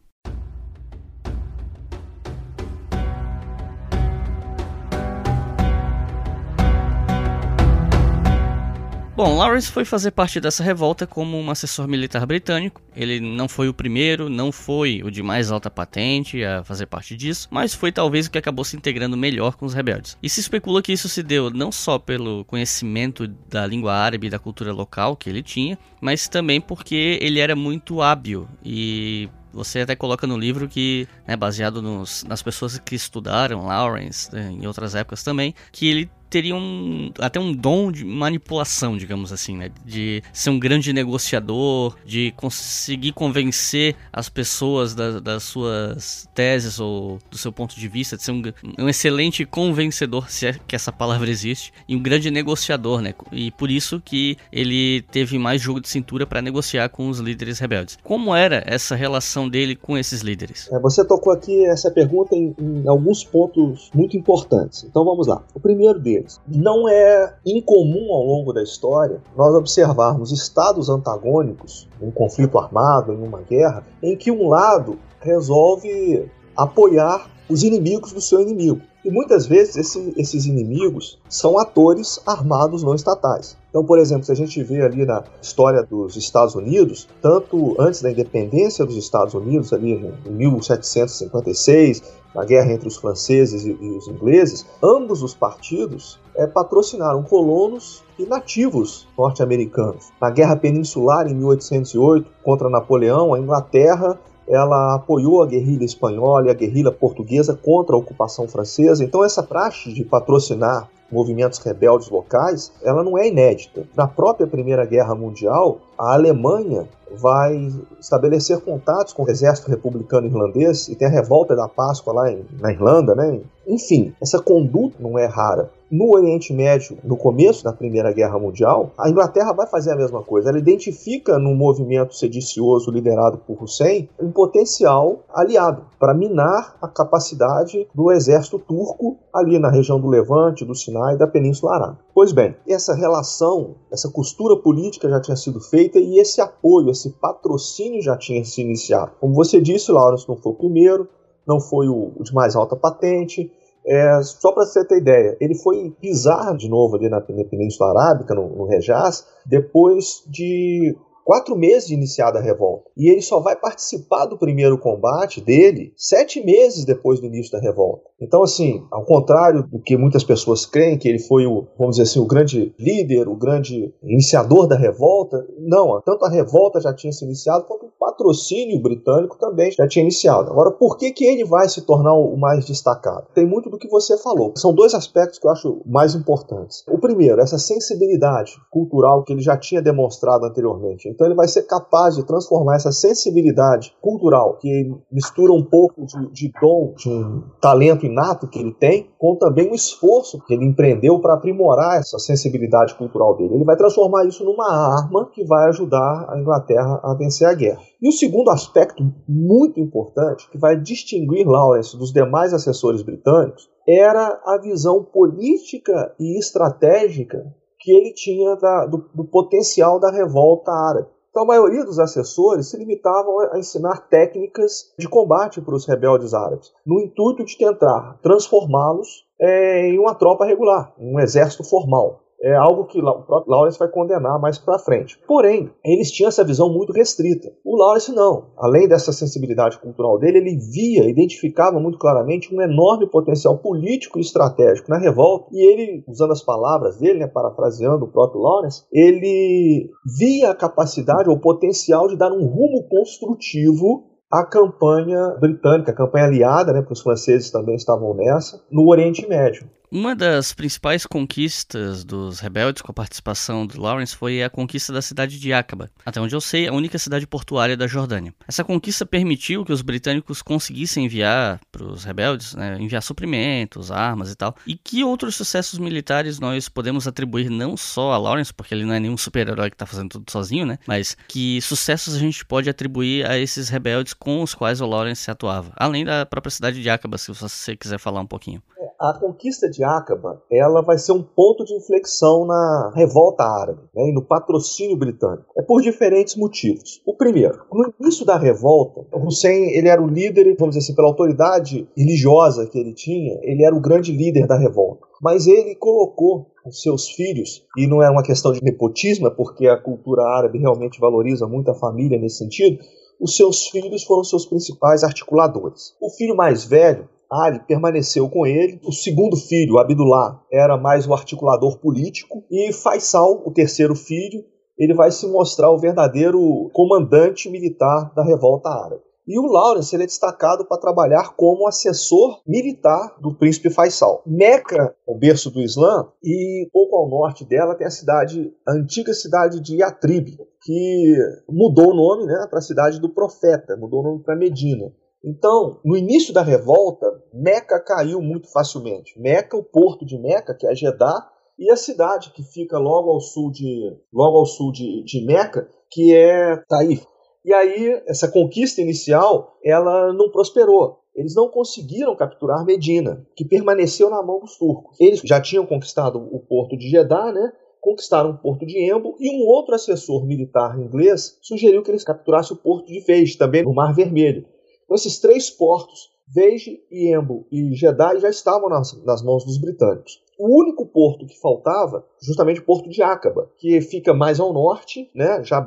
Bom, 9.18 9.36
Lawrence 9.36 9.72
foi 9.72 9.84
fazer 9.84 10.12
parte 10.12 10.40
dessa 10.40 10.64
revolta 10.64 11.08
como 11.08 11.40
um 11.40 11.50
assessor 11.50 11.88
militar 11.88 12.24
britânico. 12.28 12.84
Ele 12.96 13.20
não 13.20 13.48
foi 13.48 13.68
o 13.68 13.74
primeiro, 13.74 14.30
não 14.30 14.52
foi 14.52 15.02
o 15.04 15.10
de 15.10 15.24
mais 15.24 15.52
alta 15.52 15.72
patente 15.72 16.44
a 16.44 16.64
fazer 16.64 16.86
parte 16.86 17.18
disso, 17.18 17.48
mas 17.50 17.74
foi 17.74 17.92
talvez 17.92 18.28
o 18.28 18.32
que 18.32 18.38
acabou 18.38 18.64
se 18.64 18.78
integrando 18.78 19.18
melhor 19.18 19.56
com 19.56 19.66
os 19.66 19.74
rebeldes. 19.74 20.16
E 20.22 20.30
se 20.30 20.40
especula 20.40 20.84
que 20.84 20.94
isso 20.94 21.10
se 21.10 21.24
deu 21.24 21.50
não 21.50 21.72
só 21.72 21.98
pelo 21.98 22.46
conhecimento 22.46 23.28
da 23.28 23.66
língua 23.66 23.96
árabe 23.96 24.28
e 24.28 24.30
da 24.30 24.38
cultura 24.38 24.72
local 24.72 25.16
que 25.16 25.32
ele 25.32 25.42
tinha, 25.42 25.80
mas 26.00 26.28
também 26.28 26.62
porque 26.62 27.18
ele 27.20 27.40
era 27.40 27.56
muito 27.56 28.04
hábil 28.04 28.48
e 28.64 29.28
você 29.52 29.80
até 29.80 29.96
coloca 29.96 30.28
no 30.28 30.38
livro 30.38 30.68
que, 30.68 31.08
né, 31.28 31.36
baseado 31.36 31.82
nos, 31.82 32.24
nas 32.26 32.44
pessoas 32.44 32.78
que 32.78 32.94
estudaram 32.94 33.66
Lawrence 33.66 34.32
né, 34.32 34.52
em 34.52 34.68
outras 34.68 34.94
épocas 34.94 35.24
também, 35.24 35.56
que 35.72 35.88
ele 35.88 36.10
teria 36.30 36.56
um, 36.56 37.12
até 37.20 37.40
um 37.40 37.54
dom 37.54 37.92
de 37.92 38.06
manipulação, 38.06 38.98
digamos 38.98 39.32
assim, 39.32 39.58
né? 39.58 39.72
De 39.86 40.22
ser 40.34 40.50
um 40.50 40.60
grande 40.60 40.92
negociador, 40.94 41.96
de 42.06 42.34
conseguir 42.36 43.12
convencer 43.14 43.96
as 44.12 44.30
pessoas 44.30 44.94
da, 44.94 45.20
das 45.20 45.44
suas 45.44 46.28
teses 46.34 46.80
ou 46.80 47.20
do 47.30 47.38
seu 47.38 47.52
ponto 47.52 47.76
de 47.76 47.88
vista, 47.88 48.18
de 48.18 48.24
ser 48.24 48.32
um, 48.32 48.42
um, 48.78 48.90
excelente 48.90 49.46
convencedor, 49.46 50.30
se 50.30 50.48
é 50.48 50.56
que 50.68 50.76
essa 50.76 50.92
palavra 50.92 51.30
existe, 51.30 51.72
e 51.88 51.96
um 51.96 52.02
grande 52.02 52.30
negociador, 52.30 53.02
né? 53.02 53.14
E 53.32 53.52
por 53.52 53.72
isso 53.72 54.02
que 54.04 54.38
ele 54.52 55.02
teve 55.12 55.38
mais 55.38 55.62
jogo 55.62 55.80
de 55.80 55.90
cintura 55.90 56.26
para 56.26 56.42
negociar 56.42 56.90
com 56.90 57.10
os 57.10 57.20
líderes 57.20 57.60
rebeldes. 57.60 57.98
Como 58.04 58.36
era 58.36 58.64
essa 58.66 58.96
relação 58.96 59.50
dele 59.50 59.76
com 59.76 59.98
esses 59.98 60.22
líderes? 60.22 60.70
É, 60.72 60.80
você 60.80 61.06
tocou 61.06 61.32
aqui 61.32 61.66
essa 61.66 61.90
pergunta 61.90 62.36
em, 62.36 62.56
em 62.60 62.88
alguns 62.88 63.24
pontos 63.24 63.90
muito 63.94 64.18
importantes. 64.18 64.84
Então 64.84 65.04
vamos 65.06 65.28
lá. 65.28 65.44
O 65.54 65.60
primeiro 65.60 66.00
deles 66.00 66.17
Não 66.48 66.88
é 66.88 67.36
incomum 67.46 68.14
ao 68.14 68.24
longo 68.24 68.54
da 68.54 68.64
história 68.64 69.22
nós 69.36 69.54
observarmos 69.54 70.32
estados 70.32 70.90
antagônicos, 70.90 71.88
um 72.02 72.12
conflito 72.12 72.58
armado, 72.58 73.14
em 73.14 73.22
uma 73.22 73.42
guerra, 73.42 73.84
em 74.02 74.16
que 74.16 74.32
um 74.32 74.48
lado 74.50 74.98
resolve 75.20 76.30
apoiar 76.56 77.30
os 77.50 77.64
inimigos 77.64 78.12
do 78.12 78.22
seu 78.22 78.42
inimigo. 78.42 78.82
E 79.06 79.10
muitas 79.10 79.46
vezes 79.46 79.78
esse, 79.78 80.14
esses 80.18 80.46
inimigos 80.46 81.18
são 81.30 81.58
atores 81.58 82.20
armados 82.26 82.84
não 82.84 82.94
estatais. 82.94 83.56
Então, 83.78 83.86
por 83.86 84.00
exemplo, 84.00 84.24
se 84.24 84.32
a 84.32 84.36
gente 84.36 84.64
vê 84.64 84.82
ali 84.82 85.06
na 85.06 85.24
história 85.40 85.84
dos 85.84 86.16
Estados 86.16 86.56
Unidos, 86.56 87.08
tanto 87.22 87.76
antes 87.80 88.02
da 88.02 88.10
independência 88.10 88.84
dos 88.84 88.98
Estados 88.98 89.36
Unidos, 89.36 89.72
ali 89.72 89.94
em 90.26 90.32
1756, 90.32 92.02
na 92.34 92.44
guerra 92.44 92.74
entre 92.74 92.88
os 92.88 92.98
franceses 92.98 93.68
e, 93.68 93.72
os 93.72 94.08
ingleses, 94.08 94.66
ambos 94.82 95.22
os 95.22 95.36
partidos 95.36 96.20
é, 96.34 96.48
patrocinaram 96.48 97.22
colonos 97.22 98.04
e 98.18 98.26
nativos 98.26 99.08
norte-americanos. 99.16 100.12
Na 100.20 100.32
Guerra 100.32 100.56
Peninsular, 100.56 101.28
em 101.28 101.36
1808, 101.36 102.32
contra 102.44 102.72
Napoleão, 102.72 103.36
a 103.36 103.40
Inglaterra 103.40 104.20
ela 104.48 104.96
apoiou 104.96 105.44
a 105.44 105.46
guerrilha 105.46 105.86
espanhola 105.86 106.48
e 106.48 106.50
a 106.50 106.56
guerrilha 106.56 106.92
portuguesa 106.92 107.54
contra 107.54 107.96
a 107.96 108.00
ocupação 108.00 108.48
francesa. 108.48 109.04
Então 109.04 109.24
essa 109.24 109.44
praxe 109.44 109.94
de 109.94 110.04
patrocinar 110.04 110.90
movimentos 111.12 111.60
rebeldes 111.60 112.10
locais, 112.10 112.72
ela 112.84 113.04
não 113.04 113.18
é 113.18 113.28
inédita. 113.28 113.86
Na 113.96 114.08
própria 114.08 114.48
Primeira 114.48 114.86
Guerra 114.86 115.16
Mundial, 115.16 115.80
a 115.98 116.14
Alemanha 116.14 116.88
vai 117.12 117.72
estabelecer 118.00 118.60
contatos 118.60 119.14
com 119.14 119.24
o 119.24 119.30
exército 119.30 119.70
republicano 119.70 120.28
irlandês 120.28 120.88
e 120.90 120.96
tem 120.96 121.08
a 121.08 121.12
revolta 121.12 121.56
da 121.56 121.68
Páscoa 121.68 122.14
lá 122.14 122.32
em, 122.32 122.46
na 122.60 122.72
Irlanda, 122.72 123.16
né? 123.16 123.40
Enfim, 123.66 124.14
essa 124.22 124.42
conduta 124.42 124.98
não 125.00 125.18
é 125.18 125.26
rara. 125.26 125.70
No 125.90 126.14
Oriente 126.14 126.52
Médio, 126.52 126.98
no 127.02 127.16
começo 127.16 127.64
da 127.64 127.72
Primeira 127.72 128.12
Guerra 128.12 128.38
Mundial, 128.38 128.92
a 128.98 129.10
Inglaterra 129.10 129.54
vai 129.54 129.66
fazer 129.68 129.94
a 129.94 129.96
mesma 129.96 130.22
coisa. 130.22 130.50
Ela 130.50 130.60
identifica 130.60 131.40
no 131.40 131.56
movimento 131.56 132.14
sedicioso 132.14 132.92
liderado 132.92 133.38
por 133.38 133.64
Hussein 133.64 134.10
um 134.20 134.30
potencial 134.30 135.24
aliado 135.34 135.84
para 135.98 136.14
minar 136.14 136.76
a 136.82 136.90
capacidade 136.90 137.88
do 137.96 138.12
exército 138.12 138.60
turco 138.60 139.18
ali 139.34 139.58
na 139.58 139.72
região 139.72 139.98
do 139.98 140.10
Levante, 140.10 140.66
do 140.66 140.76
Sinai 140.76 141.16
e 141.16 141.18
da 141.18 141.26
Península 141.26 141.76
Arábica. 141.76 142.04
Pois 142.14 142.34
bem, 142.34 142.54
essa 142.68 142.94
relação, 142.94 143.76
essa 143.90 144.12
costura 144.12 144.58
política 144.58 145.08
já 145.08 145.22
tinha 145.22 145.38
sido 145.38 145.62
feita 145.62 145.98
e 146.00 146.20
esse 146.20 146.42
apoio, 146.42 146.90
esse 146.90 147.12
patrocínio 147.12 148.02
já 148.02 148.18
tinha 148.18 148.44
se 148.44 148.60
iniciado. 148.60 149.14
Como 149.22 149.34
você 149.34 149.62
disse, 149.62 149.90
Lawrence 149.90 150.28
não 150.28 150.36
foi 150.36 150.52
o 150.52 150.56
primeiro, 150.56 151.08
não 151.48 151.62
foi 151.62 151.88
o 151.88 152.12
de 152.20 152.34
mais 152.34 152.58
alta 152.58 152.76
patente, 152.76 153.50
é, 153.88 154.22
só 154.22 154.52
para 154.52 154.66
você 154.66 154.86
ter 154.86 154.98
ideia, 154.98 155.38
ele 155.40 155.56
foi 155.56 155.90
pisar 156.02 156.56
de 156.58 156.70
novo 156.70 156.98
ali 156.98 157.08
na 157.08 157.22
Península 157.22 157.92
Arábica, 157.92 158.36
no, 158.36 158.50
no 158.50 158.66
Rejaz, 158.66 159.26
depois 159.46 160.24
de 160.28 160.96
quatro 161.28 161.58
meses 161.58 161.90
de 161.90 161.94
iniciada 161.94 162.40
a 162.40 162.42
revolta. 162.42 162.90
E 162.96 163.12
ele 163.12 163.22
só 163.22 163.42
vai 163.42 163.54
participar 163.54 164.28
do 164.28 164.38
primeiro 164.38 164.78
combate 164.78 165.42
dele 165.42 165.92
sete 165.98 166.42
meses 166.42 166.86
depois 166.86 167.20
do 167.20 167.26
início 167.26 167.52
da 167.52 167.60
revolta. 167.60 168.08
Então, 168.22 168.42
assim, 168.42 168.82
ao 168.90 169.04
contrário 169.04 169.64
do 169.64 169.80
que 169.80 169.98
muitas 169.98 170.24
pessoas 170.24 170.66
creem, 170.66 170.98
que 170.98 171.08
ele 171.08 171.20
foi 171.20 171.46
o, 171.46 171.68
vamos 171.78 171.98
dizer 171.98 172.10
assim, 172.10 172.20
o 172.22 172.26
grande 172.26 172.74
líder, 172.80 173.28
o 173.28 173.36
grande 173.36 173.94
iniciador 174.02 174.68
da 174.68 174.78
revolta, 174.78 175.46
não, 175.60 176.02
tanto 176.02 176.24
a 176.24 176.30
revolta 176.30 176.80
já 176.80 176.94
tinha 176.94 177.12
se 177.12 177.26
iniciado, 177.26 177.66
quanto 177.66 177.88
o 177.88 177.92
patrocínio 178.00 178.82
britânico 178.82 179.38
também 179.38 179.72
já 179.72 179.86
tinha 179.86 180.04
iniciado. 180.04 180.50
Agora, 180.50 180.72
por 180.72 180.98
que, 180.98 181.12
que 181.12 181.26
ele 181.26 181.44
vai 181.44 181.68
se 181.68 181.82
tornar 181.82 182.14
o 182.14 182.38
mais 182.38 182.66
destacado? 182.66 183.28
Tem 183.36 183.46
muito 183.46 183.70
do 183.70 183.78
que 183.78 183.90
você 183.90 184.18
falou. 184.18 184.54
São 184.56 184.74
dois 184.74 184.94
aspectos 184.94 185.38
que 185.38 185.46
eu 185.46 185.52
acho 185.52 185.82
mais 185.86 186.16
importantes. 186.16 186.84
O 186.88 186.98
primeiro, 186.98 187.42
essa 187.42 187.60
sensibilidade 187.60 188.54
cultural 188.72 189.24
que 189.24 189.34
ele 189.34 189.42
já 189.42 189.58
tinha 189.58 189.82
demonstrado 189.82 190.46
anteriormente. 190.46 191.08
Então 191.18 191.26
ele 191.26 191.36
vai 191.36 191.48
ser 191.48 191.64
capaz 191.64 192.16
de 192.16 192.24
transformar 192.24 192.76
essa 192.76 192.92
sensibilidade 192.92 193.92
cultural, 194.00 194.58
que 194.58 194.96
mistura 195.12 195.52
um 195.52 195.64
pouco 195.64 196.06
de, 196.06 196.32
de 196.32 196.52
dom, 196.62 196.94
de 196.96 197.10
um 197.10 197.42
talento 197.60 198.06
inato 198.06 198.48
que 198.48 198.60
ele 198.60 198.72
tem, 198.72 199.10
com 199.18 199.36
também 199.36 199.72
o 199.72 199.74
esforço 199.74 200.40
que 200.46 200.54
ele 200.54 200.64
empreendeu 200.64 201.20
para 201.20 201.34
aprimorar 201.34 201.98
essa 201.98 202.20
sensibilidade 202.20 202.94
cultural 202.94 203.36
dele. 203.36 203.56
Ele 203.56 203.66
vai 203.66 203.76
transformar 203.76 204.26
isso 204.26 204.46
numa 204.46 204.72
arma 204.72 205.28
que 205.34 205.44
vai 205.44 205.68
ajudar 205.70 206.28
a 206.30 206.40
Inglaterra 206.40 207.02
a 207.04 207.16
vencer 207.16 207.48
a 207.48 207.56
guerra. 207.56 207.82
E 208.00 208.08
o 208.08 208.12
segundo 208.12 208.52
aspecto 208.52 209.04
muito 209.28 209.80
importante, 209.80 210.48
que 210.52 210.58
vai 210.60 210.80
distinguir 210.80 211.48
Lawrence 211.48 211.98
dos 211.98 212.14
demais 212.14 212.54
assessores 212.54 213.02
britânicos, 213.02 213.68
era 213.90 214.40
a 214.46 214.60
visão 214.62 215.04
política 215.04 216.14
e 216.20 216.38
estratégica 216.38 217.56
que 217.88 217.92
ele 217.94 218.12
tinha 218.12 218.54
da, 218.58 218.86
do, 218.86 218.98
do 219.14 219.24
potencial 219.24 219.98
da 219.98 220.12
revolta 220.12 220.70
árabe. 220.74 221.08
Então, 221.30 221.44
a 221.44 221.46
maioria 221.46 221.86
dos 221.86 222.00
assessores 222.00 222.70
se 222.70 222.76
limitavam 222.76 223.40
a 223.54 223.58
ensinar 223.58 224.10
técnicas 224.10 224.94
de 225.00 225.08
combate 225.08 225.62
para 225.62 225.74
os 225.74 225.88
rebeldes 225.88 226.34
árabes, 226.34 226.74
no 226.86 227.00
intuito 227.00 227.46
de 227.46 227.58
tentar 227.58 228.20
transformá-los 228.22 229.26
é, 229.40 229.88
em 229.88 230.00
uma 230.00 230.14
tropa 230.14 230.44
regular, 230.44 230.94
um 231.00 231.18
exército 231.18 231.64
formal 231.64 232.27
é 232.42 232.54
algo 232.56 232.86
que 232.86 233.00
o 233.00 233.24
próprio 233.24 233.52
Lawrence 233.52 233.80
vai 233.80 233.88
condenar 233.88 234.40
mais 234.40 234.58
para 234.58 234.80
frente. 234.80 235.20
Porém, 235.28 235.72
eles 235.84 236.12
tinham 236.12 236.30
essa 236.30 236.44
visão 236.44 236.72
muito 236.72 236.94
restrita. 236.94 237.50
O 237.66 237.78
Lawrence 237.78 238.14
não. 238.14 238.52
Além 238.58 238.88
dessa 238.88 239.12
sensibilidade 239.12 239.80
cultural 239.80 240.20
dele, 240.20 240.38
ele 240.38 240.58
via, 240.58 241.10
identificava 241.10 241.80
muito 241.80 241.98
claramente 241.98 242.54
um 242.54 242.62
enorme 242.62 243.10
potencial 243.10 243.58
político 243.58 244.20
e 244.20 244.22
estratégico 244.22 244.90
na 244.90 245.00
revolta. 245.00 245.50
E 245.52 245.66
ele, 245.66 246.04
usando 246.08 246.32
as 246.32 246.44
palavras 246.44 246.98
dele, 246.98 247.20
né, 247.20 247.28
parafraseando 247.28 248.06
o 248.06 248.12
próprio 248.12 248.42
Lawrence, 248.42 248.84
ele 248.92 249.90
via 250.18 250.52
a 250.52 250.56
capacidade 250.56 251.30
ou 251.30 251.40
potencial 251.40 252.08
de 252.08 252.18
dar 252.18 252.32
um 252.32 252.46
rumo 252.46 252.88
construtivo 252.88 254.06
à 254.32 254.46
campanha 254.46 255.36
britânica, 255.40 255.92
a 255.92 255.96
campanha 255.96 256.26
aliada, 256.26 256.74
né, 256.74 256.80
porque 256.82 256.94
os 256.94 257.02
franceses 257.02 257.50
também 257.50 257.76
estavam 257.76 258.14
nessa, 258.14 258.62
no 258.72 258.88
Oriente 258.90 259.28
Médio. 259.28 259.68
Uma 259.90 260.14
das 260.14 260.52
principais 260.52 261.06
conquistas 261.06 262.04
dos 262.04 262.42
rebeldes 262.42 262.82
com 262.82 262.92
a 262.92 262.94
participação 262.94 263.66
do 263.66 263.82
Lawrence 263.82 264.14
foi 264.14 264.44
a 264.44 264.50
conquista 264.50 264.92
da 264.92 265.02
cidade 265.02 265.40
de 265.40 265.54
Aqaba, 265.54 265.90
até 266.06 266.20
onde 266.20 266.36
eu 266.36 266.42
sei, 266.42 266.68
a 266.68 266.74
única 266.74 267.00
cidade 267.00 267.26
portuária 267.26 267.78
da 267.78 267.88
Jordânia. 267.88 268.34
Essa 268.46 268.66
conquista 268.66 269.06
permitiu 269.06 269.64
que 269.64 269.72
os 269.72 269.82
britânicos 269.82 270.42
conseguissem 270.42 271.06
enviar 271.06 271.62
para 271.72 271.86
os 271.86 272.04
rebeldes, 272.04 272.54
né, 272.54 272.78
enviar 272.82 273.02
suprimentos, 273.02 273.90
armas 273.90 274.30
e 274.30 274.36
tal. 274.36 274.58
E 274.68 274.76
que 274.76 275.06
outros 275.06 275.36
sucessos 275.38 275.80
militares 275.80 276.38
nós 276.38 276.68
podemos 276.68 277.08
atribuir 277.08 277.50
não 277.50 277.78
só 277.78 278.12
a 278.12 278.18
Lawrence, 278.18 278.54
porque 278.54 278.74
ele 278.74 278.84
não 278.84 278.94
é 278.94 279.00
nenhum 279.00 279.16
super-herói 279.16 279.70
que 279.70 279.76
está 279.76 279.86
fazendo 279.86 280.10
tudo 280.10 280.30
sozinho, 280.30 280.66
né? 280.66 280.80
Mas 280.86 281.16
que 281.30 281.62
sucessos 281.62 282.14
a 282.14 282.20
gente 282.20 282.46
pode 282.46 282.70
atribuir 282.70 283.26
a 283.26 283.38
esses 283.38 283.70
rebeldes 283.70 284.14
com 284.14 284.44
os 284.44 284.54
quais 284.54 284.82
o 284.82 284.86
Lawrence 284.86 285.32
atuava, 285.32 285.72
além 285.78 286.04
da 286.04 286.26
própria 286.26 286.52
cidade 286.52 286.82
de 286.82 286.90
Aqaba, 286.90 287.18
se 287.18 287.32
você 287.32 287.74
quiser 287.78 288.00
falar 288.00 288.20
um 288.20 288.28
pouquinho 288.28 288.62
a 289.00 289.14
conquista 289.14 289.70
de 289.70 289.84
Aqaba 289.84 290.42
ela 290.50 290.82
vai 290.82 290.98
ser 290.98 291.12
um 291.12 291.22
ponto 291.22 291.64
de 291.64 291.76
inflexão 291.76 292.46
na 292.46 292.92
revolta 292.96 293.44
árabe 293.44 293.82
né, 293.96 294.10
e 294.10 294.14
no 294.14 294.24
patrocínio 294.24 294.98
britânico. 294.98 295.46
É 295.58 295.62
por 295.62 295.82
diferentes 295.82 296.36
motivos. 296.36 297.02
O 297.06 297.14
primeiro, 297.14 297.64
no 297.72 297.94
início 298.00 298.26
da 298.26 298.38
revolta, 298.38 299.06
Hussein 299.14 299.70
ele 299.72 299.88
era 299.88 300.02
o 300.02 300.08
líder, 300.08 300.56
vamos 300.58 300.76
dizer 300.76 300.86
assim, 300.86 300.96
pela 300.96 301.08
autoridade 301.08 301.88
religiosa 301.96 302.66
que 302.66 302.78
ele 302.78 302.94
tinha, 302.94 303.40
ele 303.44 303.64
era 303.64 303.76
o 303.76 303.82
grande 303.82 304.12
líder 304.12 304.48
da 304.48 304.58
revolta. 304.58 305.06
Mas 305.22 305.48
ele 305.48 305.76
colocou 305.76 306.48
os 306.66 306.82
seus 306.82 307.10
filhos, 307.10 307.66
e 307.78 307.88
não 307.88 308.04
é 308.04 308.10
uma 308.10 308.24
questão 308.24 308.52
de 308.52 308.64
nepotismo, 308.64 309.28
é 309.28 309.32
porque 309.32 309.68
a 309.68 309.78
cultura 309.78 310.24
árabe 310.24 310.60
realmente 310.60 311.00
valoriza 311.00 311.48
muito 311.48 311.72
a 311.72 311.76
família 311.76 312.20
nesse 312.20 312.38
sentido, 312.38 312.84
os 313.20 313.36
seus 313.36 313.68
filhos 313.68 314.04
foram 314.04 314.24
seus 314.24 314.46
principais 314.46 315.04
articuladores. 315.04 315.96
O 316.00 316.10
filho 316.10 316.36
mais 316.36 316.64
velho, 316.64 317.10
Ali 317.32 317.60
permaneceu 317.60 318.30
com 318.30 318.46
ele. 318.46 318.80
O 318.84 318.92
segundo 318.92 319.36
filho, 319.36 319.78
Abdullah, 319.78 320.42
era 320.52 320.78
mais 320.78 321.08
o 321.08 321.14
articulador 321.14 321.80
político. 321.80 322.44
E 322.50 322.72
Faisal, 322.72 323.44
o 323.46 323.52
terceiro 323.52 323.96
filho, 323.96 324.44
ele 324.78 324.94
vai 324.94 325.12
se 325.12 325.28
mostrar 325.28 325.72
o 325.72 325.80
verdadeiro 325.80 326.70
comandante 326.74 327.50
militar 327.50 328.14
da 328.16 328.24
revolta 328.24 328.70
árabe. 328.70 329.08
E 329.28 329.38
o 329.38 329.46
Lawrence 329.46 329.94
ele 329.94 330.04
é 330.04 330.06
destacado 330.06 330.64
para 330.66 330.80
trabalhar 330.80 331.36
como 331.36 331.68
assessor 331.68 332.42
militar 332.48 333.18
do 333.20 333.36
príncipe 333.36 333.70
Faisal. 333.70 334.24
Meca, 334.26 334.96
o 335.06 335.18
berço 335.18 335.52
do 335.52 335.62
Islã, 335.62 336.08
e 336.24 336.70
pouco 336.72 336.96
ao 336.96 337.10
norte 337.10 337.44
dela 337.44 337.76
tem 337.76 337.86
a 337.86 337.92
cidade, 337.92 338.54
a 338.66 338.72
antiga 338.72 339.14
cidade 339.14 339.60
de 339.60 339.76
Yatrib, 339.76 340.38
que 340.62 341.16
mudou 341.50 341.92
o 341.92 341.96
nome 341.96 342.26
né, 342.26 342.48
para 342.50 342.60
a 342.60 342.62
cidade 342.62 343.02
do 343.02 343.10
profeta, 343.10 343.76
mudou 343.76 344.00
o 344.00 344.04
nome 344.04 344.24
para 344.24 344.34
Medina. 344.34 344.94
Então, 345.24 345.80
no 345.84 345.98
início 345.98 346.34
da 346.34 346.42
revolta, 346.42 347.06
Meca 347.34 347.80
caiu 347.80 348.22
muito 348.22 348.52
facilmente. 348.52 349.20
Meca, 349.20 349.58
o 349.58 349.64
porto 349.64 350.06
de 350.06 350.18
Meca, 350.18 350.54
que 350.54 350.68
é 350.68 350.76
Jeddah, 350.76 351.28
e 351.58 351.72
a 351.72 351.76
cidade 351.76 352.32
que 352.32 352.44
fica 352.44 352.78
logo 352.78 353.10
ao 353.10 353.20
sul 353.20 353.52
de, 353.52 353.98
logo 354.14 354.38
ao 354.38 354.46
sul 354.46 354.72
de, 354.72 355.04
de 355.04 355.26
Meca, 355.26 355.68
que 355.92 356.14
é 356.14 356.58
Taif. 356.68 357.04
E 357.44 357.54
aí, 357.54 358.04
essa 358.06 358.30
conquista 358.30 358.82
inicial, 358.82 359.58
ela 359.64 360.14
não 360.14 360.30
prosperou. 360.30 361.00
Eles 361.16 361.34
não 361.34 361.50
conseguiram 361.50 362.16
capturar 362.16 362.64
Medina, 362.64 363.26
que 363.36 363.44
permaneceu 363.44 364.10
na 364.10 364.22
mão 364.22 364.40
dos 364.40 364.56
turcos. 364.58 365.00
Eles 365.00 365.22
já 365.26 365.42
tinham 365.42 365.66
conquistado 365.66 366.20
o 366.20 366.40
porto 366.40 366.78
de 366.78 366.90
Jeddah, 366.90 367.32
né? 367.32 367.52
conquistaram 367.82 368.32
o 368.32 368.38
porto 368.38 368.66
de 368.66 368.92
Embo 368.92 369.16
e 369.20 369.30
um 369.30 369.48
outro 369.48 369.74
assessor 369.74 370.26
militar 370.26 370.78
inglês 370.78 371.38
sugeriu 371.42 371.82
que 371.82 371.90
eles 371.90 372.04
capturassem 372.04 372.56
o 372.56 372.60
porto 372.60 372.88
de 372.88 373.02
Fez, 373.02 373.36
também 373.36 373.64
no 373.64 373.74
Mar 373.74 373.94
Vermelho. 373.96 374.46
Esses 374.90 375.20
três 375.20 375.50
portos, 375.50 376.10
Veige, 376.28 376.82
Embo 376.92 377.48
e 377.52 377.74
Jeddah, 377.74 378.20
já 378.20 378.30
estavam 378.30 378.70
nas, 378.70 378.94
nas 379.04 379.22
mãos 379.22 379.46
dos 379.46 379.58
britânicos. 379.58 380.22
O 380.40 380.62
único 380.62 380.86
porto 380.86 381.26
que 381.26 381.40
faltava, 381.40 382.06
justamente 382.22 382.60
o 382.60 382.66
porto 382.66 382.90
de 382.90 383.02
Acaba, 383.02 383.52
que 383.58 383.82
fica 383.82 384.14
mais 384.14 384.40
ao 384.40 384.54
norte, 384.54 385.10
né, 385.16 385.44
já 385.44 385.60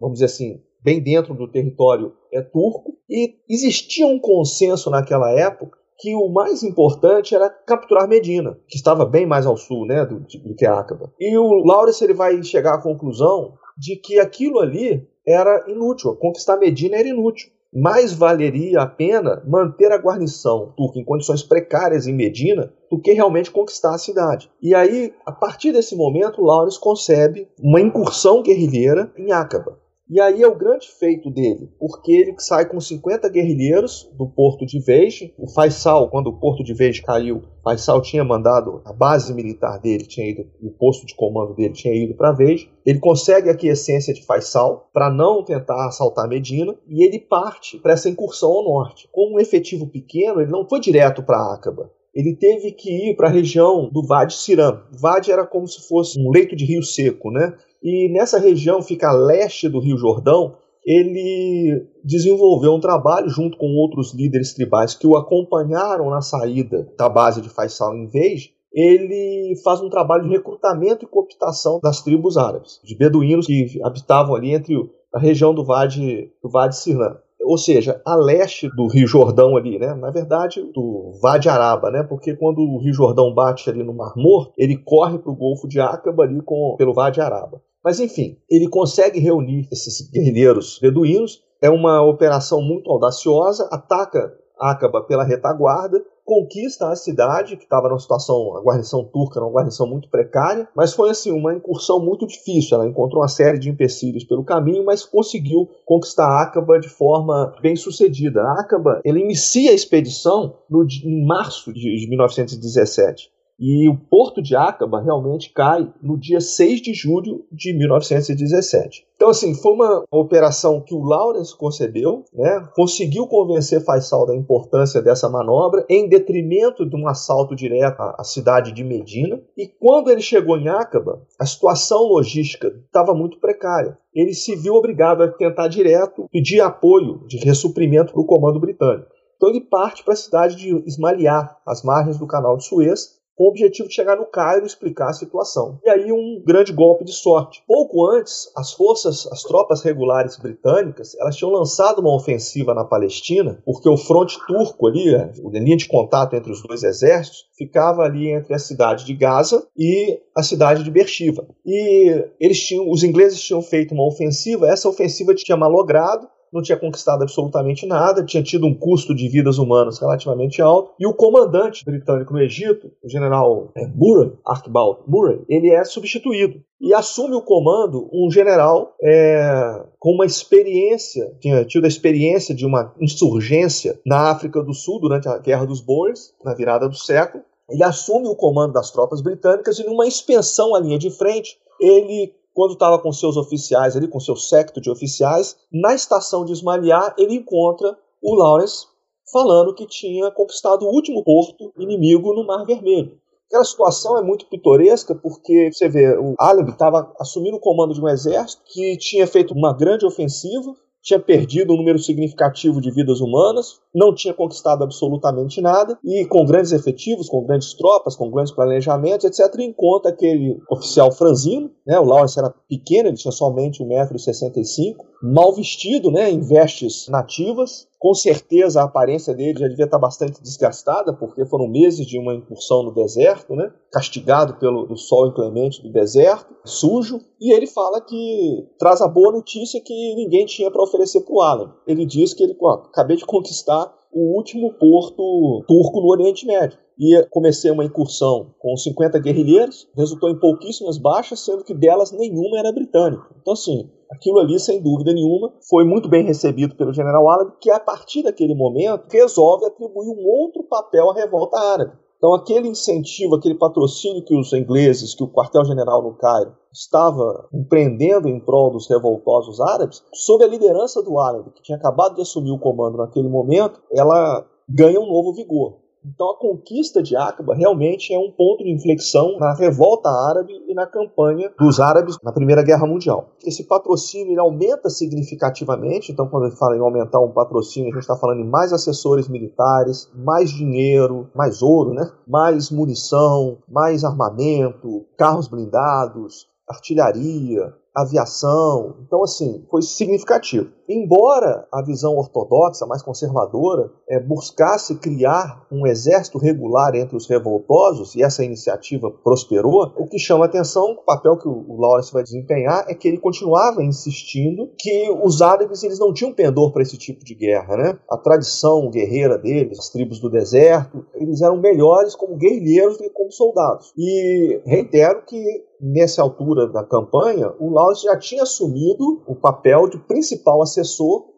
vamos 0.00 0.14
dizer 0.14 0.26
assim, 0.26 0.60
bem 0.82 1.02
dentro 1.02 1.34
do 1.34 1.48
território 1.48 2.12
é 2.32 2.42
turco, 2.42 2.96
e 3.08 3.36
existia 3.48 4.06
um 4.06 4.18
consenso 4.18 4.90
naquela 4.90 5.30
época 5.30 5.78
que 5.98 6.14
o 6.14 6.28
mais 6.28 6.62
importante 6.62 7.34
era 7.34 7.50
capturar 7.50 8.08
Medina, 8.08 8.58
que 8.68 8.76
estava 8.76 9.04
bem 9.04 9.26
mais 9.26 9.46
ao 9.46 9.56
sul 9.56 9.84
né, 9.84 10.04
do, 10.04 10.20
do 10.20 10.54
que 10.54 10.64
Acaba. 10.64 11.12
E 11.18 11.36
o 11.36 11.64
Lawrence 11.64 12.02
ele 12.02 12.14
vai 12.14 12.40
chegar 12.42 12.74
à 12.74 12.82
conclusão 12.82 13.54
de 13.76 13.96
que 13.96 14.18
aquilo 14.18 14.60
ali 14.60 15.08
era 15.26 15.64
inútil, 15.68 16.14
conquistar 16.16 16.56
Medina 16.56 16.96
era 16.96 17.08
inútil. 17.08 17.50
Mais 17.72 18.12
valeria 18.12 18.80
a 18.80 18.86
pena 18.86 19.42
manter 19.46 19.92
a 19.92 19.98
guarnição 19.98 20.72
turca 20.76 20.98
em 20.98 21.04
condições 21.04 21.42
precárias 21.42 22.06
em 22.06 22.14
Medina 22.14 22.72
do 22.90 22.98
que 22.98 23.12
realmente 23.12 23.50
conquistar 23.50 23.94
a 23.94 23.98
cidade. 23.98 24.50
E 24.62 24.74
aí, 24.74 25.12
a 25.26 25.32
partir 25.32 25.72
desse 25.72 25.94
momento, 25.94 26.42
Lawrence 26.42 26.80
concebe 26.80 27.46
uma 27.60 27.80
incursão 27.80 28.42
guerrilheira 28.42 29.12
em 29.18 29.32
Acaba. 29.32 29.78
E 30.10 30.18
aí 30.22 30.42
é 30.42 30.48
o 30.48 30.56
grande 30.56 30.88
feito 30.88 31.30
dele, 31.30 31.70
porque 31.78 32.10
ele 32.10 32.34
sai 32.38 32.64
com 32.66 32.80
50 32.80 33.28
guerrilheiros 33.28 34.10
do 34.16 34.26
porto 34.26 34.64
de 34.64 34.80
Veixe. 34.80 35.34
O 35.36 35.46
Faisal, 35.46 36.08
quando 36.08 36.28
o 36.28 36.40
porto 36.40 36.64
de 36.64 36.72
Veixe 36.72 37.02
caiu, 37.02 37.42
Faisal 37.62 38.00
tinha 38.00 38.24
mandado 38.24 38.80
a 38.86 38.92
base 38.92 39.34
militar 39.34 39.78
dele, 39.78 40.06
tinha 40.06 40.30
ido, 40.30 40.46
o 40.62 40.70
posto 40.70 41.04
de 41.04 41.14
comando 41.14 41.54
dele 41.54 41.74
tinha 41.74 41.94
ido 41.94 42.14
para 42.14 42.32
Veixe. 42.32 42.70
Ele 42.86 42.98
consegue 42.98 43.50
a 43.50 43.52
aquiescência 43.52 44.14
de 44.14 44.24
Faisal 44.24 44.88
para 44.94 45.10
não 45.12 45.44
tentar 45.44 45.86
assaltar 45.86 46.26
Medina 46.26 46.74
e 46.88 47.04
ele 47.04 47.20
parte 47.20 47.78
para 47.78 47.92
essa 47.92 48.08
incursão 48.08 48.50
ao 48.50 48.64
norte. 48.64 49.06
Com 49.12 49.34
um 49.34 49.38
efetivo 49.38 49.86
pequeno, 49.86 50.40
ele 50.40 50.50
não 50.50 50.66
foi 50.66 50.80
direto 50.80 51.22
para 51.22 51.52
Acaba 51.52 51.90
ele 52.18 52.34
teve 52.34 52.72
que 52.72 52.90
ir 52.90 53.14
para 53.14 53.28
a 53.28 53.32
região 53.32 53.88
do 53.88 54.04
Vade 54.04 54.34
Siram. 54.34 54.82
Vade 55.00 55.30
era 55.30 55.46
como 55.46 55.68
se 55.68 55.86
fosse 55.86 56.20
um 56.20 56.32
leito 56.32 56.56
de 56.56 56.64
rio 56.64 56.82
seco, 56.82 57.30
né? 57.30 57.54
E 57.80 58.12
nessa 58.12 58.40
região, 58.40 58.82
fica 58.82 59.08
a 59.08 59.12
leste 59.12 59.68
do 59.68 59.78
Rio 59.78 59.96
Jordão, 59.96 60.56
ele 60.84 61.86
desenvolveu 62.02 62.74
um 62.74 62.80
trabalho 62.80 63.28
junto 63.28 63.56
com 63.56 63.66
outros 63.66 64.12
líderes 64.12 64.52
tribais 64.52 64.96
que 64.96 65.06
o 65.06 65.16
acompanharam 65.16 66.10
na 66.10 66.20
saída 66.20 66.92
da 66.98 67.08
base 67.08 67.40
de 67.40 67.48
Faisal 67.48 67.94
em 67.94 68.08
vez 68.08 68.50
ele 68.72 69.54
faz 69.62 69.80
um 69.80 69.88
trabalho 69.88 70.24
de 70.24 70.30
recrutamento 70.30 71.04
e 71.04 71.08
cooptação 71.08 71.80
das 71.82 72.02
tribos 72.02 72.36
árabes, 72.36 72.80
de 72.84 72.96
beduínos 72.96 73.46
que 73.46 73.80
habitavam 73.82 74.34
ali 74.34 74.52
entre 74.52 74.74
a 75.14 75.18
região 75.18 75.54
do 75.54 75.64
Vade, 75.64 76.30
do 76.42 76.50
Vade 76.50 76.76
Sirlan 76.76 77.16
ou 77.48 77.56
seja, 77.56 77.98
a 78.04 78.14
leste 78.14 78.68
do 78.76 78.86
Rio 78.86 79.06
Jordão 79.06 79.56
ali, 79.56 79.78
né? 79.78 79.94
Na 79.94 80.10
verdade, 80.10 80.62
do 80.74 81.18
Vade 81.22 81.48
Araba, 81.48 81.90
né? 81.90 82.02
Porque 82.02 82.36
quando 82.36 82.58
o 82.58 82.78
Rio 82.78 82.92
Jordão 82.92 83.32
bate 83.32 83.70
ali 83.70 83.82
no 83.82 83.94
Mar 83.94 84.12
Morto, 84.14 84.52
ele 84.58 84.76
corre 84.76 85.18
para 85.18 85.32
o 85.32 85.34
Golfo 85.34 85.66
de 85.66 85.80
Acaba 85.80 86.24
ali 86.24 86.42
com, 86.42 86.74
pelo 86.76 86.92
Vade 86.92 87.22
Araba. 87.22 87.62
Mas 87.82 88.00
enfim, 88.00 88.36
ele 88.50 88.68
consegue 88.68 89.18
reunir 89.18 89.66
esses 89.72 90.10
guerrilheiros 90.10 90.78
beduínos. 90.78 91.42
É 91.62 91.70
uma 91.70 92.02
operação 92.02 92.60
muito 92.60 92.90
audaciosa, 92.90 93.66
ataca 93.72 94.30
Acaba 94.60 95.02
pela 95.02 95.24
retaguarda 95.24 96.02
conquista 96.28 96.90
a 96.90 96.94
cidade, 96.94 97.56
que 97.56 97.62
estava 97.62 97.88
numa 97.88 97.98
situação, 97.98 98.54
a 98.54 98.60
guarnição 98.60 99.02
turca 99.02 99.38
era 99.38 99.46
uma 99.46 99.52
guarnição 99.52 99.86
muito 99.86 100.10
precária, 100.10 100.68
mas 100.76 100.92
foi 100.92 101.08
assim 101.08 101.32
uma 101.32 101.54
incursão 101.54 101.98
muito 101.98 102.26
difícil. 102.26 102.76
Ela 102.76 102.86
encontrou 102.86 103.22
uma 103.22 103.28
série 103.28 103.58
de 103.58 103.70
empecilhos 103.70 104.24
pelo 104.24 104.44
caminho, 104.44 104.84
mas 104.84 105.06
conseguiu 105.06 105.66
conquistar 105.86 106.28
Acaba 106.42 106.78
de 106.78 106.88
forma 106.88 107.54
bem 107.62 107.74
sucedida. 107.74 108.42
Acaba, 108.58 109.00
ele 109.02 109.20
inicia 109.20 109.70
a 109.70 109.74
expedição 109.74 110.58
no, 110.68 110.84
em 110.84 111.24
março 111.24 111.72
de 111.72 112.06
1917. 112.06 113.30
E 113.58 113.88
o 113.88 113.96
porto 113.96 114.40
de 114.40 114.54
Acaba 114.54 115.00
realmente 115.00 115.52
cai 115.52 115.92
no 116.00 116.16
dia 116.16 116.40
6 116.40 116.80
de 116.80 116.94
julho 116.94 117.44
de 117.50 117.76
1917. 117.76 119.04
Então, 119.16 119.30
assim, 119.30 119.52
foi 119.52 119.72
uma 119.72 120.04
operação 120.12 120.80
que 120.80 120.94
o 120.94 121.02
Lawrence 121.02 121.56
concebeu, 121.56 122.24
né? 122.32 122.68
conseguiu 122.76 123.26
convencer 123.26 123.84
Faisal 123.84 124.26
da 124.26 124.36
importância 124.36 125.02
dessa 125.02 125.28
manobra, 125.28 125.84
em 125.90 126.08
detrimento 126.08 126.88
de 126.88 126.94
um 126.94 127.08
assalto 127.08 127.56
direto 127.56 128.00
à 128.00 128.22
cidade 128.22 128.70
de 128.70 128.84
Medina. 128.84 129.40
E 129.56 129.66
quando 129.66 130.08
ele 130.08 130.20
chegou 130.20 130.56
em 130.56 130.68
Acaba, 130.68 131.20
a 131.36 131.44
situação 131.44 132.02
logística 132.04 132.68
estava 132.68 133.12
muito 133.12 133.40
precária. 133.40 133.98
Ele 134.14 134.34
se 134.34 134.54
viu 134.54 134.74
obrigado 134.74 135.22
a 135.22 135.28
tentar 135.28 135.66
direto 135.66 136.28
pedir 136.30 136.60
apoio 136.60 137.26
de 137.26 137.38
ressuprimento 137.38 138.12
para 138.12 138.22
o 138.22 138.26
comando 138.26 138.60
britânico. 138.60 139.18
Então 139.36 139.50
ele 139.50 139.60
parte 139.60 140.04
para 140.04 140.14
a 140.14 140.16
cidade 140.16 140.56
de 140.56 140.76
Ismaliá, 140.84 141.56
às 141.64 141.82
margens 141.84 142.18
do 142.18 142.26
canal 142.26 142.56
de 142.56 142.64
Suez, 142.64 143.17
com 143.38 143.44
o 143.44 143.48
objetivo 143.48 143.88
de 143.88 143.94
chegar 143.94 144.16
no 144.16 144.26
Cairo 144.26 144.64
e 144.64 144.66
explicar 144.66 145.10
a 145.10 145.12
situação. 145.12 145.78
E 145.84 145.88
aí 145.88 146.10
um 146.10 146.42
grande 146.44 146.72
golpe 146.72 147.04
de 147.04 147.12
sorte. 147.12 147.62
Pouco 147.68 148.04
antes, 148.10 148.50
as 148.56 148.72
forças, 148.72 149.28
as 149.30 149.44
tropas 149.44 149.80
regulares 149.80 150.36
britânicas, 150.36 151.14
elas 151.14 151.36
tinham 151.36 151.52
lançado 151.52 152.00
uma 152.00 152.16
ofensiva 152.16 152.74
na 152.74 152.84
Palestina, 152.84 153.62
porque 153.64 153.88
o 153.88 153.96
fronte 153.96 154.36
turco 154.48 154.88
ali, 154.88 155.14
a 155.14 155.30
linha 155.52 155.76
de 155.76 155.86
contato 155.86 156.34
entre 156.34 156.50
os 156.50 156.60
dois 156.62 156.82
exércitos, 156.82 157.46
ficava 157.56 158.02
ali 158.02 158.28
entre 158.28 158.52
a 158.52 158.58
cidade 158.58 159.04
de 159.04 159.14
Gaza 159.14 159.64
e 159.76 160.20
a 160.36 160.42
cidade 160.42 160.82
de 160.82 160.90
Beersheba. 160.90 161.46
E 161.64 162.24
eles 162.40 162.60
tinham, 162.60 162.90
os 162.90 163.04
ingleses 163.04 163.40
tinham 163.40 163.62
feito 163.62 163.94
uma 163.94 164.06
ofensiva, 164.06 164.68
essa 164.68 164.88
ofensiva 164.88 165.32
tinha 165.32 165.56
malogrado, 165.56 166.26
não 166.52 166.62
tinha 166.62 166.78
conquistado 166.78 167.22
absolutamente 167.22 167.86
nada, 167.86 168.24
tinha 168.24 168.42
tido 168.42 168.66
um 168.66 168.74
custo 168.74 169.14
de 169.14 169.28
vidas 169.28 169.58
humanas 169.58 169.98
relativamente 169.98 170.60
alto, 170.62 170.92
e 170.98 171.06
o 171.06 171.14
comandante 171.14 171.84
britânico 171.84 172.32
no 172.32 172.40
Egito, 172.40 172.90
o 173.02 173.08
general 173.08 173.70
é, 173.76 173.86
Murray, 173.86 174.32
Archibald 174.46 175.00
Murray, 175.06 175.40
ele 175.48 175.70
é 175.70 175.84
substituído. 175.84 176.60
E 176.80 176.94
assume 176.94 177.34
o 177.34 177.42
comando 177.42 178.08
um 178.12 178.30
general 178.30 178.94
é, 179.02 179.84
com 179.98 180.12
uma 180.12 180.24
experiência, 180.24 181.34
tinha 181.40 181.64
tido 181.64 181.84
a 181.84 181.88
experiência 181.88 182.54
de 182.54 182.64
uma 182.64 182.94
insurgência 183.00 183.98
na 184.06 184.30
África 184.30 184.62
do 184.62 184.72
Sul 184.72 185.00
durante 185.00 185.28
a 185.28 185.38
Guerra 185.38 185.66
dos 185.66 185.80
Boers, 185.80 186.32
na 186.44 186.54
virada 186.54 186.88
do 186.88 186.96
século. 186.96 187.42
Ele 187.68 187.82
assume 187.82 188.28
o 188.28 188.36
comando 188.36 188.72
das 188.72 188.90
tropas 188.90 189.20
britânicas 189.20 189.78
e, 189.78 189.84
numa 189.84 190.06
expensão 190.06 190.74
à 190.74 190.80
linha 190.80 190.98
de 190.98 191.10
frente, 191.10 191.58
ele 191.80 192.32
quando 192.58 192.72
estava 192.72 192.98
com 192.98 193.12
seus 193.12 193.36
oficiais 193.36 193.96
ali, 193.96 194.08
com 194.08 194.18
seu 194.18 194.34
séquito 194.34 194.80
de 194.80 194.90
oficiais, 194.90 195.56
na 195.72 195.94
estação 195.94 196.44
de 196.44 196.50
Ismaliá, 196.50 197.14
ele 197.16 197.36
encontra 197.36 197.96
o 198.20 198.34
Lawrence 198.34 198.84
falando 199.32 199.72
que 199.72 199.86
tinha 199.86 200.28
conquistado 200.32 200.84
o 200.84 200.92
último 200.92 201.22
porto 201.22 201.72
inimigo 201.78 202.34
no 202.34 202.44
Mar 202.44 202.66
Vermelho. 202.66 203.16
Aquela 203.46 203.62
situação 203.62 204.18
é 204.18 204.22
muito 204.24 204.46
pitoresca 204.46 205.14
porque 205.14 205.70
você 205.72 205.88
vê, 205.88 206.18
o 206.18 206.34
Aleb 206.36 206.70
estava 206.70 207.14
assumindo 207.20 207.58
o 207.58 207.60
comando 207.60 207.94
de 207.94 208.00
um 208.00 208.08
exército 208.08 208.60
que 208.66 208.96
tinha 208.96 209.28
feito 209.28 209.54
uma 209.54 209.72
grande 209.72 210.04
ofensiva, 210.04 210.74
tinha 211.02 211.18
perdido 211.18 211.72
um 211.72 211.76
número 211.76 211.98
significativo 211.98 212.80
de 212.80 212.90
vidas 212.90 213.20
humanas, 213.20 213.80
não 213.94 214.14
tinha 214.14 214.34
conquistado 214.34 214.82
absolutamente 214.84 215.60
nada, 215.60 215.98
e 216.04 216.24
com 216.26 216.44
grandes 216.44 216.72
efetivos, 216.72 217.28
com 217.28 217.44
grandes 217.44 217.74
tropas, 217.74 218.16
com 218.16 218.30
grandes 218.30 218.52
planejamentos, 218.52 219.24
etc., 219.24 219.60
encontra 219.60 220.10
aquele 220.10 220.58
oficial 220.70 221.10
franzino, 221.12 221.70
né, 221.86 221.98
o 221.98 222.04
Lawrence 222.04 222.38
era 222.38 222.54
pequeno, 222.68 223.08
ele 223.08 223.16
tinha 223.16 223.32
somente 223.32 223.82
1,65m, 223.82 224.96
mal 225.22 225.54
vestido, 225.54 226.10
né, 226.10 226.30
em 226.30 226.40
vestes 226.40 227.08
nativas, 227.08 227.88
com 227.98 228.14
certeza 228.14 228.80
a 228.80 228.84
aparência 228.84 229.34
dele 229.34 229.58
já 229.58 229.66
devia 229.66 229.84
estar 229.84 229.98
bastante 229.98 230.40
desgastada, 230.40 231.12
porque 231.12 231.44
foram 231.46 231.68
meses 231.68 232.06
de 232.06 232.18
uma 232.18 232.34
incursão 232.34 232.84
no 232.84 232.94
deserto, 232.94 233.54
né? 233.54 233.72
castigado 233.92 234.54
pelo 234.58 234.96
sol 234.96 235.28
inclemente 235.28 235.82
do 235.82 235.92
deserto, 235.92 236.54
sujo. 236.64 237.20
E 237.40 237.52
ele 237.52 237.66
fala 237.66 238.00
que 238.00 238.66
traz 238.78 239.00
a 239.00 239.08
boa 239.08 239.32
notícia 239.32 239.80
que 239.80 240.14
ninguém 240.14 240.46
tinha 240.46 240.70
para 240.70 240.82
oferecer 240.82 241.22
para 241.22 241.34
o 241.34 241.40
Alan. 241.40 241.74
Ele 241.86 242.06
diz 242.06 242.32
que 242.32 242.44
ele 242.44 242.56
ó, 242.60 242.74
acabei 242.74 243.16
de 243.16 243.26
conquistar 243.26 243.92
o 244.12 244.36
último 244.36 244.72
porto 244.74 245.64
turco 245.66 246.00
no 246.00 246.10
Oriente 246.10 246.46
Médio. 246.46 246.78
E 246.98 247.24
comecei 247.30 247.70
uma 247.70 247.84
incursão 247.84 248.54
com 248.58 248.76
50 248.76 249.18
guerrilheiros, 249.20 249.88
resultou 249.96 250.28
em 250.30 250.38
pouquíssimas 250.38 250.98
baixas, 250.98 251.40
sendo 251.40 251.62
que 251.62 251.72
delas 251.72 252.10
nenhuma 252.10 252.58
era 252.58 252.72
britânica. 252.72 253.24
Então, 253.40 253.52
assim, 253.52 253.88
aquilo 254.10 254.40
ali, 254.40 254.58
sem 254.58 254.82
dúvida 254.82 255.12
nenhuma, 255.12 255.52
foi 255.68 255.84
muito 255.84 256.08
bem 256.08 256.24
recebido 256.24 256.74
pelo 256.74 256.92
general 256.92 257.28
árabe, 257.30 257.52
que 257.60 257.70
a 257.70 257.78
partir 257.78 258.24
daquele 258.24 258.54
momento 258.54 259.04
resolve 259.10 259.64
atribuir 259.64 260.08
um 260.08 260.26
outro 260.26 260.64
papel 260.64 261.10
à 261.10 261.14
revolta 261.14 261.56
árabe. 261.56 261.92
Então, 262.16 262.34
aquele 262.34 262.66
incentivo, 262.66 263.36
aquele 263.36 263.54
patrocínio 263.54 264.24
que 264.24 264.36
os 264.36 264.52
ingleses, 264.52 265.14
que 265.14 265.22
o 265.22 265.28
quartel-general 265.28 266.02
no 266.02 266.16
Cairo 266.16 266.52
estava 266.72 267.48
empreendendo 267.54 268.28
em 268.28 268.40
prol 268.40 268.72
dos 268.72 268.88
revoltosos 268.88 269.60
árabes, 269.60 270.02
sob 270.12 270.42
a 270.42 270.48
liderança 270.48 271.00
do 271.00 271.16
árabe, 271.16 271.52
que 271.52 271.62
tinha 271.62 271.78
acabado 271.78 272.16
de 272.16 272.22
assumir 272.22 272.50
o 272.50 272.58
comando 272.58 272.98
naquele 272.98 273.28
momento, 273.28 273.80
ela 273.92 274.44
ganha 274.68 274.98
um 274.98 275.06
novo 275.06 275.32
vigor. 275.32 275.76
Então 276.14 276.30
a 276.30 276.38
conquista 276.38 277.02
de 277.02 277.16
Aqaba 277.16 277.54
realmente 277.54 278.14
é 278.14 278.18
um 278.18 278.30
ponto 278.30 278.64
de 278.64 278.70
inflexão 278.70 279.38
na 279.38 279.54
revolta 279.54 280.08
árabe 280.08 280.54
e 280.66 280.74
na 280.74 280.86
campanha 280.86 281.52
dos 281.58 281.78
árabes 281.78 282.16
na 282.22 282.32
Primeira 282.32 282.62
Guerra 282.62 282.86
Mundial. 282.86 283.30
Esse 283.44 283.64
patrocínio 283.64 284.40
aumenta 284.40 284.88
significativamente, 284.88 286.10
então 286.10 286.28
quando 286.28 286.46
ele 286.46 286.56
fala 286.56 286.76
em 286.76 286.80
aumentar 286.80 287.20
um 287.20 287.32
patrocínio, 287.32 287.90
a 287.90 287.92
gente 287.92 288.02
está 288.02 288.16
falando 288.16 288.40
em 288.40 288.48
mais 288.48 288.72
assessores 288.72 289.28
militares, 289.28 290.10
mais 290.14 290.50
dinheiro, 290.50 291.28
mais 291.34 291.60
ouro, 291.62 291.92
né? 291.92 292.10
mais 292.26 292.70
munição, 292.70 293.58
mais 293.68 294.04
armamento, 294.04 295.04
carros 295.16 295.48
blindados, 295.48 296.46
artilharia, 296.68 297.74
aviação. 297.94 298.96
Então, 299.06 299.22
assim, 299.22 299.64
foi 299.70 299.82
significativo. 299.82 300.70
Embora 300.88 301.68
a 301.70 301.82
visão 301.82 302.16
ortodoxa, 302.16 302.86
mais 302.86 303.02
conservadora, 303.02 303.90
é, 304.08 304.18
buscasse 304.18 304.98
criar 304.98 305.66
um 305.70 305.86
exército 305.86 306.38
regular 306.38 306.94
entre 306.94 307.14
os 307.14 307.28
revoltosos, 307.28 308.14
e 308.14 308.22
essa 308.22 308.42
iniciativa 308.42 309.10
prosperou, 309.10 309.92
o 309.98 310.06
que 310.06 310.18
chama 310.18 310.46
atenção, 310.46 310.92
o 310.92 311.04
papel 311.04 311.36
que 311.36 311.46
o 311.46 311.76
Lawrence 311.78 312.12
vai 312.12 312.22
desempenhar, 312.22 312.86
é 312.88 312.94
que 312.94 313.06
ele 313.06 313.18
continuava 313.18 313.82
insistindo 313.82 314.70
que 314.78 315.10
os 315.22 315.42
árabes 315.42 315.82
eles 315.82 315.98
não 315.98 316.12
tinham 316.12 316.32
pendor 316.32 316.72
para 316.72 316.82
esse 316.82 316.96
tipo 316.96 317.22
de 317.22 317.34
guerra. 317.34 317.76
Né? 317.76 317.98
A 318.10 318.16
tradição 318.16 318.88
guerreira 318.88 319.36
deles, 319.36 319.78
as 319.78 319.90
tribos 319.90 320.18
do 320.20 320.30
deserto, 320.30 321.04
eles 321.14 321.42
eram 321.42 321.60
melhores 321.60 322.14
como 322.14 322.36
guerrilheiros 322.36 322.96
do 322.96 323.04
que 323.04 323.10
como 323.10 323.30
soldados. 323.30 323.92
E 323.96 324.62
reitero 324.64 325.22
que 325.26 325.68
nessa 325.80 326.22
altura 326.22 326.66
da 326.66 326.82
campanha, 326.84 327.52
o 327.58 327.70
Lawrence 327.70 328.02
já 328.02 328.18
tinha 328.18 328.42
assumido 328.42 329.22
o 329.26 329.34
papel 329.34 329.88
de 329.88 329.98
principal 329.98 330.62
assessor 330.62 330.77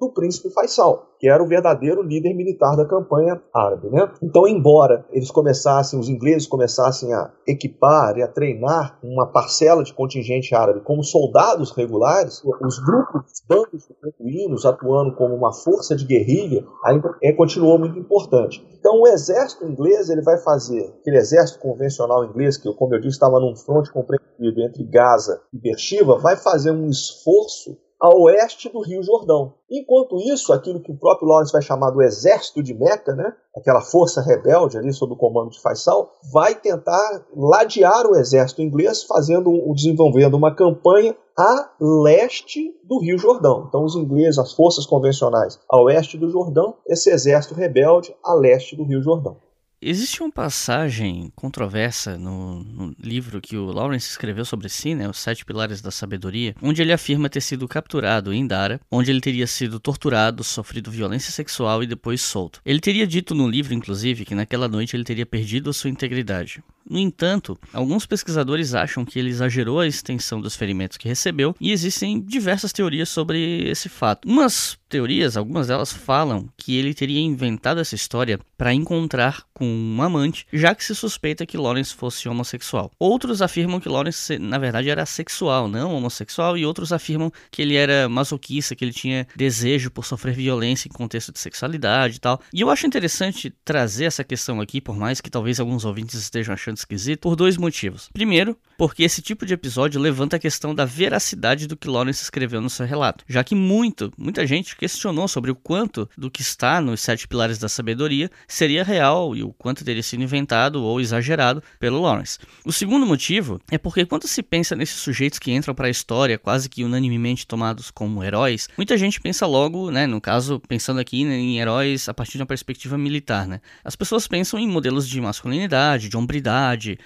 do 0.00 0.12
príncipe 0.12 0.50
Faisal 0.50 1.10
que 1.20 1.28
era 1.28 1.42
o 1.44 1.46
verdadeiro 1.46 2.02
líder 2.02 2.34
militar 2.34 2.74
da 2.74 2.86
campanha 2.86 3.40
árabe. 3.54 3.90
Né? 3.90 4.10
Então, 4.22 4.48
embora 4.48 5.04
eles 5.10 5.30
começassem, 5.30 6.00
os 6.00 6.08
ingleses 6.08 6.48
começassem 6.48 7.12
a 7.12 7.30
equipar 7.46 8.16
e 8.16 8.22
a 8.22 8.26
treinar 8.26 8.98
uma 9.04 9.26
parcela 9.26 9.84
de 9.84 9.92
contingente 9.92 10.54
árabe 10.54 10.80
como 10.80 11.04
soldados 11.04 11.72
regulares, 11.72 12.42
os 12.62 12.78
grupos, 12.78 13.32
os 13.32 13.42
bandos 13.46 13.86
beduínos 14.02 14.64
atuando 14.64 15.14
como 15.14 15.34
uma 15.34 15.52
força 15.52 15.94
de 15.94 16.06
guerrilha 16.06 16.64
ainda 16.82 17.14
é, 17.22 17.32
continuou 17.32 17.78
muito 17.78 17.98
importante. 17.98 18.66
Então, 18.78 19.02
o 19.02 19.06
exército 19.06 19.66
inglês 19.66 20.08
ele 20.08 20.22
vai 20.22 20.38
fazer, 20.38 20.94
aquele 21.00 21.18
exército 21.18 21.60
convencional 21.60 22.24
inglês, 22.24 22.56
que, 22.56 22.72
como 22.72 22.94
eu 22.94 22.98
disse, 22.98 23.16
estava 23.16 23.38
num 23.38 23.54
fronte 23.54 23.92
compreendido 23.92 24.62
entre 24.62 24.82
Gaza 24.84 25.42
e 25.52 25.58
Beersheba, 25.58 26.16
vai 26.16 26.34
fazer 26.34 26.70
um 26.70 26.88
esforço 26.88 27.76
a 28.00 28.08
oeste 28.16 28.68
do 28.70 28.80
Rio 28.80 29.02
Jordão. 29.02 29.52
Enquanto 29.70 30.16
isso, 30.16 30.52
aquilo 30.52 30.80
que 30.80 30.90
o 30.90 30.96
próprio 30.96 31.28
Lawrence 31.28 31.52
vai 31.52 31.60
chamar 31.60 31.90
do 31.90 32.02
exército 32.02 32.62
de 32.62 32.72
Meca, 32.74 33.14
né, 33.14 33.32
aquela 33.54 33.80
força 33.80 34.22
rebelde 34.22 34.78
ali 34.78 34.92
sob 34.92 35.12
o 35.12 35.16
comando 35.16 35.50
de 35.50 35.60
Faisal, 35.60 36.10
vai 36.32 36.54
tentar 36.54 37.26
ladear 37.36 38.06
o 38.06 38.16
exército 38.16 38.62
inglês, 38.62 39.02
fazendo, 39.02 39.50
desenvolvendo 39.74 40.34
uma 40.34 40.54
campanha 40.54 41.14
a 41.38 41.70
leste 41.80 42.74
do 42.84 43.00
Rio 43.00 43.18
Jordão. 43.18 43.66
Então, 43.68 43.84
os 43.84 43.94
ingleses, 43.94 44.38
as 44.38 44.52
forças 44.52 44.86
convencionais 44.86 45.58
a 45.70 45.80
oeste 45.80 46.18
do 46.18 46.28
Jordão, 46.28 46.76
esse 46.86 47.10
exército 47.10 47.54
rebelde 47.54 48.14
a 48.24 48.34
leste 48.34 48.76
do 48.76 48.84
Rio 48.84 49.02
Jordão. 49.02 49.36
Existe 49.82 50.22
uma 50.22 50.30
passagem 50.30 51.32
controversa 51.34 52.18
no, 52.18 52.62
no, 52.62 52.94
livro 53.02 53.40
que 53.40 53.56
o 53.56 53.64
Lawrence 53.64 54.10
escreveu 54.10 54.44
sobre 54.44 54.68
si, 54.68 54.94
né, 54.94 55.08
Os 55.08 55.16
Sete 55.16 55.42
Pilares 55.42 55.80
da 55.80 55.90
Sabedoria, 55.90 56.54
onde 56.60 56.82
ele 56.82 56.92
afirma 56.92 57.30
ter 57.30 57.40
sido 57.40 57.66
capturado 57.66 58.30
em 58.30 58.46
Dara, 58.46 58.78
onde 58.90 59.10
ele 59.10 59.22
teria 59.22 59.46
sido 59.46 59.80
torturado, 59.80 60.44
sofrido 60.44 60.90
violência 60.90 61.32
sexual 61.32 61.82
e 61.82 61.86
depois 61.86 62.20
solto. 62.20 62.60
Ele 62.62 62.78
teria 62.78 63.06
dito 63.06 63.34
no 63.34 63.48
livro, 63.48 63.72
inclusive, 63.72 64.26
que 64.26 64.34
naquela 64.34 64.68
noite 64.68 64.94
ele 64.94 65.04
teria 65.04 65.24
perdido 65.24 65.70
a 65.70 65.72
sua 65.72 65.88
integridade. 65.88 66.62
No 66.88 66.98
entanto, 66.98 67.58
alguns 67.72 68.06
pesquisadores 68.06 68.74
acham 68.74 69.04
que 69.04 69.18
ele 69.18 69.30
exagerou 69.30 69.80
a 69.80 69.86
extensão 69.86 70.40
dos 70.40 70.56
ferimentos 70.56 70.96
que 70.96 71.08
recebeu 71.08 71.54
e 71.60 71.72
existem 71.72 72.20
diversas 72.20 72.72
teorias 72.72 73.08
sobre 73.08 73.68
esse 73.68 73.88
fato. 73.88 74.28
Umas 74.28 74.78
teorias, 74.88 75.36
algumas 75.36 75.68
delas 75.68 75.92
falam 75.92 76.48
que 76.56 76.76
ele 76.76 76.92
teria 76.92 77.20
inventado 77.20 77.80
essa 77.80 77.94
história 77.94 78.40
para 78.58 78.74
encontrar 78.74 79.44
com 79.54 79.64
um 79.64 80.02
amante, 80.02 80.46
já 80.52 80.74
que 80.74 80.84
se 80.84 80.94
suspeita 80.94 81.46
que 81.46 81.56
Lawrence 81.56 81.94
fosse 81.94 82.28
homossexual. 82.28 82.90
Outros 82.98 83.40
afirmam 83.40 83.78
que 83.78 83.88
Lawrence, 83.88 84.38
na 84.38 84.58
verdade, 84.58 84.90
era 84.90 85.06
sexual, 85.06 85.68
não 85.68 85.94
homossexual, 85.94 86.58
e 86.58 86.66
outros 86.66 86.92
afirmam 86.92 87.32
que 87.50 87.62
ele 87.62 87.76
era 87.76 88.08
masoquista, 88.08 88.74
que 88.74 88.84
ele 88.84 88.92
tinha 88.92 89.26
desejo 89.36 89.90
por 89.90 90.04
sofrer 90.04 90.34
violência 90.34 90.88
em 90.88 90.92
contexto 90.92 91.32
de 91.32 91.38
sexualidade 91.38 92.16
e 92.16 92.20
tal. 92.20 92.40
E 92.52 92.60
eu 92.60 92.68
acho 92.68 92.86
interessante 92.86 93.54
trazer 93.64 94.06
essa 94.06 94.24
questão 94.24 94.60
aqui, 94.60 94.80
por 94.80 94.96
mais 94.96 95.20
que 95.20 95.30
talvez 95.30 95.60
alguns 95.60 95.84
ouvintes 95.84 96.14
estejam 96.14 96.52
achando 96.52 96.69
esquisito, 96.78 97.20
por 97.20 97.36
dois 97.36 97.56
motivos. 97.56 98.08
Primeiro, 98.12 98.56
porque 98.80 99.02
esse 99.02 99.20
tipo 99.20 99.44
de 99.44 99.52
episódio 99.52 100.00
levanta 100.00 100.36
a 100.36 100.38
questão 100.38 100.74
da 100.74 100.86
veracidade 100.86 101.66
do 101.66 101.76
que 101.76 101.88
Lawrence 101.88 102.22
escreveu 102.22 102.60
no 102.60 102.70
seu 102.70 102.86
relato, 102.86 103.24
já 103.28 103.44
que 103.44 103.54
muito, 103.54 104.10
muita 104.16 104.46
gente 104.46 104.74
questionou 104.74 105.28
sobre 105.28 105.50
o 105.50 105.54
quanto 105.54 106.08
do 106.16 106.30
que 106.30 106.40
está 106.40 106.80
nos 106.80 107.00
Sete 107.00 107.28
Pilares 107.28 107.58
da 107.58 107.68
Sabedoria 107.68 108.30
seria 108.48 108.82
real 108.82 109.36
e 109.36 109.42
o 109.42 109.52
quanto 109.52 109.84
teria 109.84 110.02
sido 110.02 110.22
inventado 110.22 110.82
ou 110.82 111.00
exagerado 111.00 111.62
pelo 111.78 112.00
Lawrence. 112.00 112.38
O 112.64 112.72
segundo 112.72 113.04
motivo 113.04 113.60
é 113.70 113.76
porque 113.76 114.06
quando 114.06 114.26
se 114.26 114.42
pensa 114.42 114.74
nesses 114.74 115.00
sujeitos 115.00 115.38
que 115.38 115.52
entram 115.52 115.74
para 115.74 115.88
a 115.88 115.90
história 115.90 116.38
quase 116.38 116.68
que 116.68 116.84
unanimemente 116.84 117.46
tomados 117.46 117.90
como 117.90 118.24
heróis, 118.24 118.68
muita 118.76 118.96
gente 118.96 119.20
pensa 119.20 119.46
logo, 119.46 119.90
né, 119.90 120.06
no 120.06 120.20
caso, 120.20 120.58
pensando 120.68 121.00
aqui 121.00 121.22
em 121.22 121.58
heróis 121.58 122.08
a 122.08 122.14
partir 122.14 122.38
de 122.38 122.42
uma 122.42 122.46
perspectiva 122.46 122.96
militar, 122.96 123.46
né? 123.46 123.60
As 123.84 123.94
pessoas 123.94 124.26
pensam 124.26 124.58
em 124.58 124.66
modelos 124.66 125.06
de 125.08 125.20
masculinidade, 125.20 126.08
de 126.08 126.16
hombridade, 126.16 126.59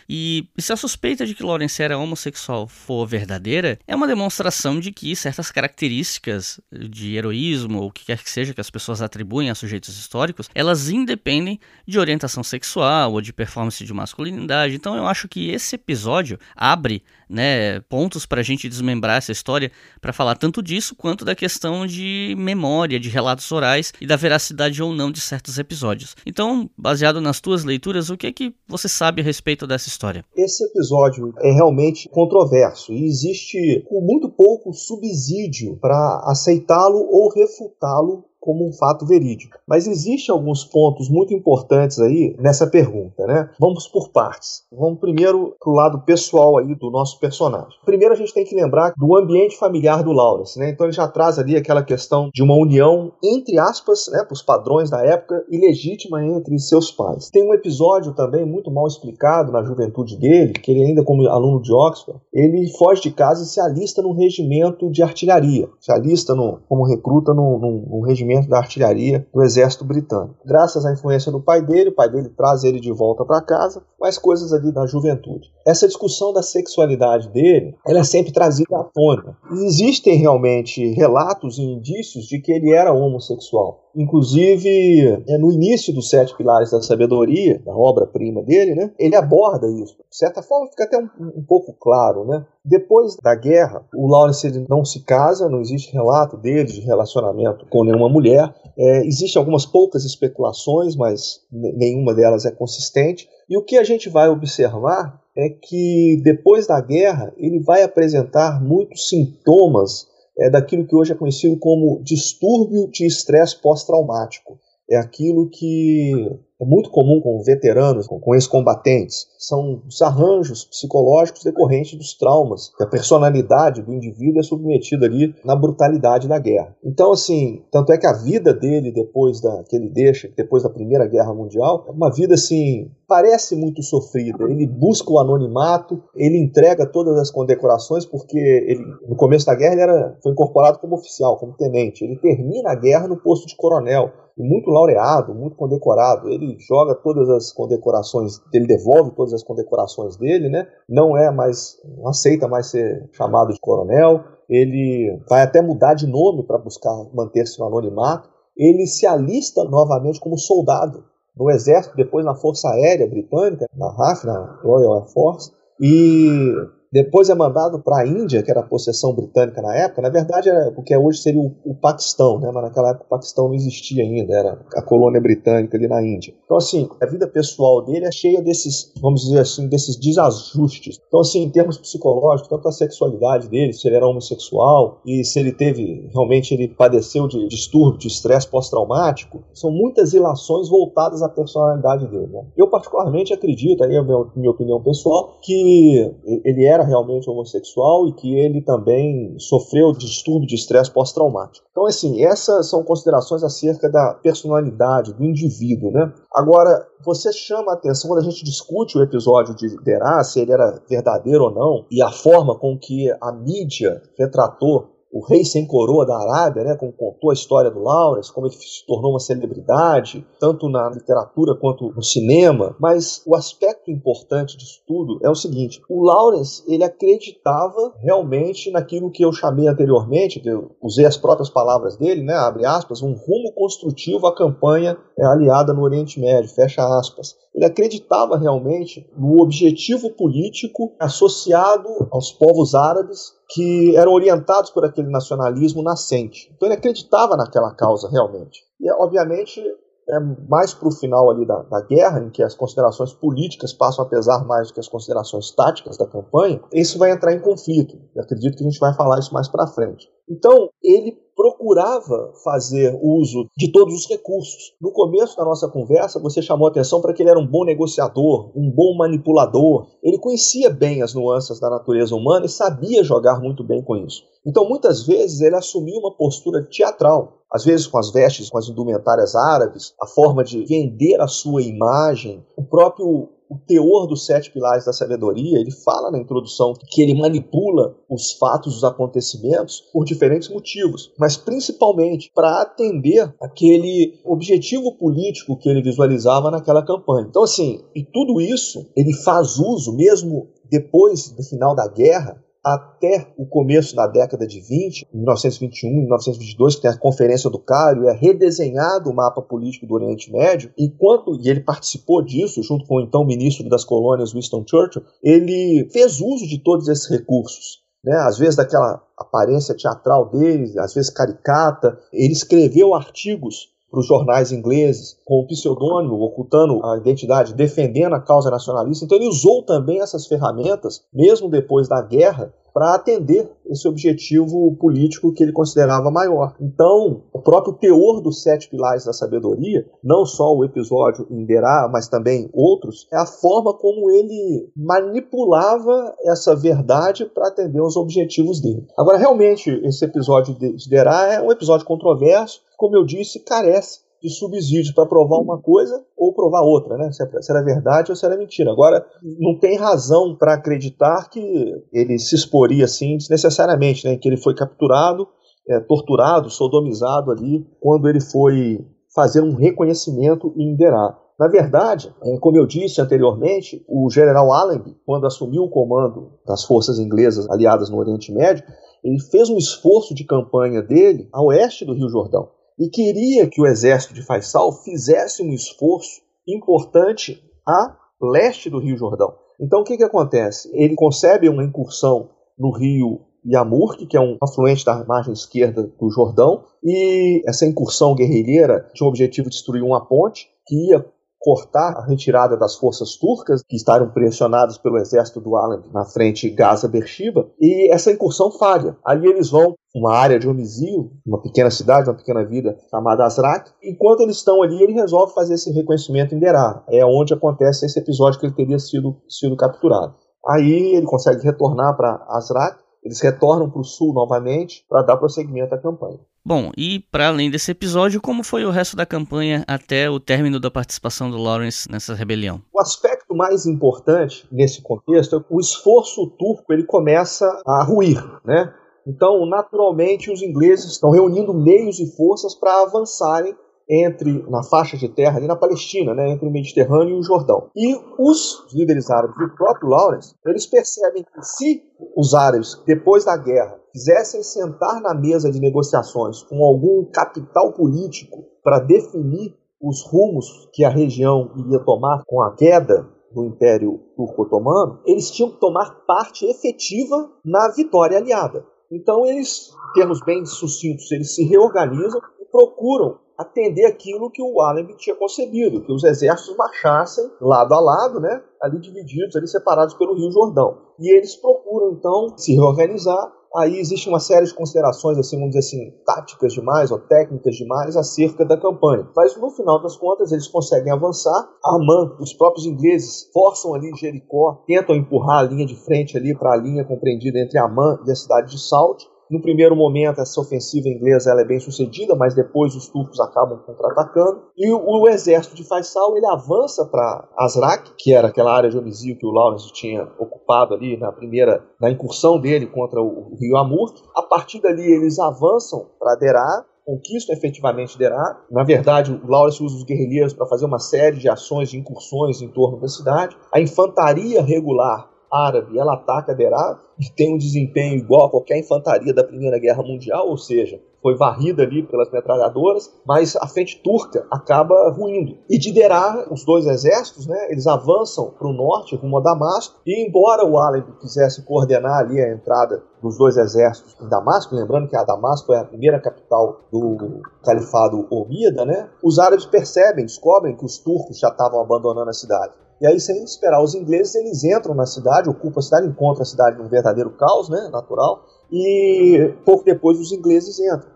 e 0.08 0.48
se 0.58 0.72
a 0.72 0.76
suspeita 0.76 1.26
de 1.26 1.34
que 1.34 1.42
Lawrence 1.42 1.82
era 1.82 1.98
homossexual 1.98 2.66
for 2.66 3.06
verdadeira, 3.06 3.78
é 3.86 3.94
uma 3.94 4.06
demonstração 4.06 4.80
de 4.80 4.92
que 4.92 5.14
certas 5.14 5.50
características 5.50 6.60
de 6.72 7.14
heroísmo 7.16 7.80
ou 7.80 7.88
o 7.88 7.92
que 7.92 8.04
quer 8.04 8.22
que 8.22 8.30
seja 8.30 8.54
que 8.54 8.60
as 8.60 8.70
pessoas 8.70 9.02
atribuem 9.02 9.50
a 9.50 9.54
sujeitos 9.54 9.98
históricos, 9.98 10.48
elas 10.54 10.88
independem 10.88 11.58
de 11.86 11.98
orientação 11.98 12.42
sexual 12.42 13.12
ou 13.12 13.20
de 13.20 13.32
performance 13.32 13.84
de 13.84 13.92
masculinidade. 13.92 14.74
Então 14.74 14.96
eu 14.96 15.06
acho 15.06 15.28
que 15.28 15.50
esse 15.50 15.76
episódio 15.76 16.38
abre 16.56 17.02
né, 17.28 17.80
pontos 17.82 18.26
para 18.26 18.40
a 18.40 18.44
gente 18.44 18.68
desmembrar 18.68 19.18
essa 19.18 19.32
história 19.32 19.70
para 20.00 20.12
falar 20.12 20.36
tanto 20.36 20.62
disso 20.62 20.94
quanto 20.94 21.24
da 21.24 21.34
questão 21.34 21.86
de 21.86 22.34
memória, 22.38 23.00
de 23.00 23.08
relatos 23.08 23.50
orais 23.52 23.92
e 24.00 24.06
da 24.06 24.16
veracidade 24.16 24.82
ou 24.82 24.92
não 24.92 25.10
de 25.10 25.20
certos 25.20 25.58
episódios. 25.58 26.16
Então, 26.26 26.68
baseado 26.76 27.20
nas 27.20 27.40
tuas 27.40 27.64
leituras, 27.64 28.10
o 28.10 28.16
que 28.16 28.26
é 28.26 28.32
que 28.32 28.54
você 28.66 28.88
sabe 28.88 29.20
a 29.20 29.24
respeito 29.24 29.66
dessa 29.66 29.88
história? 29.88 30.24
Esse 30.36 30.64
episódio 30.64 31.32
é 31.40 31.52
realmente 31.52 32.08
controverso 32.08 32.92
e 32.92 33.04
existe 33.04 33.84
muito 33.90 34.28
pouco 34.28 34.72
subsídio 34.72 35.76
para 35.80 36.22
aceitá-lo 36.26 36.98
ou 37.10 37.32
refutá-lo 37.32 38.24
como 38.44 38.68
um 38.68 38.72
fato 38.74 39.06
verídico. 39.06 39.56
Mas 39.66 39.86
existem 39.86 40.30
alguns 40.30 40.64
pontos 40.64 41.08
muito 41.08 41.32
importantes 41.32 41.98
aí 41.98 42.36
nessa 42.38 42.66
pergunta, 42.66 43.26
né? 43.26 43.48
Vamos 43.58 43.88
por 43.88 44.10
partes. 44.10 44.64
Vamos 44.70 45.00
primeiro 45.00 45.56
para 45.58 45.72
o 45.72 45.74
lado 45.74 46.02
pessoal 46.04 46.58
aí 46.58 46.74
do 46.74 46.90
nosso 46.90 47.18
personagem. 47.18 47.78
Primeiro 47.86 48.12
a 48.12 48.16
gente 48.16 48.34
tem 48.34 48.44
que 48.44 48.54
lembrar 48.54 48.92
do 48.98 49.16
ambiente 49.16 49.56
familiar 49.56 50.04
do 50.04 50.12
Lawrence, 50.12 50.58
né? 50.58 50.68
Então 50.68 50.86
ele 50.86 50.92
já 50.92 51.08
traz 51.08 51.38
ali 51.38 51.56
aquela 51.56 51.82
questão 51.82 52.28
de 52.34 52.42
uma 52.42 52.54
união 52.54 53.12
entre 53.24 53.58
aspas, 53.58 54.10
né, 54.12 54.22
para 54.22 54.34
os 54.34 54.42
padrões 54.42 54.90
da 54.90 55.02
época, 55.02 55.42
ilegítima 55.50 56.22
entre 56.22 56.58
seus 56.58 56.90
pais. 56.90 57.30
Tem 57.30 57.42
um 57.42 57.54
episódio 57.54 58.12
também 58.12 58.44
muito 58.44 58.70
mal 58.70 58.86
explicado 58.86 59.50
na 59.50 59.62
juventude 59.62 60.18
dele, 60.18 60.52
que 60.52 60.70
ele 60.70 60.84
ainda 60.84 61.02
como 61.02 61.26
aluno 61.28 61.62
de 61.62 61.72
Oxford, 61.72 62.20
ele 62.32 62.68
foge 62.76 63.00
de 63.00 63.10
casa 63.10 63.42
e 63.42 63.46
se 63.46 63.60
alista 63.60 64.02
num 64.02 64.12
regimento 64.12 64.90
de 64.90 65.02
artilharia, 65.02 65.68
se 65.80 65.90
alista 65.90 66.34
no, 66.34 66.58
como 66.68 66.84
recruta 66.84 67.32
num, 67.32 67.58
num, 67.58 68.00
regimento 68.02 68.33
da 68.42 68.58
artilharia 68.58 69.26
do 69.32 69.42
exército 69.42 69.84
britânico. 69.84 70.36
Graças 70.44 70.84
à 70.84 70.92
influência 70.92 71.30
do 71.30 71.40
pai 71.40 71.62
dele, 71.62 71.90
o 71.90 71.94
pai 71.94 72.10
dele 72.10 72.28
traz 72.30 72.64
ele 72.64 72.80
de 72.80 72.92
volta 72.92 73.24
para 73.24 73.42
casa, 73.42 73.82
mais 74.00 74.18
coisas 74.18 74.52
ali 74.52 74.72
da 74.72 74.86
juventude. 74.86 75.50
Essa 75.66 75.86
discussão 75.86 76.32
da 76.32 76.42
sexualidade 76.42 77.28
dele, 77.28 77.74
ela 77.86 78.00
é 78.00 78.04
sempre 78.04 78.32
trazida 78.32 78.76
à 78.76 78.84
tona. 78.84 79.36
Existem 79.52 80.16
realmente 80.16 80.92
relatos 80.92 81.58
e 81.58 81.62
indícios 81.62 82.26
de 82.26 82.40
que 82.40 82.52
ele 82.52 82.72
era 82.72 82.92
homossexual. 82.92 83.83
Inclusive, 83.96 85.22
é 85.28 85.38
no 85.38 85.52
início 85.52 85.92
dos 85.92 86.10
Sete 86.10 86.36
Pilares 86.36 86.70
da 86.70 86.82
Sabedoria, 86.82 87.60
da 87.64 87.72
obra-prima 87.72 88.42
dele, 88.42 88.74
né, 88.74 88.90
ele 88.98 89.14
aborda 89.14 89.66
isso. 89.68 89.96
De 90.10 90.16
certa 90.16 90.42
forma, 90.42 90.68
fica 90.70 90.84
até 90.84 90.98
um, 90.98 91.08
um, 91.20 91.44
pouco 91.46 91.72
claro. 91.72 92.24
Né? 92.24 92.44
Depois 92.64 93.16
da 93.22 93.34
guerra, 93.34 93.84
o 93.94 94.08
Lawrence 94.08 94.46
ele 94.46 94.66
não 94.68 94.84
se 94.84 95.00
casa, 95.04 95.48
não 95.48 95.60
existe 95.60 95.92
relato 95.92 96.36
dele 96.36 96.64
de 96.64 96.80
relacionamento 96.80 97.66
com 97.66 97.84
nenhuma 97.84 98.08
mulher. 98.08 98.52
É, 98.76 99.06
Existem 99.06 99.38
algumas 99.38 99.66
poucas 99.66 100.04
especulações, 100.04 100.96
mas 100.96 101.40
nenhuma 101.52 102.14
delas 102.14 102.44
é 102.44 102.50
consistente. 102.50 103.28
E 103.48 103.56
o 103.56 103.62
que 103.62 103.76
a 103.76 103.84
gente 103.84 104.08
vai 104.08 104.28
observar 104.28 105.20
é 105.36 105.48
que 105.48 106.20
depois 106.22 106.66
da 106.66 106.80
guerra 106.80 107.32
ele 107.36 107.60
vai 107.60 107.82
apresentar 107.82 108.62
muitos 108.62 109.08
sintomas 109.08 110.06
é, 110.38 110.50
daquilo 110.50 110.86
que 110.86 110.96
hoje 110.96 111.12
é 111.12 111.16
conhecido 111.16 111.56
como 111.58 112.02
distúrbio 112.02 112.88
de 112.90 113.06
estresse 113.06 113.60
pós-traumático. 113.60 114.58
É 114.90 114.96
aquilo 114.96 115.48
que 115.48 116.12
é 116.60 116.64
muito 116.64 116.90
comum 116.90 117.20
com 117.20 117.42
veteranos, 117.42 118.06
com, 118.06 118.20
com 118.20 118.34
ex-combatentes, 118.34 119.26
são 119.38 119.82
os 119.86 120.00
arranjos 120.00 120.64
psicológicos 120.64 121.42
decorrentes 121.42 121.98
dos 121.98 122.16
traumas, 122.16 122.72
que 122.76 122.84
a 122.84 122.86
personalidade 122.86 123.82
do 123.82 123.92
indivíduo 123.92 124.40
é 124.40 124.42
submetida 124.42 125.06
ali 125.06 125.34
na 125.44 125.56
brutalidade 125.56 126.28
da 126.28 126.38
guerra. 126.38 126.74
Então, 126.84 127.12
assim, 127.12 127.64
tanto 127.70 127.92
é 127.92 127.98
que 127.98 128.06
a 128.06 128.12
vida 128.12 128.54
dele 128.54 128.92
depois 128.92 129.40
da 129.40 129.64
que 129.64 129.76
ele 129.76 129.88
deixa, 129.88 130.30
depois 130.36 130.62
da 130.62 130.70
Primeira 130.70 131.06
Guerra 131.06 131.34
Mundial, 131.34 131.84
é 131.88 131.90
uma 131.90 132.10
vida 132.10 132.34
assim 132.34 132.90
parece 133.06 133.54
muito 133.54 133.82
sofrida. 133.82 134.44
Ele 134.44 134.66
busca 134.66 135.12
o 135.12 135.18
anonimato, 135.18 136.02
ele 136.14 136.38
entrega 136.38 136.86
todas 136.86 137.18
as 137.18 137.30
condecorações 137.30 138.06
porque 138.06 138.38
ele 138.38 138.84
no 139.08 139.16
começo 139.16 139.46
da 139.46 139.54
guerra 139.54 139.72
ele 139.72 139.82
era 139.82 140.18
foi 140.22 140.32
incorporado 140.32 140.78
como 140.78 140.94
oficial, 140.94 141.36
como 141.36 141.52
tenente. 141.54 142.04
Ele 142.04 142.16
termina 142.16 142.72
a 142.72 142.74
guerra 142.74 143.08
no 143.08 143.16
posto 143.16 143.46
de 143.46 143.56
coronel 143.56 144.10
muito 144.36 144.68
laureado, 144.70 145.34
muito 145.34 145.56
condecorado. 145.56 146.28
Ele 146.28 146.43
joga 146.60 146.94
todas 146.94 147.28
as 147.28 147.52
condecorações, 147.52 148.40
ele 148.52 148.66
devolve 148.66 149.12
todas 149.14 149.32
as 149.34 149.42
condecorações 149.42 150.16
dele, 150.16 150.48
né? 150.48 150.66
Não 150.88 151.16
é 151.16 151.30
mais, 151.30 151.76
não 151.96 152.08
aceita 152.08 152.48
mais 152.48 152.70
ser 152.70 153.08
chamado 153.12 153.52
de 153.52 153.60
coronel. 153.60 154.24
Ele 154.48 155.18
vai 155.28 155.42
até 155.42 155.62
mudar 155.62 155.94
de 155.94 156.06
nome 156.06 156.46
para 156.46 156.58
buscar 156.58 156.92
manter-se 157.14 157.58
no 157.58 157.66
anonimato. 157.66 158.28
Ele 158.56 158.86
se 158.86 159.06
alista 159.06 159.64
novamente 159.64 160.20
como 160.20 160.38
soldado 160.38 161.04
no 161.36 161.50
exército, 161.50 161.96
depois 161.96 162.24
na 162.24 162.34
Força 162.34 162.68
Aérea 162.68 163.08
Britânica, 163.08 163.66
na 163.76 163.90
RAF, 163.92 164.24
na 164.24 164.60
Royal 164.62 164.94
Air 164.94 165.12
Force, 165.12 165.50
e 165.80 166.52
depois 166.94 167.28
é 167.28 167.34
mandado 167.34 167.80
para 167.80 168.02
a 168.02 168.06
Índia, 168.06 168.40
que 168.40 168.48
era 168.52 168.60
a 168.60 168.62
possessão 168.62 169.12
britânica 169.12 169.60
na 169.60 169.74
época. 169.74 170.00
Na 170.00 170.10
verdade, 170.10 170.48
era 170.48 170.70
porque 170.70 170.96
hoje 170.96 171.18
seria 171.18 171.40
o, 171.40 171.52
o, 171.64 171.74
Paquistão, 171.74 172.38
né? 172.38 172.48
mas 172.54 172.62
naquela 172.62 172.90
época 172.90 173.06
o 173.06 173.08
Paquistão 173.08 173.48
não 173.48 173.54
existia 173.54 174.04
ainda, 174.04 174.32
era 174.32 174.60
a 174.76 174.80
colônia 174.80 175.20
britânica 175.20 175.76
ali 175.76 175.88
na 175.88 176.00
Índia. 176.00 176.32
Então, 176.44 176.56
assim, 176.56 176.88
a 177.02 177.06
vida 177.06 177.26
pessoal 177.26 177.84
dele 177.84 178.06
é 178.06 178.12
cheia 178.12 178.40
desses, 178.40 178.92
vamos 179.02 179.22
dizer 179.22 179.40
assim, 179.40 179.66
desses 179.66 179.96
desajustes. 179.96 181.00
Então, 181.08 181.18
assim, 181.18 181.42
em 181.42 181.50
termos 181.50 181.78
psicológicos, 181.78 182.48
tanto 182.48 182.68
a 182.68 182.72
sexualidade 182.72 183.48
dele, 183.48 183.72
se 183.72 183.88
ele 183.88 183.96
era 183.96 184.06
homossexual 184.06 185.00
e 185.04 185.24
se 185.24 185.40
ele 185.40 185.50
teve, 185.50 186.08
realmente, 186.12 186.54
ele 186.54 186.68
padeceu 186.68 187.26
de 187.26 187.48
distúrbio, 187.48 187.98
de 187.98 188.06
estresse 188.06 188.48
pós-traumático, 188.48 189.42
são 189.52 189.72
muitas 189.72 190.12
ilações 190.12 190.68
voltadas 190.68 191.22
à 191.22 191.28
personalidade 191.28 192.06
dele. 192.06 192.28
Né? 192.28 192.44
Eu, 192.56 192.68
particularmente, 192.68 193.34
acredito, 193.34 193.82
aí 193.82 193.96
é 193.96 193.98
a 193.98 194.04
minha 194.36 194.50
opinião 194.52 194.80
pessoal, 194.80 195.40
que 195.42 196.14
ele 196.44 196.64
era 196.64 196.83
realmente 196.84 197.28
homossexual 197.28 198.08
e 198.08 198.12
que 198.12 198.38
ele 198.38 198.62
também 198.62 199.36
sofreu 199.38 199.92
distúrbio 199.92 200.46
de 200.46 200.54
estresse 200.54 200.90
pós-traumático. 200.90 201.66
Então, 201.70 201.86
assim, 201.86 202.24
essas 202.24 202.70
são 202.70 202.84
considerações 202.84 203.42
acerca 203.42 203.90
da 203.90 204.14
personalidade 204.14 205.12
do 205.12 205.24
indivíduo, 205.24 205.90
né? 205.90 206.12
Agora, 206.32 206.86
você 207.04 207.32
chama 207.32 207.72
a 207.72 207.74
atenção 207.74 208.08
quando 208.10 208.20
a 208.20 208.30
gente 208.30 208.44
discute 208.44 208.96
o 208.96 209.02
episódio 209.02 209.54
de 209.54 209.76
Derá, 209.82 210.22
se 210.22 210.40
ele 210.40 210.52
era 210.52 210.80
verdadeiro 210.88 211.44
ou 211.44 211.50
não, 211.50 211.86
e 211.90 212.00
a 212.00 212.10
forma 212.10 212.58
com 212.58 212.78
que 212.78 213.10
a 213.20 213.32
mídia 213.32 214.00
retratou 214.18 214.93
o 215.14 215.24
rei 215.24 215.44
sem 215.44 215.64
coroa 215.64 216.04
da 216.04 216.18
Arábia, 216.18 216.64
né, 216.64 216.74
como 216.74 216.92
contou 216.92 217.30
a 217.30 217.34
história 217.34 217.70
do 217.70 217.78
Lawrence, 217.78 218.32
como 218.32 218.48
ele 218.48 218.56
se 218.56 218.84
tornou 218.84 219.12
uma 219.12 219.20
celebridade, 219.20 220.26
tanto 220.40 220.68
na 220.68 220.90
literatura 220.90 221.54
quanto 221.54 221.92
no 221.94 222.02
cinema. 222.02 222.74
Mas 222.80 223.22
o 223.24 223.36
aspecto 223.36 223.92
importante 223.92 224.56
disso 224.56 224.80
tudo 224.84 225.20
é 225.22 225.30
o 225.30 225.34
seguinte: 225.36 225.80
o 225.88 226.02
Lawrence 226.02 226.64
ele 226.66 226.82
acreditava 226.82 227.94
realmente 228.02 228.72
naquilo 228.72 229.08
que 229.08 229.24
eu 229.24 229.32
chamei 229.32 229.68
anteriormente, 229.68 230.40
que 230.40 230.48
eu 230.48 230.72
usei 230.82 231.06
as 231.06 231.16
próprias 231.16 231.48
palavras 231.48 231.96
dele, 231.96 232.22
né, 232.22 232.34
abre 232.34 232.66
aspas, 232.66 233.00
um 233.00 233.12
rumo 233.12 233.52
construtivo 233.54 234.26
à 234.26 234.34
campanha 234.34 234.98
é, 235.16 235.24
aliada 235.24 235.72
no 235.72 235.82
Oriente 235.82 236.18
Médio, 236.18 236.50
fecha 236.50 236.82
aspas. 236.98 237.36
Ele 237.54 237.64
acreditava 237.64 238.36
realmente 238.36 239.08
no 239.16 239.40
objetivo 239.40 240.10
político 240.10 240.92
associado 240.98 242.08
aos 242.10 242.32
povos 242.32 242.74
árabes 242.74 243.32
que 243.50 243.96
eram 243.96 244.12
orientados 244.12 244.70
por 244.70 244.84
aquele 244.84 245.10
nacionalismo 245.10 245.82
nascente. 245.82 246.50
Então 246.54 246.66
ele 246.66 246.76
acreditava 246.76 247.36
naquela 247.36 247.74
causa 247.74 248.08
realmente. 248.08 248.62
E, 248.80 248.90
obviamente, 248.92 249.60
é 250.08 250.20
mais 250.48 250.74
para 250.74 250.88
o 250.88 250.92
final 250.92 251.30
ali 251.30 251.46
da, 251.46 251.62
da, 251.62 251.80
guerra, 251.80 252.20
em 252.20 252.30
que 252.30 252.42
as 252.42 252.54
considerações 252.54 253.12
políticas 253.12 253.72
passam 253.72 254.04
a 254.04 254.08
pesar 254.08 254.44
mais 254.44 254.68
do 254.68 254.74
que 254.74 254.80
as 254.80 254.88
considerações 254.88 255.50
táticas 255.50 255.96
da 255.96 256.06
campanha, 256.06 256.60
isso 256.72 256.98
vai 256.98 257.10
entrar 257.10 257.32
em 257.32 257.40
conflito. 257.40 257.98
Eu 258.14 258.22
acredito 258.22 258.56
que 258.56 258.64
a 258.64 258.68
gente 258.68 258.78
vai 258.78 258.94
falar 258.94 259.18
isso 259.18 259.32
mais 259.32 259.48
para 259.48 259.66
frente. 259.66 260.08
Então, 260.28 260.68
ele 260.82 261.12
procurava 261.36 262.32
fazer 262.42 262.98
uso 263.02 263.48
de 263.56 263.70
todos 263.70 263.94
os 263.94 264.08
recursos. 264.08 264.72
No 264.80 264.92
começo 264.92 265.36
da 265.36 265.44
nossa 265.44 265.68
conversa, 265.68 266.20
você 266.20 266.40
chamou 266.40 266.68
atenção 266.68 267.00
para 267.00 267.12
que 267.12 267.22
ele 267.22 267.30
era 267.30 267.38
um 267.38 267.46
bom 267.46 267.64
negociador, 267.64 268.50
um 268.56 268.70
bom 268.70 268.96
manipulador. 268.96 269.88
Ele 270.02 270.18
conhecia 270.18 270.70
bem 270.70 271.02
as 271.02 271.14
nuances 271.14 271.58
da 271.60 271.68
natureza 271.68 272.14
humana 272.14 272.46
e 272.46 272.48
sabia 272.48 273.02
jogar 273.02 273.40
muito 273.40 273.64
bem 273.64 273.82
com 273.82 273.96
isso. 273.96 274.22
Então, 274.46 274.68
muitas 274.68 275.06
vezes, 275.06 275.40
ele 275.40 275.56
assumia 275.56 275.98
uma 275.98 276.14
postura 276.16 276.62
teatral, 276.62 277.40
às 277.50 277.64
vezes 277.64 277.86
com 277.86 277.98
as 277.98 278.12
vestes, 278.12 278.50
com 278.50 278.58
as 278.58 278.68
indumentárias 278.68 279.34
árabes, 279.34 279.94
a 280.00 280.06
forma 280.06 280.44
de 280.44 280.64
vender 280.64 281.20
a 281.20 281.26
sua 281.26 281.62
imagem, 281.62 282.44
o 282.56 282.62
próprio 282.62 283.28
o 283.48 283.58
teor 283.58 284.06
dos 284.06 284.26
sete 284.26 284.50
pilares 284.50 284.84
da 284.84 284.92
sabedoria, 284.92 285.58
ele 285.58 285.70
fala 285.70 286.10
na 286.10 286.18
introdução 286.18 286.72
que 286.88 287.02
ele 287.02 287.14
manipula 287.14 287.96
os 288.08 288.32
fatos, 288.32 288.76
os 288.76 288.84
acontecimentos 288.84 289.80
por 289.92 290.04
diferentes 290.04 290.48
motivos, 290.48 291.12
mas 291.18 291.36
principalmente 291.36 292.30
para 292.34 292.62
atender 292.62 293.34
aquele 293.40 294.18
objetivo 294.24 294.92
político 294.96 295.56
que 295.56 295.68
ele 295.68 295.82
visualizava 295.82 296.50
naquela 296.50 296.84
campanha. 296.84 297.26
Então, 297.28 297.42
assim, 297.42 297.80
e 297.94 298.04
tudo 298.04 298.40
isso 298.40 298.86
ele 298.96 299.12
faz 299.12 299.58
uso, 299.58 299.94
mesmo 299.94 300.48
depois 300.70 301.30
do 301.30 301.42
final 301.42 301.74
da 301.74 301.86
guerra, 301.86 302.43
até 302.64 303.32
o 303.36 303.44
começo 303.44 303.94
da 303.94 304.06
década 304.06 304.46
de 304.46 304.58
20, 304.60 305.08
1921, 305.12 305.90
1922, 305.90 306.76
que 306.76 306.82
tem 306.82 306.90
a 306.90 306.96
Conferência 306.96 307.50
do 307.50 307.58
Cairo, 307.58 308.08
é 308.08 308.16
redesenhado 308.16 309.10
o 309.10 309.14
mapa 309.14 309.42
político 309.42 309.86
do 309.86 309.94
Oriente 309.94 310.32
Médio, 310.32 310.72
enquanto, 310.78 311.38
e 311.40 311.50
ele 311.50 311.60
participou 311.60 312.24
disso, 312.24 312.62
junto 312.62 312.86
com 312.86 312.96
o 312.96 313.00
então 313.02 313.24
ministro 313.24 313.68
das 313.68 313.84
colônias, 313.84 314.32
Winston 314.32 314.64
Churchill, 314.66 315.02
ele 315.22 315.88
fez 315.92 316.20
uso 316.20 316.46
de 316.46 316.58
todos 316.62 316.88
esses 316.88 317.08
recursos. 317.10 317.84
Né, 318.02 318.14
às 318.18 318.36
vezes 318.36 318.56
daquela 318.56 319.02
aparência 319.16 319.74
teatral 319.74 320.30
dele, 320.30 320.78
às 320.78 320.92
vezes 320.92 321.08
caricata, 321.08 321.98
ele 322.12 322.34
escreveu 322.34 322.94
artigos 322.94 323.73
para 323.94 324.00
os 324.00 324.06
jornais 324.06 324.50
ingleses 324.50 325.16
com 325.24 325.38
o 325.38 325.46
pseudônimo, 325.46 326.20
ocultando 326.20 326.84
a 326.84 326.96
identidade, 326.96 327.54
defendendo 327.54 328.14
a 328.14 328.20
causa 328.20 328.50
nacionalista. 328.50 329.04
Então 329.04 329.16
ele 329.16 329.28
usou 329.28 329.62
também 329.62 330.00
essas 330.00 330.26
ferramentas, 330.26 331.04
mesmo 331.12 331.48
depois 331.48 331.86
da 331.86 332.02
guerra, 332.02 332.52
para 332.74 332.96
atender 332.96 333.48
esse 333.70 333.86
objetivo 333.86 334.76
político 334.76 335.32
que 335.32 335.44
ele 335.44 335.52
considerava 335.52 336.10
maior. 336.10 336.56
Então, 336.60 337.22
o 337.32 337.40
próprio 337.40 337.74
teor 337.74 338.20
dos 338.20 338.42
sete 338.42 338.68
pilares 338.68 339.04
da 339.04 339.12
sabedoria, 339.12 339.86
não 340.02 340.26
só 340.26 340.52
o 340.52 340.64
episódio 340.64 341.24
em 341.30 341.46
Derá, 341.46 341.88
mas 341.90 342.08
também 342.08 342.50
outros, 342.52 343.06
é 343.12 343.16
a 343.16 343.26
forma 343.26 343.72
como 343.72 344.10
ele 344.10 344.68
manipulava 344.76 346.14
essa 346.24 346.56
verdade 346.56 347.24
para 347.26 347.48
atender 347.48 347.78
aos 347.78 347.96
objetivos 347.96 348.60
dele. 348.60 348.84
Agora, 348.98 349.18
realmente, 349.18 349.70
esse 349.84 350.04
episódio 350.04 350.54
de 350.54 350.88
Derá 350.88 351.32
é 351.32 351.40
um 351.40 351.52
episódio 351.52 351.86
controverso, 351.86 352.60
como 352.76 352.96
eu 352.96 353.04
disse, 353.04 353.38
carece 353.38 354.03
de 354.24 354.30
subsídios 354.30 354.90
para 354.90 355.04
provar 355.04 355.38
uma 355.38 355.60
coisa 355.60 356.02
ou 356.16 356.32
provar 356.32 356.62
outra, 356.62 356.96
né? 356.96 357.12
Se, 357.12 357.22
é, 357.22 357.28
era 357.50 357.62
verdade 357.62 358.10
ou 358.10 358.16
se 358.16 358.24
era 358.24 358.38
mentira. 358.38 358.72
Agora, 358.72 359.04
não 359.38 359.58
tem 359.58 359.76
razão 359.76 360.34
para 360.34 360.54
acreditar 360.54 361.28
que 361.28 361.74
ele 361.92 362.18
se 362.18 362.34
exporia 362.34 362.86
assim 362.86 363.18
desnecessariamente, 363.18 364.06
né? 364.06 364.16
Que 364.16 364.26
ele 364.26 364.38
foi 364.38 364.54
capturado, 364.54 365.28
é, 365.68 365.78
torturado, 365.80 366.48
sodomizado 366.48 367.30
ali 367.30 367.66
quando 367.78 368.08
ele 368.08 368.20
foi 368.20 368.82
fazer 369.14 369.42
um 369.42 369.54
reconhecimento 369.54 370.54
em 370.56 370.74
Derá. 370.74 371.18
Na 371.38 371.48
verdade, 371.48 372.10
é, 372.22 372.38
como 372.38 372.56
eu 372.56 372.66
disse 372.66 373.02
anteriormente, 373.02 373.84
o 373.86 374.08
general 374.08 374.50
Allenby, 374.50 374.96
quando 375.04 375.26
assumiu 375.26 375.64
o 375.64 375.70
comando 375.70 376.32
das 376.46 376.64
forças 376.64 376.98
inglesas 376.98 377.46
aliadas 377.50 377.90
no 377.90 377.98
Oriente 377.98 378.32
Médio, 378.32 378.64
ele 379.02 379.20
fez 379.20 379.50
um 379.50 379.58
esforço 379.58 380.14
de 380.14 380.24
campanha 380.24 380.80
dele 380.80 381.28
a 381.30 381.42
oeste 381.42 381.84
do 381.84 381.92
Rio 381.92 382.08
Jordão 382.08 382.53
e 382.78 382.88
queria 382.88 383.48
que 383.48 383.60
o 383.60 383.66
exército 383.66 384.14
de 384.14 384.22
Faisal 384.22 384.72
fizesse 384.82 385.42
um 385.42 385.52
esforço 385.52 386.20
importante 386.46 387.42
a 387.66 387.96
leste 388.20 388.68
do 388.68 388.78
Rio 388.78 388.96
Jordão. 388.96 389.34
Então 389.60 389.80
o 389.80 389.84
que, 389.84 389.96
que 389.96 390.04
acontece? 390.04 390.70
Ele 390.72 390.94
concebe 390.94 391.48
uma 391.48 391.64
incursão 391.64 392.30
no 392.58 392.70
rio 392.70 393.20
Yamurk, 393.46 394.06
que 394.06 394.16
é 394.16 394.20
um 394.20 394.38
afluente 394.42 394.84
da 394.84 395.04
margem 395.04 395.32
esquerda 395.32 395.82
do 395.82 396.10
Jordão, 396.10 396.64
e 396.82 397.42
essa 397.46 397.66
incursão 397.66 398.14
guerrilheira 398.14 398.88
tinha 398.94 399.06
o 399.06 399.10
objetivo 399.10 399.48
de 399.48 399.56
destruir 399.56 399.82
uma 399.82 400.06
ponte 400.06 400.48
que 400.66 400.90
ia 400.90 401.04
cortar 401.44 401.98
a 401.98 402.06
retirada 402.06 402.56
das 402.56 402.74
forças 402.74 403.18
turcas, 403.18 403.62
que 403.68 403.76
estavam 403.76 404.08
pressionadas 404.08 404.78
pelo 404.78 404.96
exército 404.96 405.42
do 405.42 405.54
Alan 405.56 405.82
na 405.92 406.06
frente 406.06 406.48
Gaza-Beersheba, 406.48 407.50
e 407.60 407.92
essa 407.92 408.10
incursão 408.10 408.50
falha. 408.50 408.96
Aí 409.06 409.22
eles 409.26 409.50
vão 409.50 409.74
uma 409.94 410.14
área 410.14 410.38
de 410.38 410.48
homicídio, 410.48 411.10
uma 411.24 411.42
pequena 411.42 411.70
cidade, 411.70 412.08
uma 412.08 412.16
pequena 412.16 412.42
vila 412.46 412.74
chamada 412.90 413.24
Azrak. 413.24 413.70
Enquanto 413.82 414.22
eles 414.22 414.36
estão 414.36 414.62
ali, 414.62 414.82
ele 414.82 414.94
resolve 414.94 415.34
fazer 415.34 415.54
esse 415.54 415.70
reconhecimento 415.70 416.34
em 416.34 416.38
Derar. 416.38 416.82
É 416.88 417.04
onde 417.04 417.34
acontece 417.34 417.84
esse 417.84 417.98
episódio 417.98 418.40
que 418.40 418.46
ele 418.46 418.54
teria 418.54 418.78
sido, 418.78 419.14
sido 419.28 419.54
capturado. 419.54 420.14
Aí 420.48 420.94
ele 420.96 421.04
consegue 421.04 421.44
retornar 421.44 421.94
para 421.94 422.24
Azrak, 422.30 422.78
eles 423.04 423.20
retornam 423.20 423.68
para 423.68 423.82
o 423.82 423.84
sul 423.84 424.14
novamente 424.14 424.82
para 424.88 425.02
dar 425.02 425.18
prosseguimento 425.18 425.74
à 425.74 425.78
campanha. 425.78 426.20
Bom, 426.46 426.70
e 426.76 427.00
para 427.10 427.28
além 427.28 427.50
desse 427.50 427.70
episódio, 427.70 428.20
como 428.20 428.44
foi 428.44 428.66
o 428.66 428.70
resto 428.70 428.94
da 428.94 429.06
campanha 429.06 429.64
até 429.66 430.10
o 430.10 430.20
término 430.20 430.60
da 430.60 430.70
participação 430.70 431.30
do 431.30 431.38
Lawrence 431.38 431.90
nessa 431.90 432.14
rebelião? 432.14 432.60
O 432.70 432.80
aspecto 432.82 433.34
mais 433.34 433.64
importante 433.64 434.46
nesse 434.52 434.82
contexto 434.82 435.36
é 435.36 435.40
que 435.40 435.46
o 435.48 435.58
esforço 435.58 436.28
turco 436.38 436.70
ele 436.70 436.84
começa 436.84 437.46
a 437.66 437.82
ruir, 437.82 438.22
né? 438.44 438.74
Então, 439.06 439.46
naturalmente, 439.46 440.30
os 440.30 440.42
ingleses 440.42 440.92
estão 440.92 441.10
reunindo 441.10 441.54
meios 441.54 441.98
e 441.98 442.14
forças 442.14 442.54
para 442.54 442.82
avançarem 442.82 443.56
entre 443.88 444.44
na 444.48 444.62
faixa 444.62 444.96
de 444.96 445.08
terra 445.08 445.38
ali 445.38 445.46
na 445.46 445.56
Palestina, 445.56 446.14
né, 446.14 446.30
entre 446.30 446.46
o 446.46 446.50
Mediterrâneo 446.50 447.16
e 447.16 447.18
o 447.18 447.22
Jordão. 447.22 447.70
E 447.76 447.94
os 448.18 448.66
líderes 448.72 449.10
árabes 449.10 449.38
e 449.38 449.44
o 449.44 449.54
próprio 449.54 449.88
Lawrence, 449.88 450.34
eles 450.46 450.66
percebem 450.66 451.22
que 451.24 451.42
se 451.42 451.82
os 452.16 452.34
árabes, 452.34 452.80
depois 452.86 453.24
da 453.24 453.36
guerra, 453.36 453.78
quisessem 453.92 454.42
sentar 454.42 455.00
na 455.00 455.14
mesa 455.14 455.50
de 455.50 455.60
negociações 455.60 456.42
com 456.42 456.64
algum 456.64 457.04
capital 457.12 457.72
político 457.72 458.44
para 458.62 458.80
definir 458.80 459.54
os 459.80 460.02
rumos 460.06 460.68
que 460.72 460.84
a 460.84 460.88
região 460.88 461.52
iria 461.56 461.78
tomar 461.84 462.22
com 462.26 462.42
a 462.42 462.54
queda 462.54 463.06
do 463.34 463.44
Império 463.44 464.00
Turco-Otomano, 464.16 465.00
eles 465.04 465.30
tinham 465.30 465.50
que 465.50 465.60
tomar 465.60 466.04
parte 466.06 466.46
efetiva 466.46 467.30
na 467.44 467.70
vitória 467.72 468.16
aliada. 468.16 468.64
Então 468.90 469.26
eles, 469.26 469.70
em 469.90 469.92
termos 469.94 470.20
bem 470.24 470.46
sucintos, 470.46 471.10
eles 471.10 471.34
se 471.34 471.44
reorganizam 471.44 472.20
e 472.40 472.44
procuram 472.46 473.18
atender 473.38 473.86
aquilo 473.86 474.30
que 474.30 474.42
o 474.42 474.60
Allenby 474.60 474.96
tinha 474.96 475.16
concebido, 475.16 475.82
que 475.84 475.92
os 475.92 476.04
exércitos 476.04 476.56
marchassem 476.56 477.30
lado 477.40 477.74
a 477.74 477.80
lado, 477.80 478.20
né, 478.20 478.42
ali 478.62 478.78
divididos, 478.78 479.36
ali 479.36 479.46
separados 479.46 479.94
pelo 479.94 480.14
Rio 480.14 480.30
Jordão. 480.30 480.78
E 480.98 481.14
eles 481.16 481.36
procuram 481.36 481.92
então 481.92 482.36
se 482.36 482.54
reorganizar. 482.54 483.32
Aí 483.56 483.78
existe 483.78 484.08
uma 484.08 484.18
série 484.18 484.46
de 484.46 484.54
considerações, 484.54 485.16
assim, 485.16 485.36
vamos 485.36 485.54
dizer 485.54 485.60
assim, 485.60 485.94
táticas 486.04 486.52
demais 486.52 486.90
ou 486.90 486.98
técnicas 486.98 487.54
demais 487.54 487.96
acerca 487.96 488.44
da 488.44 488.56
campanha. 488.60 489.08
Mas 489.14 489.36
no 489.36 489.48
final 489.50 489.80
das 489.80 489.96
contas 489.96 490.32
eles 490.32 490.48
conseguem 490.48 490.92
avançar. 490.92 491.48
Armand, 491.64 492.16
os 492.18 492.32
próprios 492.32 492.66
ingleses 492.66 493.30
forçam 493.32 493.72
ali 493.72 493.92
Jericó, 493.94 494.64
tentam 494.66 494.96
empurrar 494.96 495.38
a 495.38 495.42
linha 495.42 495.64
de 495.64 495.76
frente 495.76 496.16
ali 496.16 496.36
para 496.36 496.52
a 496.52 496.56
linha 496.56 496.84
compreendida 496.84 497.38
entre 497.38 497.56
Amman 497.60 498.00
e 498.04 498.10
a 498.10 498.16
cidade 498.16 498.50
de 498.50 498.60
Salt. 498.60 499.04
No 499.34 499.42
primeiro 499.42 499.74
momento, 499.74 500.20
essa 500.20 500.40
ofensiva 500.40 500.88
inglesa 500.88 501.32
ela 501.32 501.40
é 501.40 501.44
bem 501.44 501.58
sucedida, 501.58 502.14
mas 502.14 502.36
depois 502.36 502.76
os 502.76 502.86
turcos 502.86 503.18
acabam 503.18 503.58
contra-atacando. 503.66 504.42
E 504.56 504.70
o, 504.70 504.78
o, 504.78 505.08
exército 505.08 505.56
de 505.56 505.64
Faisal 505.64 506.16
ele 506.16 506.26
avança 506.26 506.86
para 506.86 507.28
Azrak, 507.36 507.94
que 507.98 508.14
era 508.14 508.28
aquela 508.28 508.54
área 508.54 508.70
de 508.70 508.78
homicídio 508.78 509.18
que 509.18 509.26
o 509.26 509.32
Lawrence 509.32 509.72
tinha 509.72 510.04
ocupado 510.20 510.72
ali 510.72 510.96
na 510.96 511.10
primeira 511.10 511.64
na 511.80 511.90
incursão 511.90 512.38
dele 512.38 512.68
contra 512.68 513.02
o, 513.02 513.32
o 513.32 513.36
rio 513.40 513.56
Amur. 513.56 513.92
A 514.14 514.22
partir 514.22 514.60
dali, 514.60 514.86
eles 514.86 515.18
avançam 515.18 515.84
para 515.98 516.14
Derá, 516.14 516.64
conquistam 516.86 517.34
efetivamente 517.34 517.98
Derá. 517.98 518.40
Na 518.48 518.62
verdade, 518.62 519.10
o 519.10 519.28
Lawrence 519.28 519.60
usa 519.60 519.78
os 519.78 519.82
guerrilheiros 519.82 520.32
para 520.32 520.46
fazer 520.46 520.64
uma 520.64 520.78
série 520.78 521.16
de 521.16 521.28
ações 521.28 521.70
de 521.70 521.76
incursões 521.76 522.40
em 522.40 522.48
torno 522.52 522.78
da 522.78 522.86
cidade. 522.86 523.36
A 523.52 523.60
infantaria 523.60 524.40
regular 524.40 525.12
árabe 525.34 525.78
ela 525.78 525.94
ataca 525.94 526.34
Deraa 526.34 526.78
e 526.98 527.10
tem 527.10 527.34
um 527.34 527.38
desempenho 527.38 527.96
igual 527.96 528.26
a 528.26 528.30
qualquer 528.30 528.58
infantaria 528.58 529.12
da 529.12 529.24
Primeira 529.24 529.58
Guerra 529.58 529.82
Mundial, 529.82 530.28
ou 530.28 530.38
seja, 530.38 530.80
foi 531.02 531.16
varrida 531.16 531.62
ali 531.62 531.82
pelas 531.82 532.10
metralhadoras, 532.10 532.90
mas 533.06 533.36
a 533.36 533.46
frente 533.46 533.82
turca 533.82 534.26
acaba 534.30 534.90
ruindo. 534.90 535.36
E 535.50 535.58
de 535.58 535.70
Deraa, 535.70 536.26
os 536.30 536.46
dois 536.46 536.66
exércitos, 536.66 537.26
né, 537.26 537.48
eles 537.50 537.66
avançam 537.66 538.30
para 538.30 538.48
o 538.48 538.54
norte, 538.54 538.96
rumo 538.96 539.18
a 539.18 539.20
Damasco, 539.20 539.80
e 539.84 540.06
embora 540.06 540.46
o 540.46 540.56
Alem 540.56 540.82
quisesse 541.00 541.44
coordenar 541.44 541.98
ali 541.98 542.18
a 542.22 542.32
entrada 542.32 542.82
dos 543.02 543.18
dois 543.18 543.36
exércitos 543.36 543.94
em 544.00 544.08
Damasco, 544.08 544.54
lembrando 544.54 544.88
que 544.88 544.96
a 544.96 545.04
Damasco 545.04 545.52
é 545.52 545.58
a 545.58 545.64
primeira 545.64 546.00
capital 546.00 546.60
do 546.72 547.20
califado 547.42 548.06
Omíada, 548.10 548.64
né, 548.64 548.88
os 549.02 549.18
árabes 549.18 549.44
percebem, 549.44 550.06
descobrem 550.06 550.56
que 550.56 550.64
os 550.64 550.78
turcos 550.78 551.18
já 551.18 551.28
estavam 551.28 551.60
abandonando 551.60 552.08
a 552.08 552.14
cidade. 552.14 552.63
E 552.84 552.86
aí, 552.86 553.00
sem 553.00 553.24
esperar 553.24 553.62
os 553.62 553.74
ingleses, 553.74 554.14
eles 554.14 554.44
entram 554.44 554.74
na 554.74 554.84
cidade, 554.84 555.30
ocupam 555.30 555.58
a 555.58 555.62
cidade, 555.62 555.86
encontram 555.86 556.20
a 556.20 556.26
cidade 556.26 556.58
num 556.58 556.68
verdadeiro 556.68 557.08
caos, 557.12 557.48
né, 557.48 557.70
natural, 557.72 558.26
e 558.52 559.32
pouco 559.42 559.64
depois 559.64 559.98
os 559.98 560.12
ingleses 560.12 560.58
entram. 560.58 560.92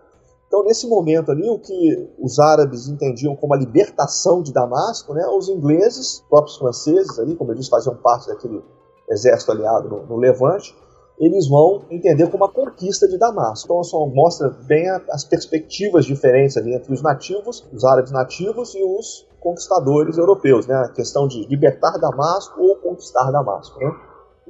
Então, 0.47 0.63
nesse 0.65 0.87
momento 0.87 1.31
ali, 1.31 1.49
o 1.49 1.59
que 1.59 2.11
os 2.19 2.39
árabes 2.39 2.89
entendiam 2.89 3.35
como 3.35 3.55
a 3.55 3.57
libertação 3.57 4.43
de 4.43 4.53
Damasco, 4.53 5.15
né, 5.15 5.27
os 5.29 5.49
ingleses, 5.49 6.23
próprios 6.29 6.59
franceses 6.59 7.19
ali, 7.19 7.35
como 7.35 7.53
eu 7.53 7.55
disse, 7.55 7.71
faziam 7.71 7.97
parte 7.97 8.29
daquele 8.29 8.63
exército 9.09 9.53
aliado 9.53 9.89
no, 9.89 10.05
no 10.05 10.17
Levante, 10.19 10.77
eles 11.19 11.49
vão 11.49 11.87
entender 11.91 12.31
como 12.31 12.45
a 12.45 12.53
conquista 12.53 13.09
de 13.09 13.17
Damasco. 13.17 13.65
Então, 13.65 13.83
só 13.83 14.07
mostra 14.07 14.51
bem 14.51 14.91
a, 14.91 15.01
as 15.11 15.25
perspectivas 15.25 16.05
diferentes 16.05 16.59
ali 16.59 16.75
entre 16.75 16.93
os 16.93 17.01
nativos, 17.01 17.67
os 17.73 17.83
árabes 17.83 18.13
nativos 18.13 18.75
e 18.75 18.85
os 18.85 19.27
conquistadores 19.41 20.19
europeus, 20.19 20.67
né? 20.67 20.75
A 20.75 20.89
questão 20.89 21.27
de 21.27 21.47
libertar 21.47 21.99
Damasco 21.99 22.61
ou 22.61 22.77
conquistar 22.77 23.31
Damasco, 23.31 23.79
né? 23.79 23.93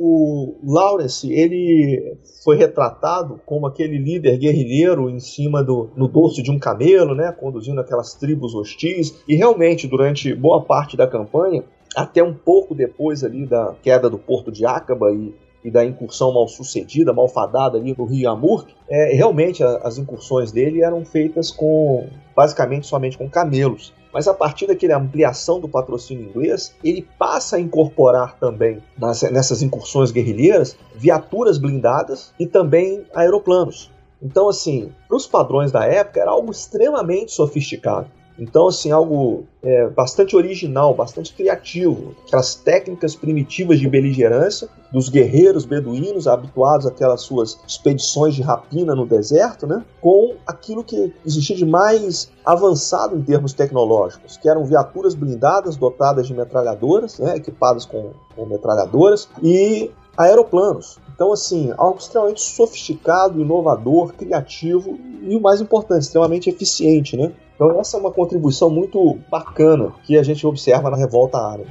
O 0.01 0.55
Lawrence, 0.62 1.32
ele 1.32 2.16
foi 2.45 2.57
retratado 2.57 3.41
como 3.45 3.66
aquele 3.66 3.99
líder 3.99 4.39
guerrilheiro 4.39 5.11
em 5.11 5.18
cima 5.18 5.62
do 5.62 5.91
no 5.97 6.07
dorso 6.07 6.41
de 6.41 6.53
um 6.53 6.59
camelo, 6.59 7.16
né, 7.16 7.32
conduzindo 7.32 7.80
aquelas 7.80 8.14
tribos 8.14 8.55
hostis, 8.55 9.20
e 9.26 9.34
realmente 9.34 9.89
durante 9.89 10.32
boa 10.32 10.62
parte 10.64 10.97
da 10.97 11.09
campanha, 11.09 11.64
até 11.97 12.22
um 12.22 12.32
pouco 12.32 12.76
depois 12.76 13.24
ali 13.24 13.45
da 13.45 13.74
queda 13.82 14.09
do 14.09 14.18
porto 14.18 14.53
de 14.53 14.64
Acaba 14.64 15.11
e 15.11 15.34
e 15.64 15.70
da 15.70 15.84
incursão 15.84 16.32
mal 16.32 16.46
sucedida, 16.48 17.12
malfadada 17.12 17.78
ali 17.78 17.94
no 17.96 18.04
Rio 18.04 18.30
Amur, 18.30 18.66
é, 18.88 19.14
realmente 19.14 19.62
a, 19.62 19.78
as 19.78 19.98
incursões 19.98 20.52
dele 20.52 20.82
eram 20.82 21.04
feitas 21.04 21.50
com 21.50 22.09
basicamente 22.34 22.86
somente 22.86 23.18
com 23.18 23.28
camelos. 23.28 23.92
Mas 24.12 24.26
a 24.26 24.34
partir 24.34 24.66
daquela 24.66 24.96
ampliação 24.96 25.61
do 25.61 25.68
patrocínio 25.68 26.28
inglês, 26.28 26.74
ele 26.82 27.06
passa 27.18 27.56
a 27.56 27.61
incorporar 27.61 28.38
também 28.38 28.82
nas, 28.96 29.22
nessas 29.22 29.62
incursões 29.62 30.11
guerrilheiras 30.11 30.76
viaturas 30.94 31.59
blindadas 31.59 32.32
e 32.38 32.46
também 32.46 33.04
aeroplanos. 33.14 33.90
Então, 34.22 34.48
assim, 34.48 34.92
para 35.06 35.16
os 35.16 35.26
padrões 35.26 35.70
da 35.70 35.84
época, 35.84 36.20
era 36.20 36.30
algo 36.30 36.50
extremamente 36.50 37.32
sofisticado. 37.32 38.09
Então, 38.39 38.68
assim, 38.68 38.93
algo 38.93 39.45
é, 39.62 39.89
bastante 39.89 40.36
original, 40.36 40.95
bastante 40.95 41.34
criativo. 41.34 42.14
Aquelas 42.26 42.55
técnicas 42.55 43.16
primitivas 43.16 43.80
de 43.80 43.89
beligerância 43.89 44.68
dos 44.93 45.09
guerreiros 45.09 45.64
beduínos 45.64 46.28
habituados 46.28 46.86
àquelas 46.86 47.22
suas 47.22 47.59
expedições 47.66 48.34
de 48.34 48.43
rapina 48.43 48.95
no 48.95 49.05
deserto, 49.05 49.66
né? 49.66 49.84
com 50.01 50.36
aquilo 50.47 50.84
que 50.84 51.12
existia 51.26 51.57
de 51.57 51.66
mais 51.66 52.30
avançado 52.45 53.16
em 53.16 53.22
termos 53.22 53.53
tecnológicos, 53.53 54.36
que 54.36 54.49
eram 54.49 54.64
viaturas 54.64 55.14
blindadas 55.14 55.76
dotadas 55.76 56.26
de 56.26 56.34
metralhadoras, 56.34 57.18
né? 57.18 57.36
equipadas 57.36 57.84
com, 57.84 58.12
com 58.36 58.47
metralhadoras, 58.47 59.28
e 59.43 59.91
aeroplanos. 60.16 60.99
Então, 61.18 61.32
assim, 61.32 61.74
algo 61.76 61.98
extremamente 61.98 62.40
sofisticado, 62.40 63.40
inovador, 63.40 64.12
criativo 64.12 64.96
e 65.20 65.34
o 65.34 65.40
mais 65.40 65.60
importante, 65.60 66.02
extremamente 66.02 66.48
eficiente, 66.48 67.16
né? 67.16 67.32
Então, 67.56 67.80
essa 67.80 67.96
é 67.96 68.00
uma 68.00 68.12
contribuição 68.12 68.70
muito 68.70 69.18
bacana 69.28 69.92
que 70.04 70.16
a 70.16 70.22
gente 70.22 70.46
observa 70.46 70.88
na 70.88 70.96
revolta 70.96 71.36
árabe. 71.36 71.70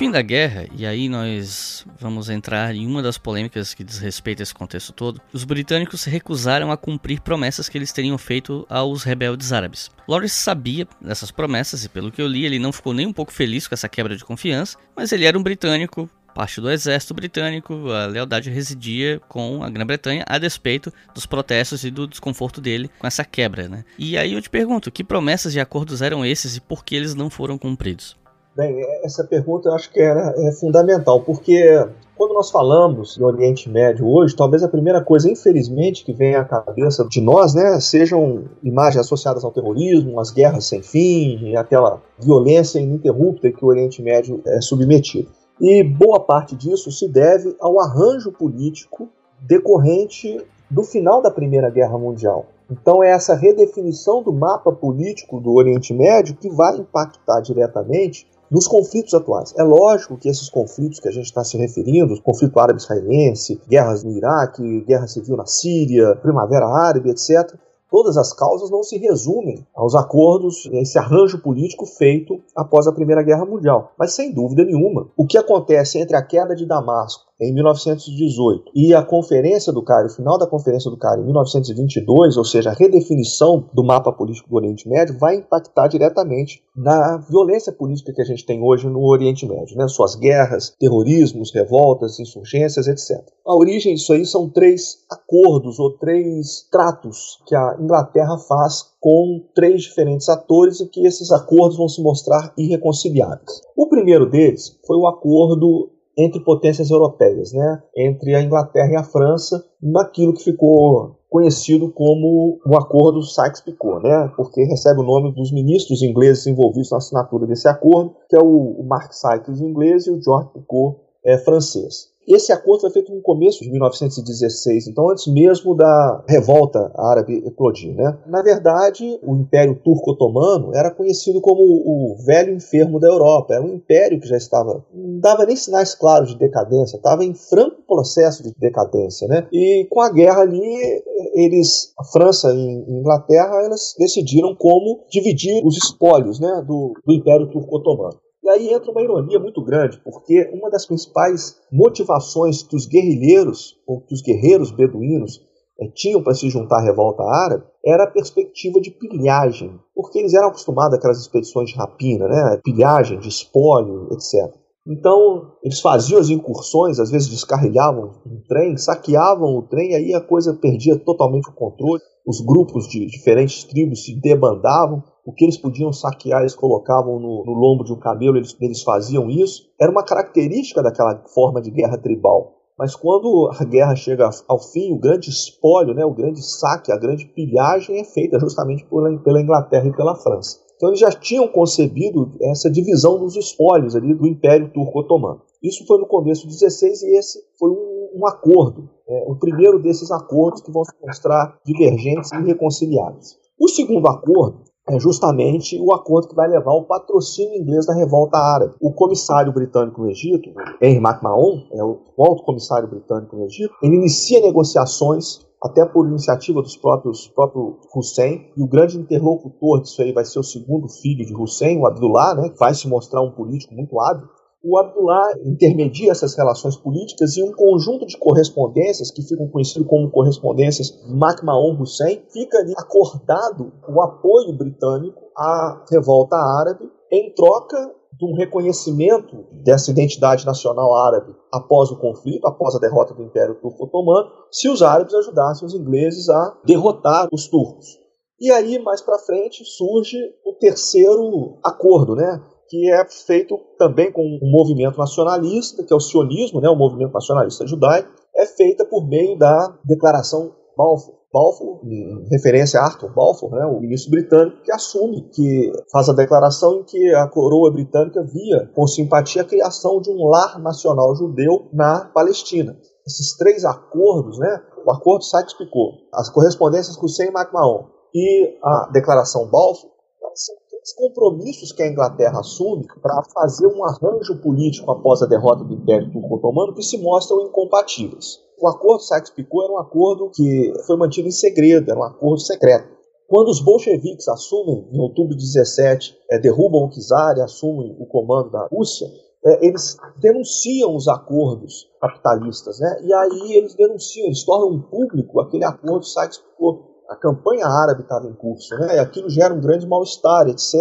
Fim 0.00 0.10
da 0.10 0.22
guerra, 0.22 0.66
e 0.74 0.86
aí 0.86 1.10
nós 1.10 1.84
vamos 1.98 2.30
entrar 2.30 2.74
em 2.74 2.86
uma 2.86 3.02
das 3.02 3.18
polêmicas 3.18 3.74
que 3.74 3.84
diz 3.84 3.98
respeito 3.98 4.40
a 4.40 4.44
esse 4.44 4.54
contexto 4.54 4.94
todo, 4.94 5.20
os 5.30 5.44
britânicos 5.44 6.00
se 6.00 6.08
recusaram 6.08 6.72
a 6.72 6.76
cumprir 6.78 7.20
promessas 7.20 7.68
que 7.68 7.76
eles 7.76 7.92
teriam 7.92 8.16
feito 8.16 8.66
aos 8.70 9.02
rebeldes 9.02 9.52
árabes. 9.52 9.90
Lawrence 10.08 10.36
sabia 10.36 10.88
dessas 11.02 11.30
promessas 11.30 11.84
e, 11.84 11.88
pelo 11.90 12.10
que 12.10 12.22
eu 12.22 12.26
li, 12.26 12.46
ele 12.46 12.58
não 12.58 12.72
ficou 12.72 12.94
nem 12.94 13.06
um 13.06 13.12
pouco 13.12 13.30
feliz 13.30 13.68
com 13.68 13.74
essa 13.74 13.90
quebra 13.90 14.16
de 14.16 14.24
confiança, 14.24 14.78
mas 14.96 15.12
ele 15.12 15.26
era 15.26 15.38
um 15.38 15.42
britânico, 15.42 16.08
parte 16.34 16.62
do 16.62 16.70
exército 16.70 17.12
britânico, 17.12 17.90
a 17.90 18.06
lealdade 18.06 18.48
residia 18.48 19.20
com 19.28 19.62
a 19.62 19.68
Grã-Bretanha 19.68 20.24
a 20.26 20.38
despeito 20.38 20.90
dos 21.14 21.26
protestos 21.26 21.84
e 21.84 21.90
do 21.90 22.06
desconforto 22.06 22.58
dele 22.58 22.90
com 22.98 23.06
essa 23.06 23.22
quebra, 23.22 23.68
né? 23.68 23.84
E 23.98 24.16
aí 24.16 24.32
eu 24.32 24.40
te 24.40 24.48
pergunto, 24.48 24.90
que 24.90 25.04
promessas 25.04 25.54
e 25.54 25.60
acordos 25.60 26.00
eram 26.00 26.24
esses 26.24 26.56
e 26.56 26.60
por 26.62 26.86
que 26.86 26.96
eles 26.96 27.14
não 27.14 27.28
foram 27.28 27.58
cumpridos? 27.58 28.18
Bem, 28.60 28.84
essa 29.02 29.24
pergunta 29.24 29.70
eu 29.70 29.72
acho 29.72 29.90
que 29.90 29.98
era, 29.98 30.34
é 30.36 30.52
fundamental, 30.52 31.22
porque 31.22 31.82
quando 32.14 32.34
nós 32.34 32.50
falamos 32.50 33.16
do 33.16 33.24
Oriente 33.24 33.70
Médio 33.70 34.06
hoje, 34.06 34.36
talvez 34.36 34.62
a 34.62 34.68
primeira 34.68 35.02
coisa, 35.02 35.30
infelizmente, 35.30 36.04
que 36.04 36.12
vem 36.12 36.34
à 36.34 36.44
cabeça 36.44 37.06
de 37.08 37.22
nós, 37.22 37.54
né, 37.54 37.80
sejam 37.80 38.44
imagens 38.62 39.06
associadas 39.06 39.44
ao 39.44 39.50
terrorismo, 39.50 40.20
às 40.20 40.30
guerras 40.30 40.66
sem 40.66 40.82
fim, 40.82 41.56
aquela 41.56 42.02
violência 42.18 42.78
ininterrupta 42.78 43.50
que 43.50 43.64
o 43.64 43.68
Oriente 43.68 44.02
Médio 44.02 44.42
é 44.46 44.60
submetido. 44.60 45.30
E 45.58 45.82
boa 45.82 46.20
parte 46.20 46.54
disso 46.54 46.92
se 46.92 47.08
deve 47.08 47.56
ao 47.62 47.80
arranjo 47.80 48.30
político 48.30 49.08
decorrente 49.40 50.38
do 50.70 50.82
final 50.82 51.22
da 51.22 51.30
Primeira 51.30 51.70
Guerra 51.70 51.96
Mundial. 51.96 52.44
Então 52.70 53.02
é 53.02 53.08
essa 53.08 53.34
redefinição 53.34 54.22
do 54.22 54.34
mapa 54.34 54.70
político 54.70 55.40
do 55.40 55.54
Oriente 55.54 55.94
Médio 55.94 56.36
que 56.36 56.50
vai 56.50 56.76
impactar 56.76 57.40
diretamente 57.40 58.28
nos 58.50 58.66
conflitos 58.66 59.14
atuais. 59.14 59.54
É 59.56 59.62
lógico 59.62 60.16
que 60.16 60.28
esses 60.28 60.50
conflitos 60.50 60.98
que 60.98 61.08
a 61.08 61.12
gente 61.12 61.26
está 61.26 61.44
se 61.44 61.56
referindo, 61.56 62.20
conflito 62.22 62.58
árabe-israelense, 62.58 63.60
guerras 63.68 64.02
no 64.02 64.10
Iraque, 64.10 64.80
guerra 64.80 65.06
civil 65.06 65.36
na 65.36 65.46
Síria, 65.46 66.16
primavera 66.16 66.66
árabe, 66.66 67.10
etc., 67.10 67.54
todas 67.90 68.16
as 68.16 68.32
causas 68.32 68.70
não 68.70 68.82
se 68.82 68.98
resumem 68.98 69.66
aos 69.74 69.94
acordos, 69.94 70.68
esse 70.72 70.98
arranjo 70.98 71.40
político 71.42 71.86
feito 71.86 72.40
após 72.54 72.86
a 72.86 72.92
Primeira 72.92 73.22
Guerra 73.22 73.44
Mundial. 73.44 73.92
Mas, 73.98 74.14
sem 74.14 74.32
dúvida 74.32 74.64
nenhuma, 74.64 75.08
o 75.16 75.26
que 75.26 75.38
acontece 75.38 75.98
entre 75.98 76.16
a 76.16 76.22
queda 76.22 76.54
de 76.54 76.66
Damasco 76.66 77.29
em 77.40 77.54
1918 77.54 78.70
e 78.74 78.94
a 78.94 79.02
Conferência 79.02 79.72
do 79.72 79.82
Cairo, 79.82 80.08
o 80.08 80.14
final 80.14 80.36
da 80.36 80.46
Conferência 80.46 80.90
do 80.90 80.98
Cairo 80.98 81.22
em 81.22 81.24
1922, 81.24 82.36
ou 82.36 82.44
seja, 82.44 82.70
a 82.70 82.74
redefinição 82.74 83.68
do 83.72 83.82
mapa 83.82 84.12
político 84.12 84.50
do 84.50 84.56
Oriente 84.56 84.88
Médio, 84.88 85.18
vai 85.18 85.36
impactar 85.36 85.88
diretamente 85.88 86.62
na 86.76 87.16
violência 87.28 87.72
política 87.72 88.12
que 88.12 88.20
a 88.20 88.24
gente 88.24 88.44
tem 88.44 88.62
hoje 88.62 88.86
no 88.88 89.04
Oriente 89.06 89.46
Médio, 89.46 89.76
né? 89.76 89.88
suas 89.88 90.14
guerras, 90.14 90.74
terrorismos, 90.78 91.52
revoltas, 91.52 92.20
insurgências, 92.20 92.86
etc. 92.86 93.24
A 93.46 93.54
origem 93.54 93.94
disso 93.94 94.12
aí 94.12 94.26
são 94.26 94.48
três 94.48 94.98
acordos 95.10 95.78
ou 95.78 95.96
três 95.98 96.68
tratos 96.70 97.38
que 97.46 97.54
a 97.54 97.76
Inglaterra 97.80 98.36
faz 98.38 98.90
com 99.00 99.42
três 99.54 99.82
diferentes 99.82 100.28
atores 100.28 100.80
e 100.80 100.86
que 100.86 101.06
esses 101.06 101.32
acordos 101.32 101.76
vão 101.76 101.88
se 101.88 102.02
mostrar 102.02 102.52
irreconciliáveis. 102.56 103.62
O 103.76 103.88
primeiro 103.88 104.28
deles 104.28 104.78
foi 104.86 104.96
o 104.98 105.06
acordo 105.06 105.90
entre 106.24 106.40
potências 106.44 106.90
europeias, 106.90 107.52
né? 107.52 107.82
entre 107.96 108.34
a 108.34 108.42
Inglaterra 108.42 108.92
e 108.92 108.96
a 108.96 109.04
França, 109.04 109.64
naquilo 109.82 110.34
que 110.34 110.44
ficou 110.44 111.16
conhecido 111.28 111.92
como 111.92 112.58
o 112.66 112.76
Acordo 112.76 113.22
Sykes-Picot, 113.22 114.02
né? 114.02 114.32
porque 114.36 114.64
recebe 114.64 115.00
o 115.00 115.04
nome 115.04 115.32
dos 115.34 115.52
ministros 115.52 116.02
ingleses 116.02 116.46
envolvidos 116.46 116.90
na 116.90 116.98
assinatura 116.98 117.46
desse 117.46 117.68
acordo, 117.68 118.14
que 118.28 118.36
é 118.36 118.40
o 118.40 118.84
Mark 118.84 119.12
Sykes 119.12 119.60
inglês 119.60 120.06
e 120.06 120.10
o 120.10 120.20
George 120.20 120.50
Picot 120.52 120.98
é, 121.24 121.38
francês. 121.38 122.10
Esse 122.30 122.52
acordo 122.52 122.82
foi 122.82 122.90
feito 122.90 123.12
no 123.12 123.20
começo 123.20 123.64
de 123.64 123.70
1916, 123.70 124.86
então 124.86 125.10
antes 125.10 125.26
mesmo 125.26 125.74
da 125.74 126.24
revolta 126.28 126.92
árabe 126.96 127.42
eclodir. 127.44 127.92
Né? 127.94 128.18
Na 128.26 128.40
verdade, 128.40 129.18
o 129.22 129.34
Império 129.34 129.74
Turco-Otomano 129.82 130.70
era 130.74 130.92
conhecido 130.92 131.40
como 131.40 131.60
o 131.60 132.16
velho 132.24 132.54
enfermo 132.54 133.00
da 133.00 133.08
Europa. 133.08 133.54
Era 133.54 133.64
um 133.64 133.74
império 133.74 134.20
que 134.20 134.28
já 134.28 134.36
estava. 134.36 134.84
não 134.94 135.18
dava 135.18 135.44
nem 135.44 135.56
sinais 135.56 135.94
claros 135.94 136.30
de 136.30 136.38
decadência, 136.38 136.96
estava 136.96 137.24
em 137.24 137.34
franco 137.34 137.82
processo 137.86 138.44
de 138.44 138.54
decadência. 138.56 139.26
Né? 139.26 139.48
E 139.52 139.88
com 139.90 140.00
a 140.00 140.12
guerra 140.12 140.42
ali, 140.42 141.02
eles, 141.34 141.92
a 141.98 142.04
França 142.04 142.52
e 142.54 142.84
Inglaterra, 142.88 143.64
elas 143.64 143.94
decidiram 143.98 144.54
como 144.54 145.00
dividir 145.10 145.64
os 145.64 145.76
espólios 145.76 146.38
né, 146.38 146.64
do, 146.64 146.94
do 147.04 147.12
Império 147.12 147.50
Turco-Otomano. 147.50 148.18
E 148.42 148.48
aí 148.48 148.72
entra 148.72 148.90
uma 148.90 149.02
ironia 149.02 149.38
muito 149.38 149.62
grande, 149.62 150.00
porque 150.02 150.50
uma 150.52 150.70
das 150.70 150.86
principais 150.86 151.60
motivações 151.70 152.62
que 152.62 152.74
os 152.74 152.86
guerrilheiros, 152.86 153.76
ou 153.86 154.00
que 154.00 154.14
os 154.14 154.22
guerreiros 154.22 154.70
beduínos 154.70 155.40
é, 155.78 155.88
tinham 155.88 156.22
para 156.22 156.34
se 156.34 156.48
juntar 156.48 156.78
à 156.78 156.84
revolta 156.84 157.22
árabe, 157.22 157.64
era 157.84 158.04
a 158.04 158.10
perspectiva 158.10 158.80
de 158.80 158.90
pilhagem, 158.90 159.78
porque 159.94 160.18
eles 160.18 160.34
eram 160.34 160.48
acostumados 160.48 160.96
àquelas 160.96 161.20
expedições 161.20 161.70
de 161.70 161.76
rapina, 161.76 162.28
né? 162.28 162.60
pilhagem, 162.64 163.18
de 163.18 163.28
espólio, 163.28 164.08
etc. 164.12 164.54
Então, 164.86 165.52
eles 165.62 165.80
faziam 165.80 166.18
as 166.18 166.30
incursões, 166.30 166.98
às 166.98 167.10
vezes 167.10 167.28
descarrilhavam 167.28 168.10
um 168.26 168.42
trem, 168.48 168.76
saqueavam 168.76 169.56
o 169.56 169.62
trem, 169.62 169.94
aí 169.94 170.14
a 170.14 170.20
coisa 170.20 170.54
perdia 170.54 170.98
totalmente 170.98 171.48
o 171.50 171.54
controle. 171.54 172.00
Os 172.26 172.40
grupos 172.40 172.88
de 172.88 173.06
diferentes 173.06 173.64
tribos 173.64 174.04
se 174.04 174.18
debandavam 174.20 175.02
o 175.24 175.32
que 175.32 175.44
eles 175.44 175.56
podiam 175.56 175.92
saquear, 175.92 176.40
eles 176.40 176.54
colocavam 176.54 177.18
no, 177.18 177.44
no 177.44 177.52
lombo 177.52 177.84
de 177.84 177.92
um 177.92 177.98
camelo, 177.98 178.36
eles, 178.36 178.56
eles 178.60 178.82
faziam 178.82 179.30
isso. 179.30 179.68
Era 179.80 179.90
uma 179.90 180.04
característica 180.04 180.82
daquela 180.82 181.22
forma 181.34 181.60
de 181.60 181.70
guerra 181.70 181.98
tribal. 181.98 182.56
Mas 182.78 182.96
quando 182.96 183.50
a 183.52 183.62
guerra 183.62 183.94
chega 183.94 184.30
ao 184.48 184.58
fim, 184.58 184.92
o 184.94 184.98
grande 184.98 185.28
espólio, 185.28 185.92
né, 185.92 186.02
o 186.02 186.14
grande 186.14 186.42
saque, 186.42 186.90
a 186.90 186.96
grande 186.96 187.26
pilhagem 187.26 188.00
é 188.00 188.04
feita 188.04 188.40
justamente 188.40 188.86
pela, 188.86 189.18
pela 189.18 189.42
Inglaterra 189.42 189.86
e 189.86 189.94
pela 189.94 190.16
França. 190.16 190.58
Então 190.76 190.88
eles 190.88 191.00
já 191.00 191.10
tinham 191.10 191.46
concebido 191.46 192.32
essa 192.40 192.70
divisão 192.70 193.18
dos 193.18 193.36
espólios 193.36 193.94
ali 193.94 194.14
do 194.14 194.26
Império 194.26 194.72
Turco-Otomano. 194.72 195.42
Isso 195.62 195.86
foi 195.86 195.98
no 195.98 196.06
começo 196.06 196.46
do 196.46 196.52
16 196.52 197.02
e 197.02 197.18
esse 197.18 197.38
foi 197.58 197.70
um, 197.70 198.20
um 198.20 198.26
acordo, 198.26 198.88
é, 199.06 199.24
o 199.28 199.36
primeiro 199.36 199.78
desses 199.78 200.10
acordos 200.10 200.62
que 200.62 200.72
vão 200.72 200.82
se 200.82 200.92
mostrar 201.04 201.58
divergentes 201.66 202.32
e 202.32 202.36
irreconciliáveis. 202.36 203.36
O 203.60 203.68
segundo 203.68 204.08
acordo 204.08 204.62
é 204.90 204.98
justamente 204.98 205.80
o 205.80 205.94
acordo 205.94 206.28
que 206.28 206.34
vai 206.34 206.48
levar 206.48 206.72
ao 206.72 206.84
patrocínio 206.84 207.60
inglês 207.60 207.86
da 207.86 207.94
revolta 207.94 208.36
árabe. 208.36 208.74
O 208.80 208.92
comissário 208.92 209.52
britânico 209.52 210.02
no 210.02 210.10
Egito, 210.10 210.50
Henry 210.82 210.98
McMahon, 210.98 211.62
é 211.72 211.82
o 211.82 212.00
alto 212.18 212.42
comissário 212.42 212.88
britânico 212.88 213.36
no 213.36 213.44
Egito, 213.44 213.72
ele 213.82 213.96
inicia 213.96 214.40
negociações 214.40 215.48
até 215.62 215.84
por 215.84 216.08
iniciativa 216.08 216.62
dos 216.62 216.76
próprios 216.76 217.28
próprio 217.28 217.76
Hussein, 217.94 218.50
e 218.56 218.62
o 218.62 218.66
grande 218.66 218.96
interlocutor 218.98 219.82
disso 219.82 220.00
aí 220.00 220.10
vai 220.12 220.24
ser 220.24 220.38
o 220.38 220.42
segundo 220.42 220.88
filho 220.88 221.24
de 221.24 221.34
Hussein, 221.34 221.78
o 221.78 221.86
Abdullah, 221.86 222.34
né, 222.34 222.48
que 222.48 222.58
vai 222.58 222.74
se 222.74 222.88
mostrar 222.88 223.20
um 223.20 223.30
político 223.30 223.74
muito 223.74 224.00
hábil. 224.00 224.26
O 224.62 224.78
Abdullah 224.78 225.32
intermedia 225.44 226.12
essas 226.12 226.36
relações 226.36 226.76
políticas 226.76 227.36
e 227.36 227.42
um 227.42 227.52
conjunto 227.52 228.06
de 228.06 228.18
correspondências 228.18 229.10
que 229.10 229.22
ficam 229.22 229.48
conhecidas 229.48 229.88
como 229.88 230.10
correspondências 230.10 231.02
MacMahon-Hussein 231.08 232.22
fica 232.30 232.58
ali 232.58 232.74
acordado 232.76 233.72
o 233.88 234.02
apoio 234.02 234.52
britânico 234.52 235.20
à 235.36 235.84
revolta 235.90 236.36
árabe 236.36 236.90
em 237.10 237.34
troca 237.34 237.94
de 238.18 238.26
um 238.26 238.34
reconhecimento 238.34 239.46
dessa 239.64 239.90
identidade 239.90 240.44
nacional 240.44 240.94
árabe 240.94 241.34
após 241.50 241.90
o 241.90 241.98
conflito, 241.98 242.46
após 242.46 242.74
a 242.74 242.78
derrota 242.78 243.14
do 243.14 243.22
Império 243.22 243.58
Turco 243.62 243.84
Otomano, 243.84 244.28
se 244.50 244.68
os 244.68 244.82
árabes 244.82 245.14
ajudassem 245.14 245.66
os 245.66 245.74
ingleses 245.74 246.28
a 246.28 246.58
derrotar 246.66 247.28
os 247.32 247.48
turcos. 247.48 247.98
E 248.38 248.50
aí, 248.50 248.78
mais 248.78 249.00
para 249.00 249.18
frente, 249.18 249.64
surge 249.64 250.16
o 250.44 250.52
terceiro 250.54 251.58
acordo, 251.62 252.14
né? 252.14 252.42
Que 252.70 252.88
é 252.88 253.04
feito 253.04 253.58
também 253.76 254.12
com 254.12 254.22
um 254.22 254.48
movimento 254.48 254.96
nacionalista, 254.96 255.82
que 255.82 255.92
é 255.92 255.96
o 255.96 256.00
sionismo, 256.00 256.60
né, 256.60 256.70
o 256.70 256.76
movimento 256.76 257.12
nacionalista 257.12 257.66
judaico, 257.66 258.08
é 258.36 258.46
feita 258.46 258.84
por 258.84 259.08
meio 259.08 259.36
da 259.36 259.76
Declaração 259.84 260.54
Balfour. 260.76 261.18
Balfour, 261.32 261.80
em 261.84 262.26
referência 262.30 262.80
a 262.80 262.84
Arthur 262.84 263.12
Balfour, 263.12 263.50
né, 263.50 263.64
o 263.66 263.80
ministro 263.80 264.12
britânico, 264.12 264.62
que 264.62 264.72
assume, 264.72 265.28
que 265.30 265.72
faz 265.90 266.08
a 266.08 266.12
declaração 266.12 266.78
em 266.78 266.84
que 266.84 267.14
a 267.14 267.26
coroa 267.28 267.72
britânica 267.72 268.22
via 268.22 268.70
com 268.74 268.86
simpatia 268.86 269.42
a 269.42 269.44
criação 269.44 270.00
de 270.00 270.10
um 270.10 270.28
lar 270.28 270.60
nacional 270.60 271.14
judeu 271.16 271.68
na 271.72 272.04
Palestina. 272.06 272.76
Esses 273.06 273.36
três 273.36 273.64
acordos, 273.64 274.38
né, 274.38 274.62
o 274.86 274.90
acordo 274.92 275.24
Sykes-Picot, 275.24 276.08
as 276.14 276.30
correspondências 276.30 276.96
com 276.96 277.06
Hussein 277.06 277.30
MacMahon 277.32 277.86
e 278.14 278.58
a 278.62 278.90
declaração 278.92 279.48
Balfour, 279.50 279.90
são 280.34 280.54
os 280.90 280.92
compromissos 280.92 281.72
que 281.72 281.82
a 281.82 281.88
Inglaterra 281.88 282.40
assume 282.40 282.86
para 283.00 283.22
fazer 283.32 283.66
um 283.66 283.84
arranjo 283.84 284.40
político 284.40 284.90
após 284.90 285.22
a 285.22 285.26
derrota 285.26 285.64
do 285.64 285.74
Império 285.74 286.10
Turco-Otomano 286.10 286.74
que 286.74 286.82
se 286.82 286.98
mostram 286.98 287.42
incompatíveis. 287.42 288.38
O 288.60 288.68
acordo 288.68 289.02
Sykes-Picot 289.02 289.64
era 289.64 289.72
um 289.72 289.78
acordo 289.78 290.30
que 290.34 290.72
foi 290.86 290.96
mantido 290.96 291.28
em 291.28 291.32
segredo, 291.32 291.90
era 291.90 291.98
um 291.98 292.04
acordo 292.04 292.40
secreto. 292.40 292.88
Quando 293.28 293.48
os 293.48 293.60
bolcheviques 293.60 294.26
assumem, 294.28 294.88
em 294.92 295.00
outubro 295.00 295.36
de 295.36 295.44
17, 295.44 296.18
é, 296.30 296.38
derrubam 296.38 296.84
o 296.84 296.90
czar 296.90 297.36
e 297.38 297.40
assumem 297.40 297.96
o 297.98 298.06
comando 298.06 298.50
da 298.50 298.66
Rússia, 298.66 299.06
é, 299.46 299.66
eles 299.66 299.96
denunciam 300.20 300.94
os 300.96 301.06
acordos 301.06 301.88
capitalistas, 302.00 302.80
né? 302.80 303.00
E 303.04 303.14
aí 303.14 303.52
eles 303.52 303.74
denunciam, 303.74 304.26
eles 304.26 304.44
tornam 304.44 304.82
público 304.82 305.40
aquele 305.40 305.64
acordo 305.64 306.04
Sykes-Picot 306.04 306.89
a 307.10 307.16
campanha 307.16 307.66
árabe 307.66 308.02
estava 308.02 308.26
em 308.28 308.34
curso, 308.34 308.72
né? 308.78 308.94
e 308.94 308.98
aquilo 309.00 309.28
gera 309.28 309.52
um 309.52 309.60
grande 309.60 309.86
mal-estar, 309.86 310.46
etc. 310.48 310.74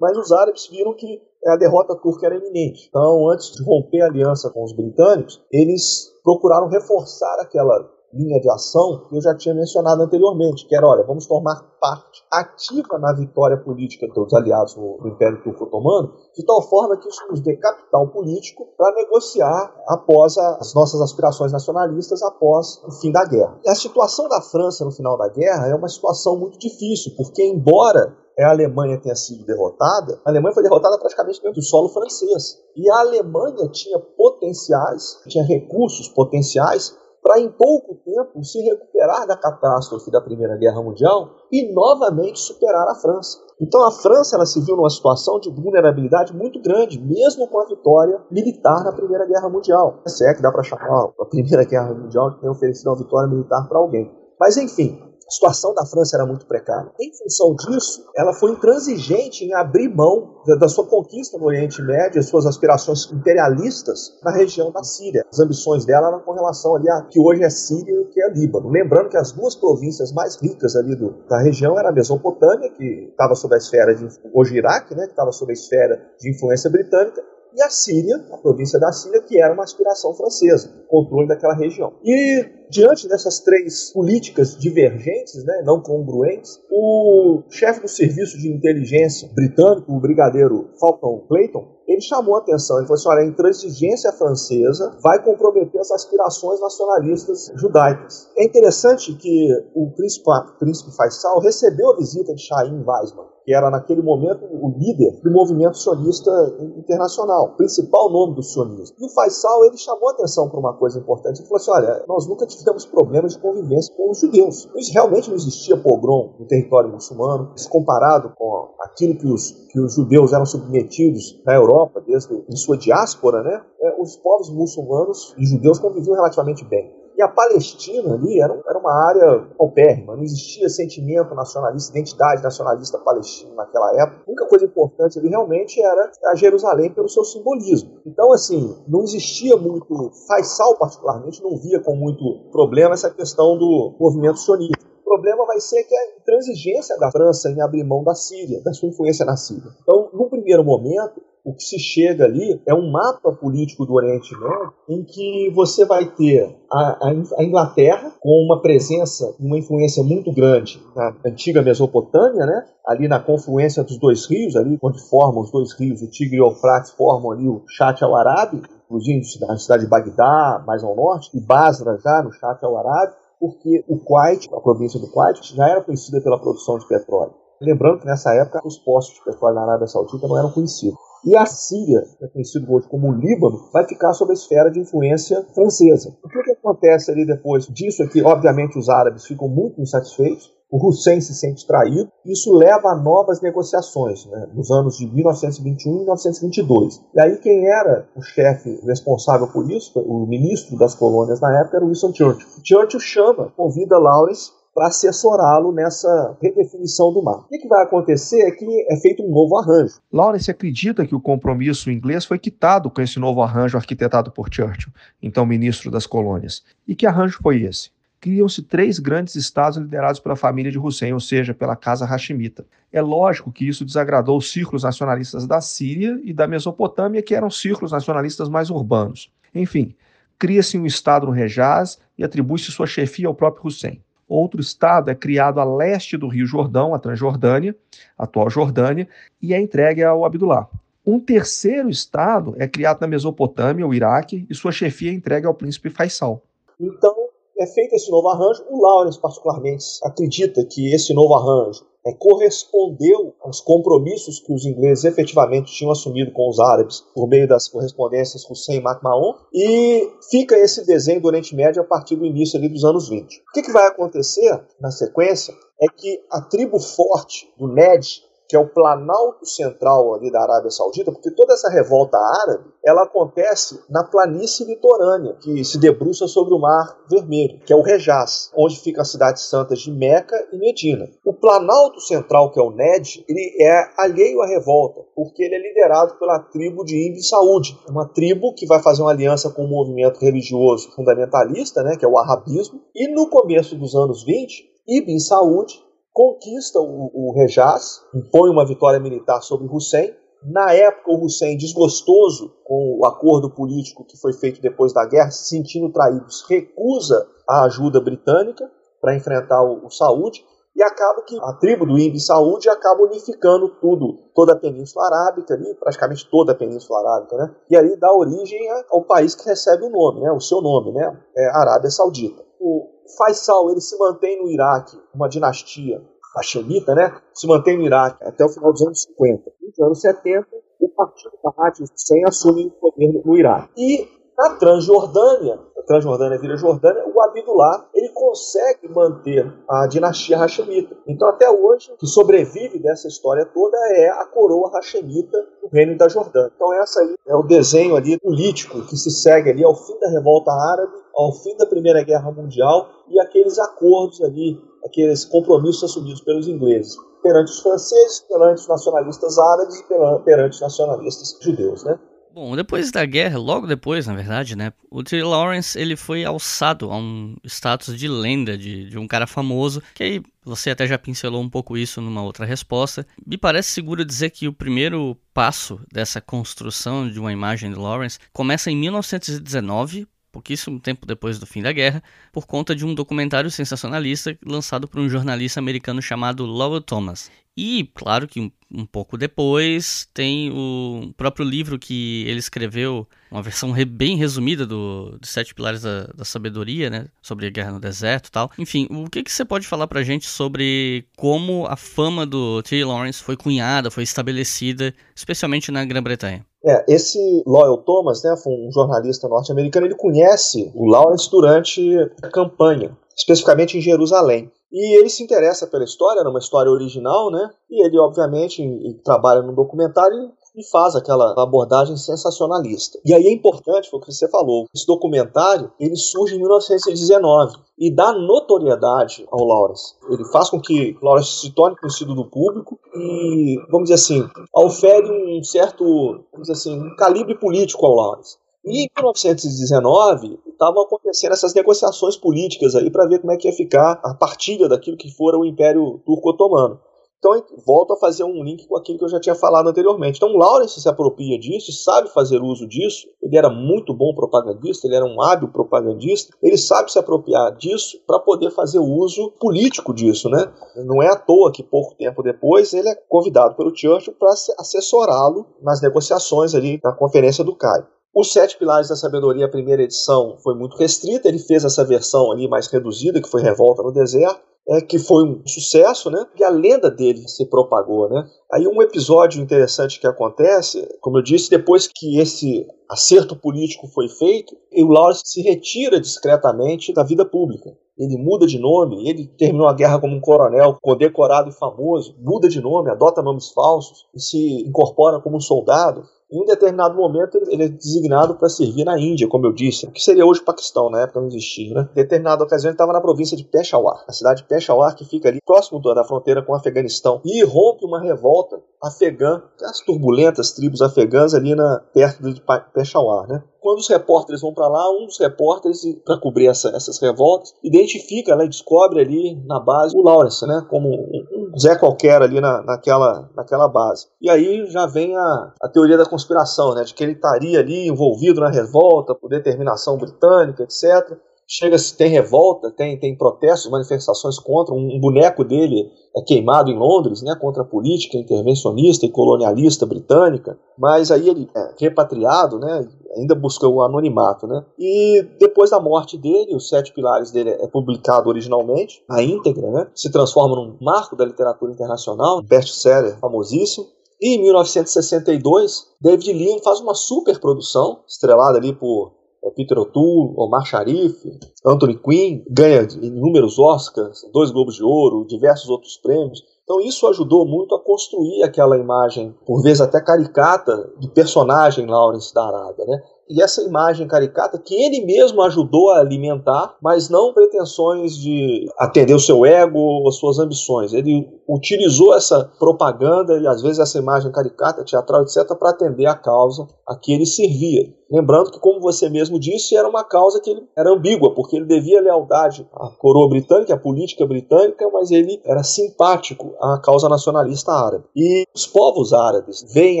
Mas 0.00 0.16
os 0.18 0.32
árabes 0.32 0.66
viram 0.68 0.94
que 0.94 1.22
a 1.46 1.56
derrota 1.56 1.94
turca 1.94 2.26
era 2.26 2.36
iminente. 2.36 2.88
Então, 2.88 3.30
antes 3.30 3.52
de 3.52 3.62
romper 3.62 4.02
a 4.02 4.06
aliança 4.06 4.50
com 4.50 4.64
os 4.64 4.74
britânicos, 4.74 5.40
eles 5.52 6.12
procuraram 6.24 6.68
reforçar 6.68 7.38
aquela 7.40 7.88
linha 8.12 8.40
de 8.40 8.50
ação 8.50 9.06
que 9.08 9.16
eu 9.16 9.22
já 9.22 9.34
tinha 9.36 9.54
mencionado 9.54 10.02
anteriormente, 10.02 10.66
que 10.66 10.74
era, 10.74 10.86
olha, 10.86 11.04
vamos 11.04 11.26
tomar 11.26 11.70
parte 11.80 12.22
ativa 12.30 12.98
na 12.98 13.12
vitória 13.12 13.56
política 13.56 14.06
dos 14.08 14.32
aliados 14.34 14.76
no, 14.76 15.08
Império 15.08 15.42
Turco 15.42 15.64
Otomano, 15.64 16.12
de 16.34 16.44
tal 16.44 16.60
forma 16.62 16.96
que 16.96 17.08
isso 17.08 17.26
nos 17.28 17.40
dê 17.40 17.56
capital 17.56 18.08
político 18.08 18.68
para 18.76 18.94
negociar 18.96 19.74
após 19.88 20.36
as 20.36 20.74
nossas 20.74 21.00
aspirações 21.00 21.52
nacionalistas 21.52 22.22
após 22.22 22.82
o 22.84 22.92
fim 23.00 23.10
da 23.10 23.24
guerra. 23.24 23.58
E 23.64 23.70
a 23.70 23.74
situação 23.74 24.28
da 24.28 24.40
França 24.42 24.84
no 24.84 24.92
final 24.92 25.16
da 25.16 25.28
guerra 25.28 25.68
é 25.68 25.74
uma 25.74 25.88
situação 25.88 26.36
muito 26.36 26.58
difícil, 26.58 27.14
porque 27.16 27.42
embora 27.44 28.16
a 28.38 28.50
Alemanha 28.50 28.98
tenha 29.00 29.14
sido 29.14 29.44
derrotada, 29.44 30.20
a 30.24 30.30
Alemanha 30.30 30.54
foi 30.54 30.62
derrotada 30.62 30.98
praticamente 30.98 31.42
dentro 31.42 31.60
do 31.60 31.64
solo 31.64 31.88
francês. 31.88 32.58
E 32.74 32.90
a 32.90 33.00
Alemanha 33.00 33.68
tinha 33.68 33.98
potenciais, 33.98 35.20
tinha 35.28 35.44
recursos 35.44 36.08
potenciais 36.08 36.96
para 37.22 37.40
em 37.40 37.50
pouco 37.50 37.94
tempo 38.04 38.42
se 38.42 38.60
recuperar 38.62 39.26
da 39.26 39.36
catástrofe 39.36 40.10
da 40.10 40.20
Primeira 40.20 40.56
Guerra 40.56 40.82
Mundial 40.82 41.30
e 41.52 41.72
novamente 41.72 42.38
superar 42.38 42.88
a 42.88 42.94
França. 42.94 43.38
Então 43.60 43.86
a 43.86 43.90
França 43.90 44.36
ela 44.36 44.46
se 44.46 44.60
viu 44.64 44.76
numa 44.76 44.88
situação 44.88 45.38
de 45.38 45.50
vulnerabilidade 45.50 46.34
muito 46.34 46.60
grande, 46.60 46.98
mesmo 46.98 47.46
com 47.46 47.60
a 47.60 47.66
vitória 47.66 48.20
militar 48.30 48.82
na 48.84 48.92
Primeira 48.92 49.26
Guerra 49.26 49.48
Mundial. 49.48 50.00
Se 50.06 50.26
é 50.26 50.34
que 50.34 50.42
dá 50.42 50.50
para 50.50 50.62
chamar 50.62 51.10
a 51.20 51.24
Primeira 51.26 51.64
Guerra 51.64 51.94
Mundial 51.94 52.32
que 52.32 52.40
tem 52.40 52.50
oferecido 52.50 52.88
uma 52.88 52.96
vitória 52.96 53.28
militar 53.28 53.68
para 53.68 53.78
alguém. 53.78 54.10
Mas 54.38 54.56
enfim, 54.56 55.09
a 55.30 55.32
situação 55.32 55.72
da 55.72 55.86
França 55.86 56.16
era 56.16 56.26
muito 56.26 56.44
precária. 56.44 56.90
Em 57.00 57.12
função 57.16 57.54
disso, 57.54 58.04
ela 58.16 58.32
foi 58.32 58.50
intransigente 58.50 59.44
em 59.44 59.54
abrir 59.54 59.88
mão 59.88 60.42
da, 60.58 60.68
sua 60.68 60.84
conquista 60.84 61.38
no 61.38 61.44
Oriente 61.44 61.80
Médio, 61.80 62.18
as 62.18 62.26
suas 62.26 62.46
aspirações 62.46 63.08
imperialistas 63.12 64.18
na 64.24 64.32
região 64.32 64.72
da 64.72 64.82
Síria. 64.82 65.24
As 65.32 65.38
ambições 65.38 65.84
dela 65.84 66.08
eram 66.08 66.20
com 66.20 66.32
relação 66.32 66.74
ali 66.74 66.90
a 66.90 67.02
que 67.02 67.20
hoje 67.20 67.44
é 67.44 67.50
Síria 67.50 67.94
e 67.94 68.04
que 68.06 68.20
é 68.20 68.28
Líbano. 68.28 68.70
Lembrando 68.70 69.08
que 69.08 69.16
as 69.16 69.30
duas 69.30 69.54
províncias 69.54 70.12
mais 70.12 70.34
ricas 70.34 70.74
ali 70.74 70.96
do, 70.96 71.14
da 71.28 71.38
região 71.40 71.78
era 71.78 71.90
a 71.90 71.92
Mesopotâmia, 71.92 72.68
que 72.70 73.08
estava 73.10 73.36
sob 73.36 73.54
a 73.54 73.58
esfera 73.58 73.94
de 73.94 74.08
hoje 74.34 74.56
Iraque, 74.56 74.96
né, 74.96 75.04
que 75.04 75.12
estava 75.12 75.30
sob 75.30 75.52
a 75.52 75.54
esfera 75.54 76.10
de 76.18 76.28
influência 76.28 76.68
britânica, 76.68 77.22
e 77.54 77.62
a 77.62 77.70
Síria, 77.70 78.16
a 78.32 78.38
província 78.38 78.78
da 78.78 78.92
Síria, 78.92 79.22
que 79.22 79.40
era 79.40 79.52
uma 79.52 79.64
aspiração 79.64 80.14
francesa, 80.14 80.72
controle 80.88 81.28
daquela 81.28 81.54
região. 81.54 81.92
E 82.04 82.44
diante 82.70 83.08
dessas 83.08 83.40
três 83.40 83.92
políticas 83.92 84.56
divergentes, 84.56 85.44
né, 85.44 85.62
não 85.64 85.82
congruentes, 85.82 86.60
o 86.70 87.42
chefe 87.50 87.80
do 87.80 87.88
serviço 87.88 88.38
de 88.38 88.48
inteligência 88.48 89.28
britânico, 89.34 89.92
o 89.92 90.00
brigadeiro 90.00 90.70
Falcon 90.78 91.26
Clayton, 91.26 91.80
ele 91.86 92.00
chamou 92.00 92.36
a 92.36 92.38
atenção, 92.38 92.78
ele 92.78 92.86
falou 92.86 92.98
assim, 92.98 93.08
olha, 93.08 93.22
a 93.22 93.26
intransigência 93.26 94.12
francesa 94.12 94.96
vai 95.02 95.22
comprometer 95.24 95.80
as 95.80 95.90
aspirações 95.90 96.60
nacionalistas 96.60 97.50
judaicas. 97.56 98.30
É 98.36 98.44
interessante 98.44 99.12
que 99.14 99.48
o 99.74 99.90
príncipe, 99.90 100.30
o 100.30 100.58
príncipe 100.58 100.94
Faisal 100.94 101.40
recebeu 101.40 101.90
a 101.90 101.96
visita 101.96 102.32
de 102.32 102.42
Chaim 102.42 102.84
Weizmann, 102.86 103.26
que 103.50 103.54
era 103.54 103.68
naquele 103.68 104.00
momento 104.00 104.44
o 104.44 104.70
líder 104.78 105.20
do 105.24 105.30
movimento 105.32 105.76
sionista 105.76 106.30
internacional, 106.76 107.56
principal 107.56 108.08
nome 108.08 108.36
do 108.36 108.44
sionismo. 108.44 108.94
E 108.96 109.04
o 109.04 109.08
Faisal, 109.08 109.64
ele 109.64 109.76
chamou 109.76 110.08
a 110.08 110.12
atenção 110.12 110.48
para 110.48 110.60
uma 110.60 110.72
coisa 110.74 111.00
importante, 111.00 111.40
ele 111.40 111.48
falou 111.48 111.56
assim, 111.56 111.72
olha, 111.72 112.04
nós 112.06 112.28
nunca 112.28 112.46
tivemos 112.46 112.86
problemas 112.86 113.32
de 113.32 113.40
convivência 113.40 113.92
com 113.96 114.08
os 114.08 114.20
judeus. 114.20 114.68
Realmente 114.92 115.30
não 115.30 115.34
existia 115.34 115.76
pogrom 115.76 116.36
no 116.38 116.46
território 116.46 116.92
muçulmano, 116.92 117.52
isso 117.56 117.68
comparado 117.68 118.32
com 118.38 118.68
aquilo 118.82 119.16
que 119.16 119.26
os, 119.26 119.50
que 119.50 119.80
os 119.80 119.94
judeus 119.96 120.32
eram 120.32 120.46
submetidos 120.46 121.42
na 121.44 121.52
Europa, 121.52 122.00
desde 122.06 122.32
em 122.48 122.54
sua 122.54 122.78
diáspora, 122.78 123.42
né? 123.42 123.64
É, 123.82 124.00
os 124.00 124.16
povos 124.16 124.48
muçulmanos 124.48 125.34
e 125.36 125.44
judeus 125.44 125.80
conviviam 125.80 126.14
relativamente 126.14 126.64
bem. 126.64 126.99
E 127.20 127.22
a 127.22 127.28
Palestina 127.28 128.14
ali 128.14 128.40
era, 128.40 128.58
era 128.66 128.78
uma 128.78 129.08
área 129.08 129.46
paupérrima, 129.58 130.16
não 130.16 130.22
existia 130.22 130.70
sentimento 130.70 131.34
nacionalista, 131.34 131.90
identidade 131.92 132.42
nacionalista 132.42 132.96
palestina 132.96 133.54
naquela 133.56 133.92
época. 133.92 134.22
A 134.26 134.30
única 134.30 134.46
coisa 134.46 134.64
importante 134.64 135.18
ali 135.18 135.28
realmente 135.28 135.78
era 135.82 136.10
a 136.28 136.34
Jerusalém 136.34 136.90
pelo 136.90 137.10
seu 137.10 137.22
simbolismo. 137.22 138.00
Então, 138.06 138.32
assim, 138.32 138.74
não 138.88 139.02
existia 139.02 139.54
muito, 139.54 140.10
Faisal 140.26 140.78
particularmente 140.78 141.42
não 141.42 141.58
via 141.58 141.78
com 141.78 141.94
muito 141.94 142.24
problema 142.50 142.94
essa 142.94 143.10
questão 143.10 143.58
do 143.58 143.94
movimento 144.00 144.38
sionista 144.38 144.88
problema 145.10 145.44
vai 145.44 145.58
ser 145.58 145.82
que 145.82 145.94
a 145.94 146.18
intransigência 146.20 146.96
da 146.96 147.10
França 147.10 147.50
em 147.50 147.60
abrir 147.60 147.82
mão 147.82 148.04
da 148.04 148.14
Síria, 148.14 148.62
da 148.62 148.72
sua 148.72 148.88
influência 148.88 149.26
na 149.26 149.36
Síria. 149.36 149.68
Então, 149.82 150.08
no 150.12 150.30
primeiro 150.30 150.62
momento, 150.62 151.20
o 151.44 151.54
que 151.54 151.62
se 151.62 151.78
chega 151.78 152.24
ali 152.24 152.60
é 152.66 152.74
um 152.74 152.90
mapa 152.90 153.32
político 153.32 153.86
do 153.86 153.94
Oriente 153.94 154.32
Médio 154.34 154.72
em 154.88 155.04
que 155.04 155.50
você 155.54 155.84
vai 155.84 156.04
ter 156.04 156.56
a, 156.70 157.08
a, 157.08 157.44
Inglaterra 157.44 158.12
com 158.20 158.44
uma 158.44 158.60
presença, 158.60 159.34
uma 159.38 159.58
influência 159.58 160.02
muito 160.02 160.32
grande 160.32 160.82
na 160.94 161.14
antiga 161.24 161.62
Mesopotâmia, 161.62 162.44
né? 162.44 162.64
ali 162.86 163.08
na 163.08 163.20
confluência 163.20 163.84
dos 163.84 163.98
dois 163.98 164.26
rios, 164.26 164.56
ali 164.56 164.78
onde 164.82 165.00
formam 165.08 165.42
os 165.42 165.50
dois 165.50 165.72
rios, 165.78 166.02
o 166.02 166.10
Tigre 166.10 166.36
e 166.36 166.40
o 166.40 166.46
Eufrates 166.46 166.90
formam 166.92 167.32
ali 167.32 167.48
o 167.48 167.62
Chat 167.68 168.02
al-Arabi, 168.02 168.62
inclusive 168.84 169.22
na 169.46 169.56
cidade 169.56 169.84
de 169.84 169.90
Bagdá, 169.90 170.62
mais 170.66 170.82
ao 170.82 170.96
norte, 170.96 171.30
e 171.36 171.40
Basra 171.40 171.96
já 172.02 172.22
no 172.22 172.32
Chat 172.32 172.64
al-Arabi, 172.64 173.14
porque 173.38 173.84
o 173.88 173.98
Kuwait, 173.98 174.48
a 174.52 174.60
província 174.60 175.00
do 175.00 175.08
Kuwait, 175.08 175.40
já 175.54 175.68
era 175.68 175.82
conhecida 175.82 176.20
pela 176.20 176.38
produção 176.38 176.78
de 176.78 176.86
petróleo. 176.86 177.32
Lembrando 177.60 178.00
que 178.00 178.06
nessa 178.06 178.34
época 178.34 178.60
os 178.64 178.78
postos 178.78 179.16
de 179.16 179.24
petróleo 179.24 179.54
na 179.54 179.62
Arábia 179.62 179.86
Saudita 179.86 180.26
não 180.26 180.38
eram 180.38 180.50
conhecidos. 180.50 180.98
E 181.24 181.36
a 181.36 181.44
Síria, 181.44 182.02
que 182.18 182.24
é 182.24 182.28
conhecido 182.28 182.72
hoje 182.72 182.88
como 182.88 183.12
Líbano, 183.12 183.68
vai 183.72 183.86
ficar 183.86 184.12
sob 184.14 184.30
a 184.30 184.34
esfera 184.34 184.70
de 184.70 184.80
influência 184.80 185.44
francesa. 185.54 186.16
O 186.24 186.28
que, 186.28 186.42
que 186.42 186.52
acontece 186.52 187.10
ali 187.10 187.26
depois 187.26 187.66
disso 187.66 188.02
é 188.02 188.06
que, 188.06 188.22
obviamente, 188.22 188.78
os 188.78 188.88
árabes 188.88 189.26
ficam 189.26 189.48
muito 189.48 189.80
insatisfeitos, 189.80 190.50
o 190.70 190.88
Hussein 190.88 191.20
se 191.20 191.34
sente 191.34 191.66
traído, 191.66 192.10
isso 192.24 192.54
leva 192.54 192.90
a 192.90 192.96
novas 192.96 193.42
negociações, 193.42 194.24
né, 194.26 194.48
nos 194.54 194.70
anos 194.70 194.96
de 194.96 195.06
1921 195.12 195.92
e 195.92 195.98
1922. 195.98 197.02
E 197.12 197.20
aí 197.20 197.36
quem 197.38 197.68
era 197.68 198.08
o 198.14 198.22
chefe 198.22 198.80
responsável 198.86 199.48
por 199.48 199.68
isso, 199.70 199.98
o 199.98 200.26
ministro 200.26 200.78
das 200.78 200.94
colônias 200.94 201.40
na 201.40 201.60
época, 201.60 201.78
era 201.78 201.86
Winston 201.86 202.14
Churchill. 202.14 202.48
Churchill 202.64 203.00
chama, 203.00 203.52
convida 203.56 203.98
Lawrence 203.98 204.52
para 204.74 204.88
assessorá-lo 204.88 205.72
nessa 205.72 206.36
redefinição 206.40 207.12
do 207.12 207.22
mar. 207.22 207.40
O 207.40 207.48
que, 207.48 207.68
vai 207.68 207.84
acontecer 207.84 208.40
é 208.42 208.50
que 208.50 208.66
é 208.90 208.96
feito 209.00 209.22
um 209.22 209.30
novo 209.30 209.58
arranjo. 209.58 210.00
Lawrence 210.12 210.50
acredita 210.50 211.06
que 211.06 211.14
o 211.14 211.20
compromisso 211.20 211.90
inglês 211.90 212.24
foi 212.24 212.38
quitado 212.38 212.90
com 212.90 213.00
esse 213.00 213.18
novo 213.18 213.42
arranjo 213.42 213.76
arquitetado 213.76 214.30
por 214.30 214.48
Churchill, 214.52 214.92
então 215.22 215.44
ministro 215.44 215.90
das 215.90 216.06
colônias. 216.06 216.62
E 216.86 216.94
que 216.94 217.06
arranjo 217.06 217.38
foi 217.42 217.62
esse? 217.62 217.90
criam-se 218.20 218.62
três 218.62 218.98
grandes 218.98 219.34
estados 219.34 219.78
liderados 219.78 220.20
pela 220.20 220.36
família 220.36 220.70
de 220.70 220.78
Hussein, 220.78 221.12
ou 221.12 221.20
seja, 221.20 221.54
pela 221.54 221.74
casa 221.74 222.04
Hashemita. 222.04 222.66
É 222.92 223.00
lógico 223.00 223.50
que 223.50 223.66
isso 223.66 223.84
desagradou 223.84 224.36
os 224.36 224.52
círculos 224.52 224.82
nacionalistas 224.82 225.46
da 225.46 225.60
Síria 225.60 226.20
e 226.22 226.32
da 226.32 226.46
Mesopotâmia, 226.46 227.22
que 227.22 227.34
eram 227.34 227.48
círculos 227.48 227.92
nacionalistas 227.92 228.48
mais 228.48 228.68
urbanos. 228.68 229.32
Enfim, 229.54 229.94
cria-se 230.38 230.78
um 230.78 230.84
estado 230.84 231.26
no 231.26 231.36
Hejaz 231.36 231.98
e 232.18 232.22
atribui-se 232.22 232.70
sua 232.70 232.86
chefia 232.86 233.26
ao 233.26 233.34
próprio 233.34 233.66
Hussein. 233.66 234.02
Outro 234.30 234.60
estado 234.60 235.10
é 235.10 235.14
criado 235.16 235.58
a 235.58 235.64
leste 235.64 236.16
do 236.16 236.28
Rio 236.28 236.46
Jordão, 236.46 236.94
a 236.94 237.00
Transjordânia, 237.00 237.74
atual 238.16 238.48
Jordânia, 238.48 239.08
e 239.42 239.52
é 239.52 239.60
entregue 239.60 240.04
ao 240.04 240.24
Abdullah. 240.24 240.68
Um 241.04 241.18
terceiro 241.18 241.90
estado 241.90 242.54
é 242.56 242.68
criado 242.68 243.00
na 243.00 243.08
Mesopotâmia, 243.08 243.84
o 243.84 243.92
Iraque, 243.92 244.46
e 244.48 244.54
sua 244.54 244.70
chefia 244.70 245.10
é 245.10 245.14
entregue 245.14 245.48
ao 245.48 245.54
príncipe 245.54 245.90
Faisal. 245.90 246.40
Então, 246.78 247.12
é 247.58 247.66
feito 247.66 247.96
esse 247.96 248.08
novo 248.08 248.28
arranjo. 248.28 248.64
O 248.70 248.80
Lawrence, 248.80 249.20
particularmente, 249.20 249.84
acredita 250.04 250.64
que 250.64 250.94
esse 250.94 251.12
novo 251.12 251.34
arranjo 251.34 251.89
é, 252.06 252.12
correspondeu 252.12 253.34
aos 253.40 253.60
compromissos 253.60 254.40
que 254.40 254.52
os 254.52 254.64
ingleses 254.64 255.04
efetivamente 255.04 255.72
tinham 255.72 255.92
assumido 255.92 256.32
com 256.32 256.48
os 256.48 256.58
árabes 256.58 257.04
por 257.14 257.28
meio 257.28 257.46
das 257.46 257.68
correspondências 257.68 258.48
Hussein 258.48 258.80
MacMahon 258.80 259.34
e 259.52 260.10
fica 260.30 260.56
esse 260.58 260.86
desenho 260.86 261.20
do 261.20 261.28
Oriente 261.28 261.54
Médio 261.54 261.82
a 261.82 261.84
partir 261.84 262.16
do 262.16 262.26
início 262.26 262.58
ali 262.58 262.68
dos 262.68 262.84
anos 262.84 263.08
20. 263.08 263.38
O 263.38 263.52
que, 263.52 263.62
que 263.62 263.72
vai 263.72 263.86
acontecer 263.86 264.62
na 264.80 264.90
sequência 264.90 265.54
é 265.80 265.86
que 265.88 266.20
a 266.30 266.40
tribo 266.40 266.78
forte 266.78 267.50
do 267.58 267.66
Ned 267.66 268.22
que 268.50 268.56
é 268.56 268.58
o 268.58 268.66
planalto 268.66 269.46
central 269.46 270.12
ali 270.12 270.28
da 270.28 270.42
Arábia 270.42 270.72
Saudita, 270.72 271.12
porque 271.12 271.30
toda 271.30 271.54
essa 271.54 271.70
revolta 271.70 272.18
árabe, 272.18 272.64
ela 272.84 273.04
acontece 273.04 273.80
na 273.88 274.02
planície 274.02 274.66
litorânea, 274.66 275.36
que 275.40 275.64
se 275.64 275.78
debruça 275.78 276.26
sobre 276.26 276.52
o 276.52 276.58
Mar 276.58 276.98
Vermelho, 277.08 277.60
que 277.64 277.72
é 277.72 277.76
o 277.76 277.82
Rejaz, 277.82 278.50
onde 278.56 278.80
ficam 278.80 279.02
as 279.02 279.12
cidades 279.12 279.48
santas 279.48 279.78
de 279.78 279.92
Meca 279.92 280.36
e 280.52 280.58
Medina. 280.58 281.08
O 281.24 281.32
planalto 281.32 282.00
central, 282.00 282.50
que 282.50 282.58
é 282.58 282.62
o 282.62 282.72
Ned, 282.72 283.24
ele 283.28 283.62
é 283.62 283.84
alheio 283.96 284.42
à 284.42 284.48
revolta, 284.48 285.00
porque 285.14 285.44
ele 285.44 285.54
é 285.54 285.68
liderado 285.68 286.18
pela 286.18 286.40
tribo 286.40 286.84
de 286.84 286.96
Ibn 287.06 287.22
Saud, 287.22 287.78
uma 287.88 288.08
tribo 288.08 288.52
que 288.54 288.66
vai 288.66 288.82
fazer 288.82 289.02
uma 289.02 289.12
aliança 289.12 289.48
com 289.50 289.62
um 289.62 289.68
movimento 289.68 290.18
religioso 290.18 290.90
fundamentalista, 290.90 291.84
né, 291.84 291.96
que 291.96 292.04
é 292.04 292.08
o 292.08 292.18
arabismo, 292.18 292.80
e 292.96 293.06
no 293.14 293.30
começo 293.30 293.76
dos 293.76 293.94
anos 293.94 294.24
20, 294.24 294.68
Ibn 294.88 295.20
Saud 295.20 295.88
conquista 296.12 296.78
o, 296.80 297.10
o 297.12 297.32
Rejaz, 297.34 298.02
impõe 298.14 298.50
uma 298.50 298.66
vitória 298.66 299.00
militar 299.00 299.40
sobre 299.42 299.68
Hussein. 299.68 300.14
Na 300.42 300.72
época, 300.72 301.12
o 301.12 301.24
Hussein, 301.24 301.56
desgostoso 301.56 302.54
com 302.64 302.98
o 302.98 303.04
acordo 303.04 303.50
político 303.50 304.04
que 304.04 304.16
foi 304.16 304.32
feito 304.32 304.60
depois 304.60 304.92
da 304.92 305.06
guerra, 305.06 305.30
se 305.30 305.48
sentindo 305.48 305.92
traído, 305.92 306.26
recusa 306.48 307.26
a 307.48 307.64
ajuda 307.64 308.00
britânica 308.00 308.70
para 309.00 309.14
enfrentar 309.14 309.62
o, 309.62 309.86
o 309.86 309.90
Saúde 309.90 310.42
e 310.74 310.82
acaba 310.82 311.22
que 311.22 311.36
a 311.38 311.52
tribo 311.54 311.84
do 311.84 311.98
Ibn 311.98 312.18
Saúde 312.18 312.68
acaba 312.68 313.02
unificando 313.02 313.68
tudo, 313.80 314.16
toda 314.34 314.52
a 314.52 314.56
Península 314.56 315.06
Arábica 315.06 315.54
ali, 315.54 315.74
praticamente 315.74 316.28
toda 316.30 316.52
a 316.52 316.54
Península 316.54 317.00
Arábica, 317.00 317.36
né? 317.36 317.54
E 317.68 317.76
aí 317.76 317.96
dá 317.98 318.12
origem 318.12 318.60
ao 318.90 319.04
país 319.04 319.34
que 319.34 319.48
recebe 319.48 319.84
o 319.84 319.90
nome, 319.90 320.20
né? 320.20 320.30
O 320.32 320.40
seu 320.40 320.62
nome, 320.62 320.92
né? 320.92 321.20
É 321.36 321.50
Arábia 321.50 321.90
Saudita. 321.90 322.49
O 322.60 322.88
Faisal, 323.16 323.70
ele 323.70 323.80
se 323.80 323.98
mantém 323.98 324.40
no 324.40 324.50
Iraque, 324.50 325.00
uma 325.14 325.28
dinastia 325.28 326.02
Hashemita, 326.36 326.94
né? 326.94 327.16
Se 327.32 327.46
mantém 327.46 327.78
no 327.78 327.84
Iraque 327.84 328.22
até 328.22 328.44
o 328.44 328.48
final 328.48 328.72
dos 328.72 328.82
anos 328.82 329.02
50. 329.02 329.50
Nos 329.62 329.78
anos 329.80 330.00
70, 330.00 330.46
o 330.78 330.88
partido 330.90 331.32
Mahat 331.42 331.82
Hussein 331.82 332.24
assume 332.26 332.66
o 332.66 332.70
poder 332.70 333.22
no 333.24 333.36
Iraque. 333.36 333.72
E 333.76 334.08
na 334.38 334.56
Transjordânia, 334.56 335.58
a 335.76 335.82
Transjordânia 335.82 336.38
vira 336.38 336.56
Jordânia, 336.56 337.04
o 337.06 337.20
Abdullah 337.22 337.88
ele 337.92 338.08
consegue 338.10 338.88
manter 338.88 339.52
a 339.68 339.86
dinastia 339.86 340.38
Hashemita. 340.38 340.96
Então, 341.06 341.28
até 341.28 341.50
hoje, 341.50 341.92
o 341.92 341.96
que 341.96 342.06
sobrevive 342.06 342.78
dessa 342.78 343.08
história 343.08 343.44
toda 343.44 343.76
é 343.94 344.08
a 344.08 344.24
coroa 344.26 344.70
Hashemita 344.70 345.38
do 345.60 345.68
reino 345.68 345.96
da 345.98 346.08
Jordânia. 346.08 346.52
Então, 346.54 346.72
essa 346.72 347.00
aí 347.00 347.14
é 347.26 347.34
o 347.34 347.42
desenho 347.42 347.96
ali 347.96 348.18
político 348.18 348.80
que 348.86 348.96
se 348.96 349.10
segue 349.10 349.50
ali 349.50 349.64
ao 349.64 349.74
fim 349.74 349.98
da 349.98 350.08
revolta 350.08 350.50
árabe, 350.50 350.92
ao 351.14 351.32
fim 351.32 351.56
da 351.56 351.66
Primeira 351.66 352.02
Guerra 352.02 352.30
Mundial 352.30 352.88
e 353.08 353.20
aqueles 353.20 353.58
acordos 353.58 354.20
ali, 354.22 354.60
aqueles 354.84 355.24
compromissos 355.24 355.84
assumidos 355.84 356.20
pelos 356.20 356.48
ingleses 356.48 356.96
perante 357.22 357.50
os 357.50 357.60
franceses, 357.60 358.20
perante 358.28 358.60
os 358.60 358.68
nacionalistas 358.68 359.38
árabes 359.38 359.76
e 359.78 359.84
perante 360.24 360.54
os 360.54 360.60
nacionalistas 360.60 361.38
judeus, 361.40 361.84
né? 361.84 361.98
Bom, 362.32 362.54
depois 362.54 362.92
da 362.92 363.04
guerra, 363.04 363.38
logo 363.38 363.66
depois, 363.66 364.06
na 364.06 364.14
verdade, 364.14 364.54
né, 364.54 364.72
o 364.88 365.02
T. 365.02 365.20
Lawrence 365.20 365.76
ele 365.76 365.96
foi 365.96 366.24
alçado 366.24 366.88
a 366.92 366.96
um 366.96 367.34
status 367.44 367.98
de 367.98 368.06
lenda, 368.06 368.56
de, 368.56 368.88
de 368.88 368.96
um 368.96 369.08
cara 369.08 369.26
famoso, 369.26 369.82
que 369.96 370.02
aí 370.04 370.22
você 370.44 370.70
até 370.70 370.86
já 370.86 370.96
pincelou 370.96 371.42
um 371.42 371.50
pouco 371.50 371.76
isso 371.76 372.00
numa 372.00 372.22
outra 372.22 372.46
resposta. 372.46 373.04
Me 373.26 373.36
parece 373.36 373.70
seguro 373.70 374.04
dizer 374.04 374.30
que 374.30 374.46
o 374.46 374.52
primeiro 374.52 375.16
passo 375.34 375.80
dessa 375.92 376.20
construção 376.20 377.10
de 377.10 377.18
uma 377.18 377.32
imagem 377.32 377.72
de 377.72 377.78
Lawrence 377.78 378.20
começa 378.32 378.70
em 378.70 378.76
1919 378.76 380.06
pouquíssimo 380.30 380.80
tempo 380.80 381.06
depois 381.06 381.38
do 381.38 381.46
fim 381.46 381.62
da 381.62 381.72
guerra, 381.72 382.02
por 382.32 382.46
conta 382.46 382.74
de 382.74 382.84
um 382.84 382.94
documentário 382.94 383.50
sensacionalista 383.50 384.38
lançado 384.44 384.88
por 384.88 385.00
um 385.00 385.08
jornalista 385.08 385.60
americano 385.60 386.00
chamado 386.00 386.44
Lowell 386.44 386.80
Thomas. 386.80 387.30
E, 387.56 387.90
claro 387.94 388.26
que 388.28 388.52
um, 388.72 388.86
pouco 388.86 389.16
depois, 389.16 390.08
tem 390.14 390.50
o 390.50 391.12
próprio 391.16 391.44
livro 391.44 391.78
que 391.78 392.24
ele 392.26 392.38
escreveu, 392.38 393.06
uma 393.30 393.42
versão 393.42 393.70
re, 393.70 393.84
bem 393.84 394.16
resumida 394.16 394.66
do, 394.66 395.18
Sete 395.22 395.54
Pilares 395.54 395.82
da, 395.82 396.04
da, 396.14 396.24
Sabedoria, 396.24 396.90
né? 396.90 397.06
Sobre 397.22 397.46
a 397.46 397.50
guerra 397.50 397.72
no 397.72 397.80
deserto 397.80 398.28
e 398.28 398.30
tal. 398.30 398.50
Enfim, 398.58 398.86
o 398.90 399.08
que, 399.08 399.22
que 399.22 399.32
você 399.32 399.44
pode 399.44 399.66
falar 399.66 399.86
pra 399.86 400.02
gente 400.02 400.26
sobre 400.26 401.06
como 401.16 401.66
a 401.66 401.76
fama 401.76 402.26
do 402.26 402.62
T. 402.62 402.84
Lawrence 402.84 403.22
foi 403.22 403.36
cunhada, 403.36 403.90
foi 403.90 404.02
estabelecida, 404.02 404.94
especialmente 405.14 405.70
na 405.70 405.84
Grã-Bretanha? 405.84 406.44
É, 406.64 406.84
esse 406.92 407.18
Loyal 407.46 407.78
Thomas, 407.78 408.22
né, 408.22 408.34
um 408.46 408.70
jornalista 408.70 409.26
norte-americano, 409.28 409.86
ele 409.86 409.94
conhece 409.94 410.70
o 410.74 410.86
Lawrence 410.90 411.30
durante 411.30 411.80
a 412.22 412.28
campanha, 412.28 412.96
especificamente 413.20 413.76
em 413.76 413.80
Jerusalém. 413.80 414.50
E 414.72 414.98
ele 414.98 415.08
se 415.08 415.22
interessa 415.22 415.66
pela 415.66 415.84
história, 415.84 416.20
era 416.20 416.30
uma 416.30 416.38
história 416.38 416.70
original, 416.70 417.30
né? 417.30 417.50
E 417.70 417.84
ele, 417.84 417.98
obviamente, 417.98 418.62
trabalha 419.04 419.42
no 419.42 419.54
documentário 419.54 420.32
e 420.56 420.64
faz 420.68 420.96
aquela 420.96 421.32
abordagem 421.40 421.96
sensacionalista. 421.96 422.98
E 423.04 423.14
aí 423.14 423.26
é 423.26 423.32
importante, 423.32 423.88
foi 423.88 423.98
o 423.98 424.02
que 424.02 424.12
você 424.12 424.28
falou, 424.28 424.66
esse 424.74 424.86
documentário 424.86 425.70
ele 425.78 425.96
surge 425.96 426.34
em 426.34 426.38
1919 426.38 427.56
e 427.78 427.94
dá 427.94 428.12
notoriedade 428.12 429.26
ao 429.30 429.44
Lawrence. 429.44 429.94
Ele 430.10 430.24
faz 430.32 430.50
com 430.50 430.60
que 430.60 430.96
Lawrence 431.00 431.40
se 431.40 431.52
torne 431.52 431.76
conhecido 431.76 432.14
do 432.14 432.24
público 432.28 432.78
e, 432.94 433.56
vamos 433.70 433.88
dizer 433.88 433.94
assim, 433.94 434.28
ofere 434.54 435.08
um 435.10 435.42
certo, 435.42 435.84
vamos 436.32 436.48
dizer 436.48 436.52
assim, 436.52 436.78
um 436.78 436.96
calibre 436.96 437.38
político 437.38 437.86
ao 437.86 437.94
Lawrence. 437.94 438.36
E 438.64 438.84
em 438.84 438.90
1919 438.96 440.38
estavam 440.46 440.82
acontecendo 440.82 441.32
essas 441.32 441.54
negociações 441.54 442.16
políticas 442.16 442.74
aí 442.74 442.90
para 442.90 443.06
ver 443.06 443.20
como 443.20 443.32
é 443.32 443.36
que 443.36 443.48
ia 443.48 443.54
ficar 443.54 443.98
a 444.04 444.14
partilha 444.14 444.68
daquilo 444.68 444.98
que 444.98 445.10
fora 445.10 445.38
o 445.38 445.46
Império 445.46 446.00
Turco-Otomano. 446.04 446.78
Então, 447.20 447.32
volto 447.66 447.92
a 447.92 447.98
fazer 447.98 448.24
um 448.24 448.42
link 448.42 448.66
com 448.66 448.78
aquilo 448.78 448.96
que 448.96 449.04
eu 449.04 449.08
já 449.08 449.20
tinha 449.20 449.34
falado 449.34 449.68
anteriormente. 449.68 450.16
Então, 450.16 450.34
Lawrence 450.34 450.80
se 450.80 450.88
apropria 450.88 451.38
disso, 451.38 451.70
sabe 451.70 452.08
fazer 452.08 452.40
uso 452.40 452.66
disso. 452.66 453.06
Ele 453.22 453.36
era 453.36 453.50
muito 453.50 453.92
bom 453.92 454.14
propagandista, 454.14 454.86
ele 454.86 454.96
era 454.96 455.04
um 455.04 455.20
hábil 455.20 455.48
propagandista. 455.48 456.34
Ele 456.42 456.56
sabe 456.56 456.90
se 456.90 456.98
apropriar 456.98 457.54
disso 457.56 458.00
para 458.06 458.18
poder 458.18 458.50
fazer 458.50 458.78
uso 458.78 459.32
político 459.38 459.92
disso, 459.92 460.30
né? 460.30 460.50
Não 460.76 461.02
é 461.02 461.08
à 461.08 461.16
toa 461.16 461.52
que 461.52 461.62
pouco 461.62 461.94
tempo 461.94 462.22
depois 462.22 462.72
ele 462.72 462.88
é 462.88 462.94
convidado 462.94 463.54
pelo 463.54 463.76
Churchill 463.76 464.14
para 464.18 464.32
assessorá-lo 464.58 465.46
nas 465.60 465.82
negociações 465.82 466.54
ali 466.54 466.80
na 466.82 466.92
Conferência 466.92 467.44
do 467.44 467.54
Cairo. 467.54 467.86
Os 468.14 468.32
Sete 468.32 468.58
Pilares 468.58 468.88
da 468.88 468.96
Sabedoria, 468.96 469.46
a 469.46 469.50
primeira 469.50 469.82
edição, 469.82 470.36
foi 470.42 470.54
muito 470.54 470.76
restrita. 470.76 471.28
Ele 471.28 471.38
fez 471.38 471.64
essa 471.64 471.84
versão 471.84 472.32
ali 472.32 472.48
mais 472.48 472.66
reduzida, 472.66 473.20
que 473.20 473.28
foi 473.28 473.42
Revolta 473.42 473.82
no 473.82 473.92
Deserto 473.92 474.50
é, 474.68 474.80
que 474.80 474.98
foi 474.98 475.24
um 475.24 475.42
sucesso, 475.46 476.10
né? 476.10 476.24
E 476.38 476.44
a 476.44 476.50
lenda 476.50 476.90
dele 476.90 477.26
se 477.26 477.44
propagou, 477.46 478.08
né? 478.08 478.24
Aí 478.52 478.66
um 478.68 478.80
episódio 478.80 479.42
interessante 479.42 479.98
que 479.98 480.06
acontece, 480.06 480.86
como 481.00 481.18
eu 481.18 481.22
disse, 481.22 481.50
depois 481.50 481.88
que 481.88 482.18
esse 482.18 482.66
acerto 482.88 483.34
político 483.34 483.88
foi 483.88 484.08
feito, 484.08 484.54
o 484.72 484.86
Lawrence 484.86 485.22
se 485.24 485.42
retira 485.42 486.00
discretamente 486.00 486.92
da 486.92 487.02
vida 487.02 487.24
pública. 487.24 487.70
Ele 487.98 488.16
muda 488.16 488.46
de 488.46 488.58
nome, 488.58 489.08
ele 489.08 489.26
terminou 489.26 489.66
a 489.66 489.74
guerra 489.74 490.00
como 490.00 490.14
um 490.14 490.20
coronel 490.20 490.78
condecorado 490.80 491.50
e 491.50 491.58
famoso, 491.58 492.16
muda 492.18 492.48
de 492.48 492.60
nome, 492.60 492.90
adota 492.90 493.22
nomes 493.22 493.50
falsos 493.50 494.06
e 494.14 494.20
se 494.20 494.62
incorpora 494.66 495.20
como 495.20 495.36
um 495.36 495.40
soldado. 495.40 496.04
Em 496.32 496.40
um 496.40 496.44
determinado 496.44 496.94
momento, 496.94 497.38
ele 497.48 497.64
é 497.64 497.68
designado 497.68 498.36
para 498.36 498.48
servir 498.48 498.84
na 498.84 498.96
Índia, 498.98 499.28
como 499.28 499.46
eu 499.46 499.52
disse, 499.52 499.90
que 499.90 500.00
seria 500.00 500.24
hoje 500.24 500.40
o 500.40 500.44
Paquistão, 500.44 500.88
na 500.88 501.00
época 501.00 501.20
não 501.20 501.26
existia. 501.26 501.74
Né? 501.74 501.88
Em 501.90 501.94
determinada 501.94 502.44
ocasião, 502.44 502.68
ele 502.68 502.74
estava 502.74 502.92
na 502.92 503.00
província 503.00 503.36
de 503.36 503.42
Peshawar, 503.44 504.04
a 504.06 504.12
cidade 504.12 504.42
de 504.42 504.48
Peshawar, 504.48 504.94
que 504.94 505.04
fica 505.04 505.28
ali 505.28 505.40
próximo 505.44 505.80
da 505.80 506.04
fronteira 506.04 506.40
com 506.40 506.52
o 506.52 506.54
Afeganistão, 506.54 507.20
e 507.24 507.42
rompe 507.44 507.84
uma 507.84 508.00
revolta 508.00 508.60
afegã, 508.80 509.42
as 509.60 509.80
turbulentas 509.80 510.52
tribos 510.52 510.80
afegãs 510.80 511.34
ali 511.34 511.54
na, 511.54 511.82
perto 511.92 512.22
de 512.22 512.40
Peshawar. 512.72 513.26
Né? 513.28 513.42
Quando 513.60 513.78
os 513.78 513.88
repórteres 513.88 514.40
vão 514.40 514.54
para 514.54 514.68
lá, 514.68 514.90
um 514.90 515.06
dos 515.06 515.18
repórteres, 515.18 515.80
para 516.04 516.18
cobrir 516.18 516.46
essa, 516.46 516.70
essas 516.70 516.98
revoltas, 516.98 517.54
identifica, 517.62 518.34
né, 518.34 518.46
descobre 518.46 519.00
ali 519.00 519.36
na 519.44 519.60
base 519.60 519.96
o 519.96 520.02
Lawrence, 520.02 520.46
né, 520.46 520.64
como 520.70 520.88
um, 520.88 521.39
Zé 521.58 521.76
qualquer 521.76 522.22
ali 522.22 522.40
na, 522.40 522.62
naquela, 522.62 523.30
naquela 523.34 523.68
base. 523.68 524.06
E 524.20 524.28
aí 524.28 524.66
já 524.66 524.86
vem 524.86 525.16
a, 525.16 525.52
a 525.62 525.68
teoria 525.68 525.96
da 525.96 526.06
conspiração, 526.06 526.74
né, 526.74 526.84
de 526.84 526.94
que 526.94 527.02
ele 527.02 527.12
estaria 527.12 527.58
ali 527.58 527.88
envolvido 527.88 528.40
na 528.40 528.50
revolta 528.50 529.14
por 529.14 529.28
determinação 529.28 529.96
britânica, 529.96 530.62
etc 530.62 531.18
chega 531.50 531.76
se 531.76 531.96
tem 531.96 532.08
revolta, 532.08 532.70
tem, 532.70 532.96
tem 532.96 533.16
protestos, 533.16 533.68
manifestações 533.68 534.38
contra, 534.38 534.72
um, 534.72 534.94
um, 534.94 535.00
boneco 535.00 535.42
dele 535.42 535.90
é 536.16 536.22
queimado 536.22 536.70
em 536.70 536.78
Londres, 536.78 537.22
né, 537.22 537.34
contra 537.40 537.62
a 537.62 537.66
política 537.66 538.16
intervencionista 538.16 539.04
e 539.04 539.10
colonialista 539.10 539.84
britânica, 539.84 540.56
mas 540.78 541.10
aí 541.10 541.28
ele 541.28 541.50
é 541.54 541.74
repatriado, 541.80 542.60
né, 542.60 542.86
ainda 543.16 543.34
busca 543.34 543.66
o 543.66 543.82
anonimato, 543.82 544.46
né, 544.46 544.64
e 544.78 545.22
depois 545.38 545.70
da 545.70 545.80
morte 545.80 546.16
dele, 546.16 546.54
os 546.54 546.68
Sete 546.68 546.92
Pilares 546.92 547.30
dele 547.30 547.50
é 547.50 547.66
publicado 547.66 548.28
originalmente, 548.28 549.02
a 549.08 549.22
íntegra, 549.22 549.70
né, 549.70 549.86
se 549.94 550.10
transforma 550.10 550.56
num 550.56 550.76
marco 550.80 551.16
da 551.16 551.24
literatura 551.24 551.72
internacional, 551.72 552.42
best-seller 552.42 553.18
famosíssimo, 553.18 553.86
e 554.20 554.34
em 554.36 554.42
1962, 554.42 555.86
David 556.00 556.32
Lean 556.32 556.58
faz 556.62 556.80
uma 556.80 556.94
superprodução, 556.94 558.00
estrelada 558.06 558.58
ali 558.58 558.74
por 558.74 559.12
é 559.42 559.50
Peter 559.50 559.78
O'Toole, 559.78 560.34
Omar 560.36 560.66
Sharif, 560.66 561.16
Anthony 561.64 561.96
Quinn, 561.96 562.44
ganha 562.50 562.86
inúmeros 563.00 563.58
Oscars, 563.58 564.28
dois 564.32 564.50
Globos 564.50 564.76
de 564.76 564.84
Ouro, 564.84 565.26
diversos 565.26 565.70
outros 565.70 565.96
prêmios. 565.96 566.42
Então 566.70 566.80
isso 566.80 567.08
ajudou 567.08 567.44
muito 567.44 567.74
a 567.74 567.80
construir 567.80 568.44
aquela 568.44 568.78
imagem, 568.78 569.34
por 569.44 569.60
vezes 569.60 569.80
até 569.80 570.00
caricata, 570.00 570.76
do 571.00 571.08
personagem 571.08 571.84
Lawrence 571.84 572.32
da 572.32 572.46
Arábia, 572.46 572.84
né? 572.86 573.02
E 573.30 573.40
essa 573.40 573.62
imagem 573.62 574.08
caricata 574.08 574.58
que 574.58 574.74
ele 574.74 575.04
mesmo 575.04 575.40
ajudou 575.42 575.90
a 575.90 576.00
alimentar, 576.00 576.74
mas 576.82 577.08
não 577.08 577.32
pretensões 577.32 578.16
de 578.16 578.68
atender 578.76 579.14
o 579.14 579.20
seu 579.20 579.46
ego 579.46 579.78
ou 579.78 580.10
suas 580.10 580.38
ambições. 580.38 580.92
Ele 580.92 581.28
utilizou 581.48 582.14
essa 582.14 582.50
propaganda 582.58 583.38
e 583.38 583.46
às 583.46 583.62
vezes 583.62 583.78
essa 583.78 583.98
imagem 583.98 584.32
caricata, 584.32 584.84
teatral, 584.84 585.22
etc., 585.22 585.46
para 585.56 585.70
atender 585.70 586.06
a 586.06 586.14
causa 586.14 586.66
a 586.86 586.96
que 586.96 587.12
ele 587.12 587.24
servia. 587.24 587.92
Lembrando 588.10 588.50
que, 588.50 588.58
como 588.58 588.80
você 588.80 589.08
mesmo 589.08 589.38
disse, 589.38 589.76
era 589.76 589.88
uma 589.88 590.02
causa 590.02 590.40
que 590.40 590.50
ele 590.50 590.66
era 590.76 590.90
ambígua, 590.90 591.32
porque 591.32 591.56
ele 591.56 591.66
devia 591.66 592.00
lealdade 592.00 592.68
à 592.74 592.88
coroa 592.88 593.28
britânica, 593.28 593.74
à 593.74 593.78
política 593.78 594.26
britânica, 594.26 594.90
mas 594.92 595.12
ele 595.12 595.40
era 595.44 595.62
simpático 595.62 596.52
à 596.60 596.78
causa 596.78 597.08
nacionalista 597.08 597.70
árabe. 597.70 598.04
E 598.16 598.44
os 598.52 598.66
povos 598.66 599.12
árabes 599.12 599.64
veem 599.72 600.00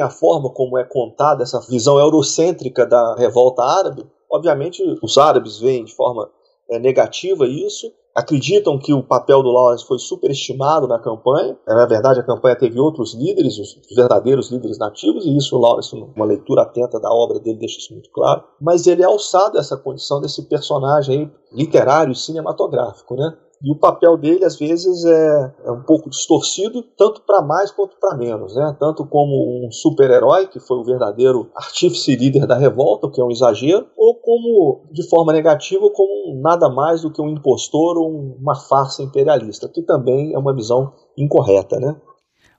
a 0.00 0.10
forma 0.10 0.50
como 0.50 0.76
é 0.76 0.82
contada 0.82 1.44
essa 1.44 1.60
visão 1.60 2.00
eurocêntrica 2.00 2.84
da 2.84 3.14
revolta 3.20 3.62
árabe. 3.62 4.04
Obviamente, 4.30 4.82
os 5.02 5.18
árabes 5.18 5.58
veem 5.58 5.84
de 5.84 5.94
forma 5.94 6.28
é, 6.70 6.78
negativa 6.78 7.46
isso, 7.46 7.92
acreditam 8.14 8.78
que 8.78 8.92
o 8.92 9.02
papel 9.02 9.42
do 9.42 9.50
Lawrence 9.50 9.86
foi 9.86 9.98
superestimado 9.98 10.86
na 10.86 10.98
campanha. 10.98 11.56
Na 11.66 11.86
verdade, 11.86 12.20
a 12.20 12.24
campanha 12.24 12.56
teve 12.56 12.78
outros 12.78 13.14
líderes, 13.14 13.58
os 13.58 13.80
verdadeiros 13.94 14.50
líderes 14.50 14.78
nativos, 14.78 15.24
e 15.24 15.36
isso 15.36 15.56
o 15.56 15.60
Lawrence, 15.60 15.94
uma 15.94 16.24
leitura 16.24 16.62
atenta 16.62 17.00
da 17.00 17.10
obra 17.12 17.38
dele, 17.38 17.58
deixa 17.58 17.78
isso 17.78 17.92
muito 17.92 18.10
claro. 18.10 18.42
Mas 18.60 18.86
ele 18.86 19.02
é 19.02 19.06
alçado 19.06 19.56
a 19.56 19.60
essa 19.60 19.76
condição 19.76 20.20
desse 20.20 20.42
personagem 20.48 21.32
literário 21.52 22.12
e 22.12 22.16
cinematográfico, 22.16 23.14
né? 23.14 23.36
E 23.62 23.70
o 23.70 23.78
papel 23.78 24.16
dele, 24.16 24.44
às 24.44 24.58
vezes, 24.58 25.04
é, 25.04 25.54
é 25.66 25.70
um 25.70 25.82
pouco 25.82 26.08
distorcido, 26.08 26.82
tanto 26.96 27.20
para 27.26 27.42
mais 27.42 27.70
quanto 27.70 27.94
para 28.00 28.16
menos. 28.16 28.54
Né? 28.54 28.74
Tanto 28.80 29.06
como 29.06 29.66
um 29.66 29.70
super-herói, 29.70 30.46
que 30.46 30.58
foi 30.58 30.78
o 30.78 30.84
verdadeiro 30.84 31.50
artífice 31.54 32.16
líder 32.16 32.46
da 32.46 32.56
revolta, 32.56 33.06
o 33.06 33.10
que 33.10 33.20
é 33.20 33.24
um 33.24 33.30
exagero, 33.30 33.86
ou 33.96 34.14
como, 34.14 34.80
de 34.90 35.06
forma 35.10 35.32
negativa, 35.32 35.90
como 35.90 36.40
nada 36.40 36.70
mais 36.70 37.02
do 37.02 37.12
que 37.12 37.20
um 37.20 37.28
impostor 37.28 37.98
ou 37.98 38.08
uma 38.40 38.54
farsa 38.54 39.02
imperialista, 39.02 39.68
que 39.68 39.82
também 39.82 40.32
é 40.32 40.38
uma 40.38 40.54
visão 40.54 40.94
incorreta. 41.16 41.78
Né? 41.78 41.94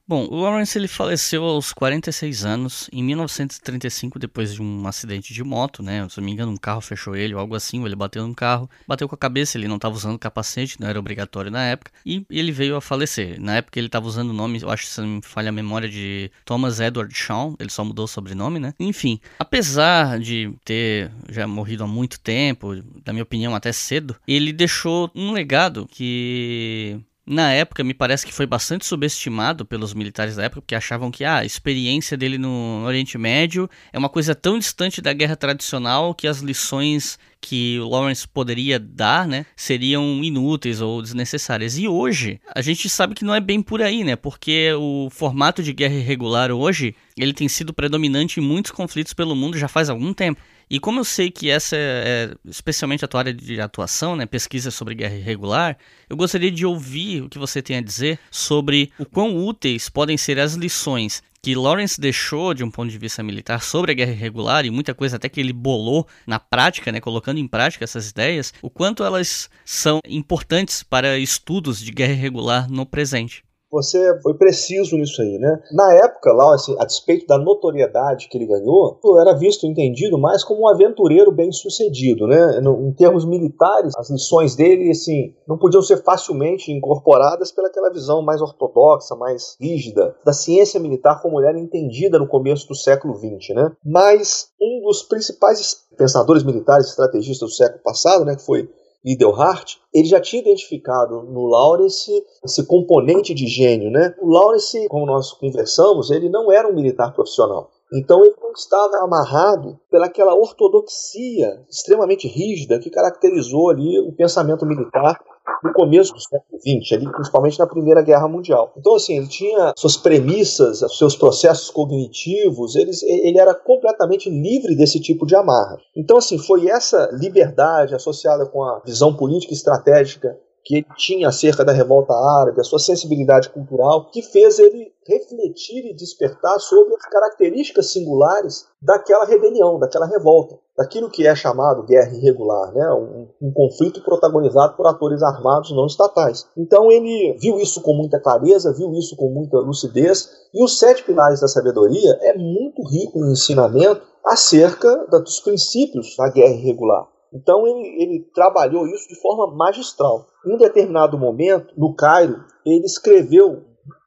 Bom, 0.04 0.26
o 0.28 0.40
Lawrence 0.40 0.76
ele 0.76 0.88
faleceu 0.88 1.44
aos 1.44 1.72
46 1.72 2.44
anos, 2.44 2.90
em 2.92 3.02
1935, 3.04 4.18
depois 4.18 4.52
de 4.52 4.60
um 4.60 4.86
acidente 4.86 5.32
de 5.32 5.44
moto, 5.44 5.80
né? 5.80 6.06
Se 6.08 6.18
não 6.18 6.24
me 6.24 6.32
engano, 6.32 6.50
um 6.50 6.56
carro 6.56 6.80
fechou 6.80 7.14
ele 7.14 7.34
ou 7.34 7.40
algo 7.40 7.54
assim, 7.54 7.78
ou 7.78 7.86
ele 7.86 7.94
bateu 7.94 8.26
num 8.26 8.34
carro, 8.34 8.68
bateu 8.86 9.08
com 9.08 9.14
a 9.14 9.18
cabeça, 9.18 9.56
ele 9.56 9.68
não 9.68 9.76
estava 9.76 9.94
usando 9.94 10.18
capacete, 10.18 10.80
não 10.80 10.88
era 10.88 10.98
obrigatório 10.98 11.52
na 11.52 11.64
época, 11.64 11.92
e 12.04 12.26
ele 12.28 12.50
veio 12.50 12.74
a 12.74 12.80
falecer. 12.80 13.40
Na 13.40 13.56
época 13.56 13.78
ele 13.78 13.86
estava 13.86 14.06
usando 14.06 14.30
o 14.30 14.34
nome, 14.34 14.60
eu 14.60 14.70
acho 14.70 14.82
que 14.82 14.90
se 14.90 15.00
não 15.00 15.08
me 15.08 15.22
falha 15.22 15.50
a 15.50 15.52
memória, 15.52 15.88
de 15.88 16.30
Thomas 16.44 16.80
Edward 16.80 17.14
Shaw, 17.14 17.56
ele 17.58 17.70
só 17.70 17.84
mudou 17.84 18.04
o 18.04 18.08
sobrenome, 18.08 18.58
né? 18.58 18.74
Enfim, 18.80 19.20
apesar 19.38 20.18
de 20.18 20.52
ter 20.64 21.12
já 21.28 21.46
morrido 21.46 21.84
há 21.84 21.86
muito 21.86 22.18
tempo, 22.20 22.74
na 23.06 23.12
minha 23.12 23.22
opinião 23.22 23.54
até 23.54 23.72
cedo, 23.72 24.16
ele 24.26 24.52
deixou 24.52 25.10
um 25.14 25.32
legado 25.32 25.86
que 25.90 27.00
na 27.24 27.52
época, 27.52 27.84
me 27.84 27.94
parece 27.94 28.26
que 28.26 28.34
foi 28.34 28.46
bastante 28.46 28.84
subestimado 28.84 29.64
pelos 29.64 29.94
militares 29.94 30.36
da 30.36 30.44
época, 30.44 30.60
porque 30.60 30.74
achavam 30.74 31.10
que 31.10 31.24
ah, 31.24 31.38
a 31.38 31.44
experiência 31.44 32.16
dele 32.16 32.36
no 32.36 32.82
Oriente 32.84 33.16
Médio 33.16 33.70
é 33.92 33.98
uma 33.98 34.08
coisa 34.08 34.34
tão 34.34 34.58
distante 34.58 35.00
da 35.00 35.12
guerra 35.12 35.36
tradicional 35.36 36.14
que 36.14 36.26
as 36.26 36.40
lições 36.40 37.18
que 37.40 37.78
o 37.80 37.88
Lawrence 37.88 38.26
poderia 38.26 38.78
dar, 38.78 39.26
né, 39.26 39.46
seriam 39.56 40.22
inúteis 40.22 40.80
ou 40.80 41.02
desnecessárias. 41.02 41.76
E 41.78 41.88
hoje, 41.88 42.40
a 42.54 42.60
gente 42.60 42.88
sabe 42.88 43.14
que 43.14 43.24
não 43.24 43.34
é 43.34 43.40
bem 43.40 43.60
por 43.60 43.82
aí, 43.82 44.04
né? 44.04 44.14
Porque 44.14 44.72
o 44.74 45.08
formato 45.10 45.62
de 45.62 45.72
guerra 45.72 45.94
irregular 45.94 46.52
hoje, 46.52 46.94
ele 47.16 47.32
tem 47.32 47.48
sido 47.48 47.74
predominante 47.74 48.38
em 48.38 48.42
muitos 48.42 48.70
conflitos 48.70 49.12
pelo 49.12 49.34
mundo 49.34 49.58
já 49.58 49.66
faz 49.66 49.90
algum 49.90 50.14
tempo. 50.14 50.40
E 50.72 50.80
como 50.80 51.00
eu 51.00 51.04
sei 51.04 51.30
que 51.30 51.50
essa 51.50 51.76
é, 51.76 52.30
é 52.32 52.34
especialmente 52.48 53.04
a 53.04 53.08
tua 53.08 53.20
área 53.20 53.34
de 53.34 53.60
atuação, 53.60 54.16
né, 54.16 54.24
pesquisa 54.24 54.70
sobre 54.70 54.94
guerra 54.94 55.16
irregular, 55.16 55.76
eu 56.08 56.16
gostaria 56.16 56.50
de 56.50 56.64
ouvir 56.64 57.20
o 57.20 57.28
que 57.28 57.38
você 57.38 57.60
tem 57.60 57.76
a 57.76 57.82
dizer 57.82 58.18
sobre 58.30 58.90
o 58.98 59.04
quão 59.04 59.36
úteis 59.36 59.90
podem 59.90 60.16
ser 60.16 60.38
as 60.38 60.54
lições 60.54 61.22
que 61.42 61.54
Lawrence 61.54 62.00
deixou 62.00 62.54
de 62.54 62.64
um 62.64 62.70
ponto 62.70 62.90
de 62.90 62.96
vista 62.96 63.22
militar 63.22 63.60
sobre 63.60 63.92
a 63.92 63.94
guerra 63.94 64.12
irregular 64.12 64.64
e 64.64 64.70
muita 64.70 64.94
coisa 64.94 65.16
até 65.16 65.28
que 65.28 65.40
ele 65.40 65.52
bolou 65.52 66.08
na 66.26 66.40
prática, 66.40 66.90
né, 66.90 67.02
colocando 67.02 67.36
em 67.36 67.46
prática 67.46 67.84
essas 67.84 68.08
ideias, 68.08 68.54
o 68.62 68.70
quanto 68.70 69.04
elas 69.04 69.50
são 69.66 70.00
importantes 70.08 70.82
para 70.82 71.18
estudos 71.18 71.82
de 71.82 71.92
guerra 71.92 72.14
irregular 72.14 72.70
no 72.70 72.86
presente. 72.86 73.44
Você 73.72 74.20
foi 74.20 74.34
preciso 74.34 74.96
nisso 74.96 75.22
aí, 75.22 75.38
né? 75.38 75.60
Na 75.72 75.94
época, 75.94 76.30
lá, 76.32 76.54
assim, 76.54 76.76
a 76.78 76.84
despeito 76.84 77.26
da 77.26 77.38
notoriedade 77.38 78.28
que 78.28 78.36
ele 78.36 78.46
ganhou, 78.46 79.00
era 79.18 79.32
visto, 79.32 79.66
entendido 79.66 80.18
mais 80.18 80.44
como 80.44 80.62
um 80.62 80.68
aventureiro 80.68 81.32
bem 81.32 81.50
sucedido, 81.50 82.26
né? 82.26 82.60
Em 82.60 82.92
termos 82.92 83.24
militares, 83.24 83.94
as 83.96 84.10
lições 84.10 84.54
dele, 84.54 84.90
assim, 84.90 85.34
não 85.48 85.56
podiam 85.56 85.80
ser 85.82 86.02
facilmente 86.02 86.70
incorporadas 86.70 87.50
pelaquela 87.50 87.90
visão 87.90 88.22
mais 88.22 88.42
ortodoxa, 88.42 89.16
mais 89.16 89.56
rígida 89.58 90.14
da 90.24 90.32
ciência 90.32 90.78
militar 90.78 91.22
como 91.22 91.40
era 91.40 91.58
entendida 91.58 92.18
no 92.18 92.28
começo 92.28 92.68
do 92.68 92.74
século 92.74 93.14
XX, 93.14 93.54
né? 93.54 93.72
Mas 93.84 94.48
um 94.60 94.82
dos 94.82 95.02
principais 95.02 95.82
pensadores 95.96 96.42
militares 96.42 96.88
estrategistas 96.88 97.48
do 97.48 97.54
século 97.54 97.82
passado, 97.82 98.24
né, 98.24 98.36
que 98.36 98.44
foi 98.44 98.68
Lidelhart, 99.04 99.78
ele 99.92 100.06
já 100.06 100.20
tinha 100.20 100.40
identificado 100.40 101.22
no 101.22 101.46
Lawrence 101.46 102.10
esse 102.44 102.66
componente 102.66 103.34
de 103.34 103.46
gênio, 103.46 103.90
né? 103.90 104.14
O 104.20 104.28
Lawrence, 104.28 104.86
como 104.88 105.06
nós 105.06 105.32
conversamos, 105.32 106.10
ele 106.10 106.28
não 106.28 106.52
era 106.52 106.68
um 106.68 106.74
militar 106.74 107.12
profissional. 107.12 107.70
Então 107.92 108.24
ele 108.24 108.34
não 108.40 108.52
estava 108.52 109.04
amarrado 109.04 109.78
pelaquela 109.90 110.34
ortodoxia 110.34 111.62
extremamente 111.68 112.26
rígida 112.26 112.78
que 112.78 112.88
caracterizou 112.88 113.70
ali 113.70 113.98
o 114.00 114.12
pensamento 114.12 114.64
militar 114.64 115.20
no 115.62 115.72
começo 115.72 116.12
do 116.12 116.20
século 116.20 116.58
XX, 116.60 116.92
ali, 116.92 117.12
principalmente 117.12 117.58
na 117.58 117.66
Primeira 117.66 118.02
Guerra 118.02 118.28
Mundial. 118.28 118.72
Então, 118.76 118.94
assim, 118.94 119.16
ele 119.16 119.28
tinha 119.28 119.72
suas 119.76 119.96
premissas, 119.96 120.80
seus 120.96 121.16
processos 121.16 121.70
cognitivos, 121.70 122.76
eles, 122.76 123.02
ele 123.02 123.38
era 123.38 123.54
completamente 123.54 124.28
livre 124.28 124.74
desse 124.74 125.00
tipo 125.00 125.26
de 125.26 125.34
amarra. 125.34 125.78
Então, 125.96 126.16
assim, 126.16 126.38
foi 126.38 126.68
essa 126.68 127.08
liberdade 127.12 127.94
associada 127.94 128.46
com 128.46 128.62
a 128.62 128.80
visão 128.84 129.14
política 129.14 129.52
e 129.52 129.56
estratégica 129.56 130.36
que 130.64 130.76
ele 130.76 130.86
tinha 130.96 131.28
acerca 131.28 131.64
da 131.64 131.72
revolta 131.72 132.12
árabe, 132.14 132.60
a 132.60 132.64
sua 132.64 132.78
sensibilidade 132.78 133.48
cultural, 133.48 134.10
que 134.10 134.22
fez 134.22 134.58
ele 134.58 134.92
refletir 135.06 135.84
e 135.84 135.94
despertar 135.94 136.58
sobre 136.60 136.94
as 136.94 137.04
características 137.06 137.92
singulares 137.92 138.66
daquela 138.80 139.24
rebelião, 139.24 139.78
daquela 139.78 140.06
revolta, 140.06 140.56
daquilo 140.76 141.10
que 141.10 141.26
é 141.26 141.34
chamado 141.34 141.82
guerra 141.82 142.14
irregular, 142.14 142.72
né? 142.72 142.88
um, 142.92 143.28
um 143.40 143.52
conflito 143.52 144.02
protagonizado 144.02 144.76
por 144.76 144.86
atores 144.86 145.22
armados 145.22 145.72
não 145.72 145.86
estatais. 145.86 146.46
Então 146.56 146.90
ele 146.90 147.36
viu 147.40 147.58
isso 147.58 147.80
com 147.82 147.94
muita 147.94 148.20
clareza, 148.20 148.72
viu 148.72 148.92
isso 148.94 149.16
com 149.16 149.28
muita 149.28 149.58
lucidez, 149.58 150.30
e 150.54 150.62
os 150.62 150.78
Sete 150.78 151.02
Pilares 151.02 151.40
da 151.40 151.48
Sabedoria 151.48 152.16
é 152.22 152.38
muito 152.38 152.82
rico 152.88 153.18
em 153.18 153.32
ensinamento 153.32 154.02
acerca 154.24 155.06
dos 155.08 155.40
princípios 155.40 156.14
da 156.16 156.28
guerra 156.28 156.54
irregular. 156.54 157.11
Então 157.32 157.66
ele, 157.66 158.02
ele 158.02 158.30
trabalhou 158.34 158.86
isso 158.86 159.08
de 159.08 159.20
forma 159.20 159.54
magistral. 159.54 160.26
Em 160.44 160.54
um 160.54 160.58
determinado 160.58 161.18
momento, 161.18 161.72
no 161.76 161.94
Cairo, 161.94 162.44
ele 162.64 162.84
escreveu 162.84 163.50
um 163.50 163.62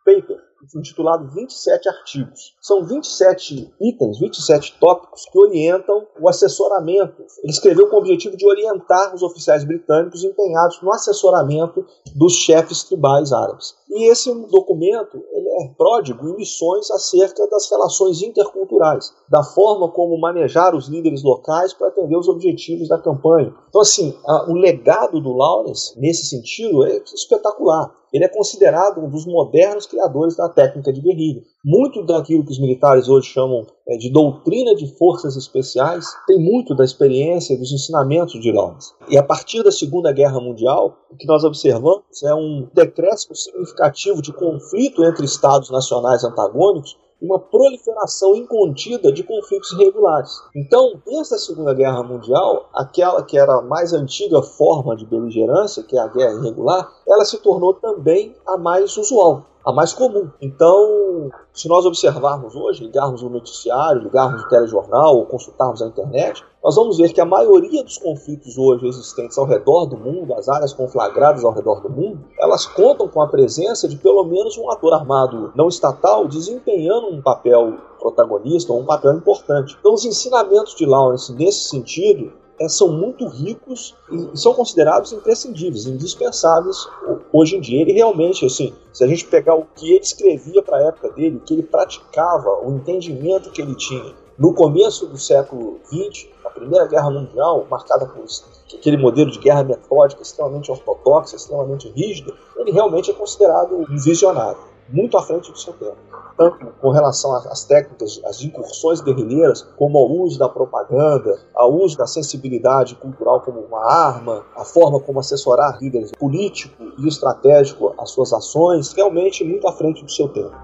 paper 0.05 0.44
intitulado 0.73 1.27
27 1.33 1.89
artigos. 1.89 2.55
São 2.61 2.85
27 2.85 3.73
itens, 3.81 4.19
27 4.19 4.77
tópicos 4.79 5.25
que 5.31 5.37
orientam 5.37 6.07
o 6.19 6.29
assessoramento. 6.29 7.21
Ele 7.43 7.51
escreveu 7.51 7.89
com 7.89 7.97
o 7.97 7.99
objetivo 7.99 8.37
de 8.37 8.47
orientar 8.47 9.13
os 9.13 9.21
oficiais 9.21 9.65
britânicos 9.65 10.23
empenhados 10.23 10.81
no 10.81 10.91
assessoramento 10.93 11.85
dos 12.15 12.33
chefes 12.33 12.83
tribais 12.83 13.31
árabes. 13.33 13.75
E 13.89 14.09
esse 14.09 14.33
documento 14.49 15.23
ele 15.31 15.49
é 15.49 15.73
pródigo 15.77 16.27
em 16.27 16.37
lições 16.37 16.89
acerca 16.91 17.47
das 17.47 17.69
relações 17.69 18.21
interculturais, 18.21 19.13
da 19.29 19.43
forma 19.43 19.89
como 19.91 20.19
manejar 20.19 20.75
os 20.75 20.87
líderes 20.87 21.23
locais 21.23 21.73
para 21.73 21.87
atender 21.87 22.17
os 22.17 22.27
objetivos 22.27 22.87
da 22.87 22.97
campanha. 22.97 23.53
Então, 23.69 23.81
assim, 23.81 24.17
o 24.47 24.53
legado 24.53 25.21
do 25.21 25.33
Lawrence, 25.33 25.97
nesse 25.99 26.25
sentido, 26.25 26.85
é 26.85 27.01
espetacular. 27.13 27.93
Ele 28.15 28.23
é 28.23 28.29
considerado 28.29 29.01
um 29.01 29.09
dos 29.09 29.25
modernos 29.25 29.85
criadores 29.85 30.37
da 30.37 30.47
técnica 30.47 30.93
de 30.93 31.01
guerrilha. 31.01 31.41
Muito 31.65 32.01
daquilo 32.01 32.45
que 32.45 32.51
os 32.53 32.61
militares 32.61 33.09
hoje 33.09 33.27
chamam 33.27 33.67
é, 33.85 33.97
de 33.97 34.09
doutrina 34.09 34.73
de 34.73 34.87
forças 34.95 35.35
especiais 35.35 36.05
tem 36.25 36.39
muito 36.39 36.73
da 36.73 36.85
experiência 36.85 37.57
dos 37.57 37.73
ensinamentos 37.73 38.39
de 38.39 38.53
Lawrence. 38.53 38.93
E 39.09 39.17
a 39.17 39.23
partir 39.23 39.63
da 39.63 39.71
Segunda 39.71 40.13
Guerra 40.13 40.39
Mundial, 40.39 40.95
o 41.11 41.17
que 41.17 41.27
nós 41.27 41.43
observamos 41.43 42.23
é 42.23 42.33
um 42.33 42.69
decréscimo 42.73 43.35
significativo 43.35 44.21
de 44.21 44.31
conflito 44.31 45.03
entre 45.03 45.25
estados 45.25 45.69
nacionais 45.69 46.23
antagônicos 46.23 46.95
uma 47.21 47.39
proliferação 47.39 48.35
incontida 48.35 49.11
de 49.11 49.23
conflitos 49.23 49.71
irregulares. 49.71 50.31
Então, 50.55 51.01
desde 51.05 51.35
a 51.35 51.37
Segunda 51.37 51.73
Guerra 51.73 52.03
Mundial, 52.03 52.69
aquela 52.73 53.23
que 53.23 53.37
era 53.37 53.55
a 53.55 53.61
mais 53.61 53.93
antiga 53.93 54.41
forma 54.41 54.95
de 54.95 55.05
beligerância, 55.05 55.83
que 55.83 55.97
é 55.97 56.01
a 56.01 56.07
guerra 56.07 56.39
irregular, 56.39 56.91
ela 57.07 57.25
se 57.25 57.37
tornou 57.39 57.73
também 57.73 58.35
a 58.45 58.57
mais 58.57 58.97
usual 58.97 59.45
a 59.65 59.73
mais 59.73 59.93
comum. 59.93 60.29
Então, 60.39 61.31
se 61.51 61.67
nós 61.67 61.85
observarmos 61.85 62.55
hoje, 62.55 62.83
ligarmos 62.83 63.23
o 63.23 63.29
noticiário, 63.29 64.03
ligarmos 64.03 64.43
o 64.43 64.47
telejornal 64.47 65.17
ou 65.17 65.25
consultarmos 65.25 65.81
a 65.81 65.87
internet, 65.87 66.43
nós 66.63 66.75
vamos 66.75 66.97
ver 66.97 67.11
que 67.11 67.21
a 67.21 67.25
maioria 67.25 67.83
dos 67.83 67.97
conflitos 67.97 68.57
hoje 68.57 68.87
existentes 68.87 69.37
ao 69.37 69.45
redor 69.45 69.85
do 69.85 69.97
mundo, 69.97 70.33
as 70.35 70.47
áreas 70.47 70.73
conflagradas 70.73 71.43
ao 71.43 71.51
redor 71.51 71.81
do 71.81 71.89
mundo, 71.89 72.19
elas 72.39 72.65
contam 72.65 73.07
com 73.07 73.21
a 73.21 73.27
presença 73.27 73.87
de 73.87 73.97
pelo 73.97 74.23
menos 74.23 74.57
um 74.57 74.69
ator 74.69 74.93
armado 74.93 75.51
não 75.55 75.67
estatal 75.67 76.27
desempenhando 76.27 77.07
um 77.07 77.21
papel 77.21 77.73
protagonista 77.99 78.71
ou 78.71 78.81
um 78.81 78.85
papel 78.85 79.13
importante. 79.13 79.75
Então, 79.79 79.93
os 79.93 80.05
ensinamentos 80.05 80.75
de 80.75 80.85
Lawrence 80.85 81.33
nesse 81.33 81.69
sentido 81.69 82.31
é, 82.59 82.69
são 82.69 82.87
muito 82.87 83.27
ricos 83.27 83.95
e 84.09 84.37
são 84.37 84.53
considerados 84.53 85.11
imprescindíveis, 85.11 85.85
indispensáveis 85.85 86.87
hoje 87.35 87.57
em 87.57 87.61
dia. 87.61 87.81
Ele 87.81 87.91
realmente, 87.91 88.45
assim, 88.45 88.73
se 88.93 89.03
a 89.03 89.07
gente 89.07 89.25
pegar 89.25 89.55
o 89.55 89.65
que 89.75 89.91
ele 89.91 90.03
escrevia 90.03 90.61
para 90.61 90.77
a 90.77 90.83
época 90.87 91.09
dele, 91.09 91.37
o 91.37 91.39
que 91.41 91.53
ele 91.53 91.63
praticava, 91.63 92.65
o 92.65 92.73
entendimento 92.75 93.51
que 93.51 93.61
ele 93.61 93.75
tinha 93.75 94.13
no 94.37 94.53
começo 94.53 95.07
do 95.07 95.17
século 95.17 95.79
XX, 95.85 96.27
a 96.43 96.49
Primeira 96.49 96.85
Guerra 96.87 97.09
Mundial, 97.09 97.65
marcada 97.69 98.05
por 98.05 98.25
aquele 98.73 98.97
modelo 98.97 99.31
de 99.31 99.39
guerra 99.39 99.63
metódica 99.63 100.21
extremamente 100.21 100.69
ortodoxa, 100.69 101.35
extremamente 101.35 101.89
rígida, 101.89 102.33
ele 102.57 102.71
realmente 102.71 103.11
é 103.11 103.13
considerado 103.13 103.75
um 103.75 103.85
visionário, 103.97 104.59
muito 104.89 105.17
à 105.17 105.21
frente 105.21 105.51
do 105.51 105.57
seu 105.57 105.73
tempo 105.73 105.97
tanto 106.37 106.65
com 106.81 106.89
relação 106.89 107.33
às 107.35 107.63
técnicas, 107.63 108.21
às 108.25 108.41
incursões 108.41 109.01
guerrilheiras, 109.01 109.61
como 109.77 109.97
ao 109.97 110.09
uso 110.09 110.37
da 110.37 110.49
propaganda, 110.49 111.39
ao 111.53 111.73
uso 111.73 111.97
da 111.97 112.05
sensibilidade 112.05 112.95
cultural 112.95 113.41
como 113.41 113.61
uma 113.61 113.85
arma, 113.85 114.43
a 114.55 114.65
forma 114.65 114.99
como 114.99 115.19
assessorar 115.19 115.77
líderes 115.81 116.11
político 116.11 116.83
e 116.97 117.07
estratégico 117.07 117.93
às 117.97 118.09
suas 118.11 118.33
ações, 118.33 118.93
realmente 118.93 119.43
muito 119.43 119.67
à 119.67 119.71
frente 119.71 120.03
do 120.03 120.11
seu 120.11 120.27
tempo. 120.27 120.55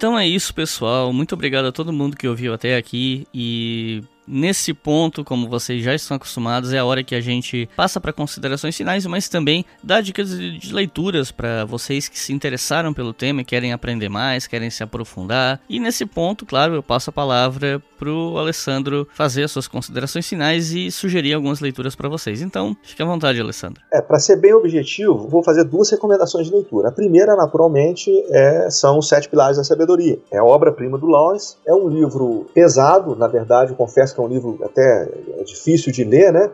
Então 0.00 0.18
é 0.18 0.26
isso, 0.26 0.54
pessoal. 0.54 1.12
Muito 1.12 1.34
obrigado 1.34 1.66
a 1.66 1.72
todo 1.72 1.92
mundo 1.92 2.16
que 2.16 2.26
ouviu 2.26 2.54
até 2.54 2.74
aqui 2.74 3.26
e 3.34 4.02
Nesse 4.32 4.72
ponto, 4.72 5.24
como 5.24 5.48
vocês 5.48 5.82
já 5.82 5.92
estão 5.92 6.16
acostumados, 6.16 6.72
é 6.72 6.78
a 6.78 6.84
hora 6.84 7.02
que 7.02 7.16
a 7.16 7.20
gente 7.20 7.68
passa 7.76 8.00
para 8.00 8.12
considerações 8.12 8.76
finais, 8.76 9.04
mas 9.04 9.28
também 9.28 9.64
dá 9.82 10.00
dicas 10.00 10.30
de 10.38 10.72
leituras 10.72 11.32
para 11.32 11.64
vocês 11.64 12.08
que 12.08 12.16
se 12.16 12.32
interessaram 12.32 12.94
pelo 12.94 13.12
tema 13.12 13.40
e 13.40 13.44
querem 13.44 13.72
aprender 13.72 14.08
mais, 14.08 14.46
querem 14.46 14.70
se 14.70 14.84
aprofundar. 14.84 15.60
E 15.68 15.80
nesse 15.80 16.06
ponto, 16.06 16.46
claro, 16.46 16.74
eu 16.74 16.82
passo 16.82 17.10
a 17.10 17.12
palavra 17.12 17.82
pro 17.98 18.38
Alessandro 18.38 19.06
fazer 19.12 19.42
as 19.42 19.50
suas 19.50 19.66
considerações 19.66 20.28
finais 20.28 20.72
e 20.72 20.92
sugerir 20.92 21.34
algumas 21.34 21.58
leituras 21.58 21.96
para 21.96 22.08
vocês. 22.08 22.40
Então, 22.40 22.76
fique 22.84 23.02
à 23.02 23.04
vontade, 23.04 23.40
Alessandro. 23.40 23.82
É, 23.92 24.00
para 24.00 24.20
ser 24.20 24.36
bem 24.36 24.54
objetivo, 24.54 25.26
vou 25.28 25.42
fazer 25.42 25.64
duas 25.64 25.90
recomendações 25.90 26.46
de 26.46 26.54
leitura. 26.54 26.88
A 26.88 26.92
primeira, 26.92 27.34
naturalmente, 27.34 28.10
é, 28.30 28.70
são 28.70 28.98
os 28.98 29.08
Sete 29.08 29.28
Pilares 29.28 29.56
da 29.56 29.64
Sabedoria. 29.64 30.20
É 30.30 30.40
obra-prima 30.40 30.96
do 30.96 31.06
Lawrence, 31.06 31.56
é 31.66 31.74
um 31.74 31.88
livro 31.88 32.46
pesado, 32.54 33.16
na 33.16 33.26
verdade, 33.26 33.74
confesso 33.74 34.14
que 34.14 34.19
é 34.20 34.24
um 34.24 34.28
livro 34.28 34.58
até 34.64 35.08
é 35.38 35.44
difícil 35.44 35.92
de 35.92 36.04
ler, 36.04 36.32
né? 36.32 36.50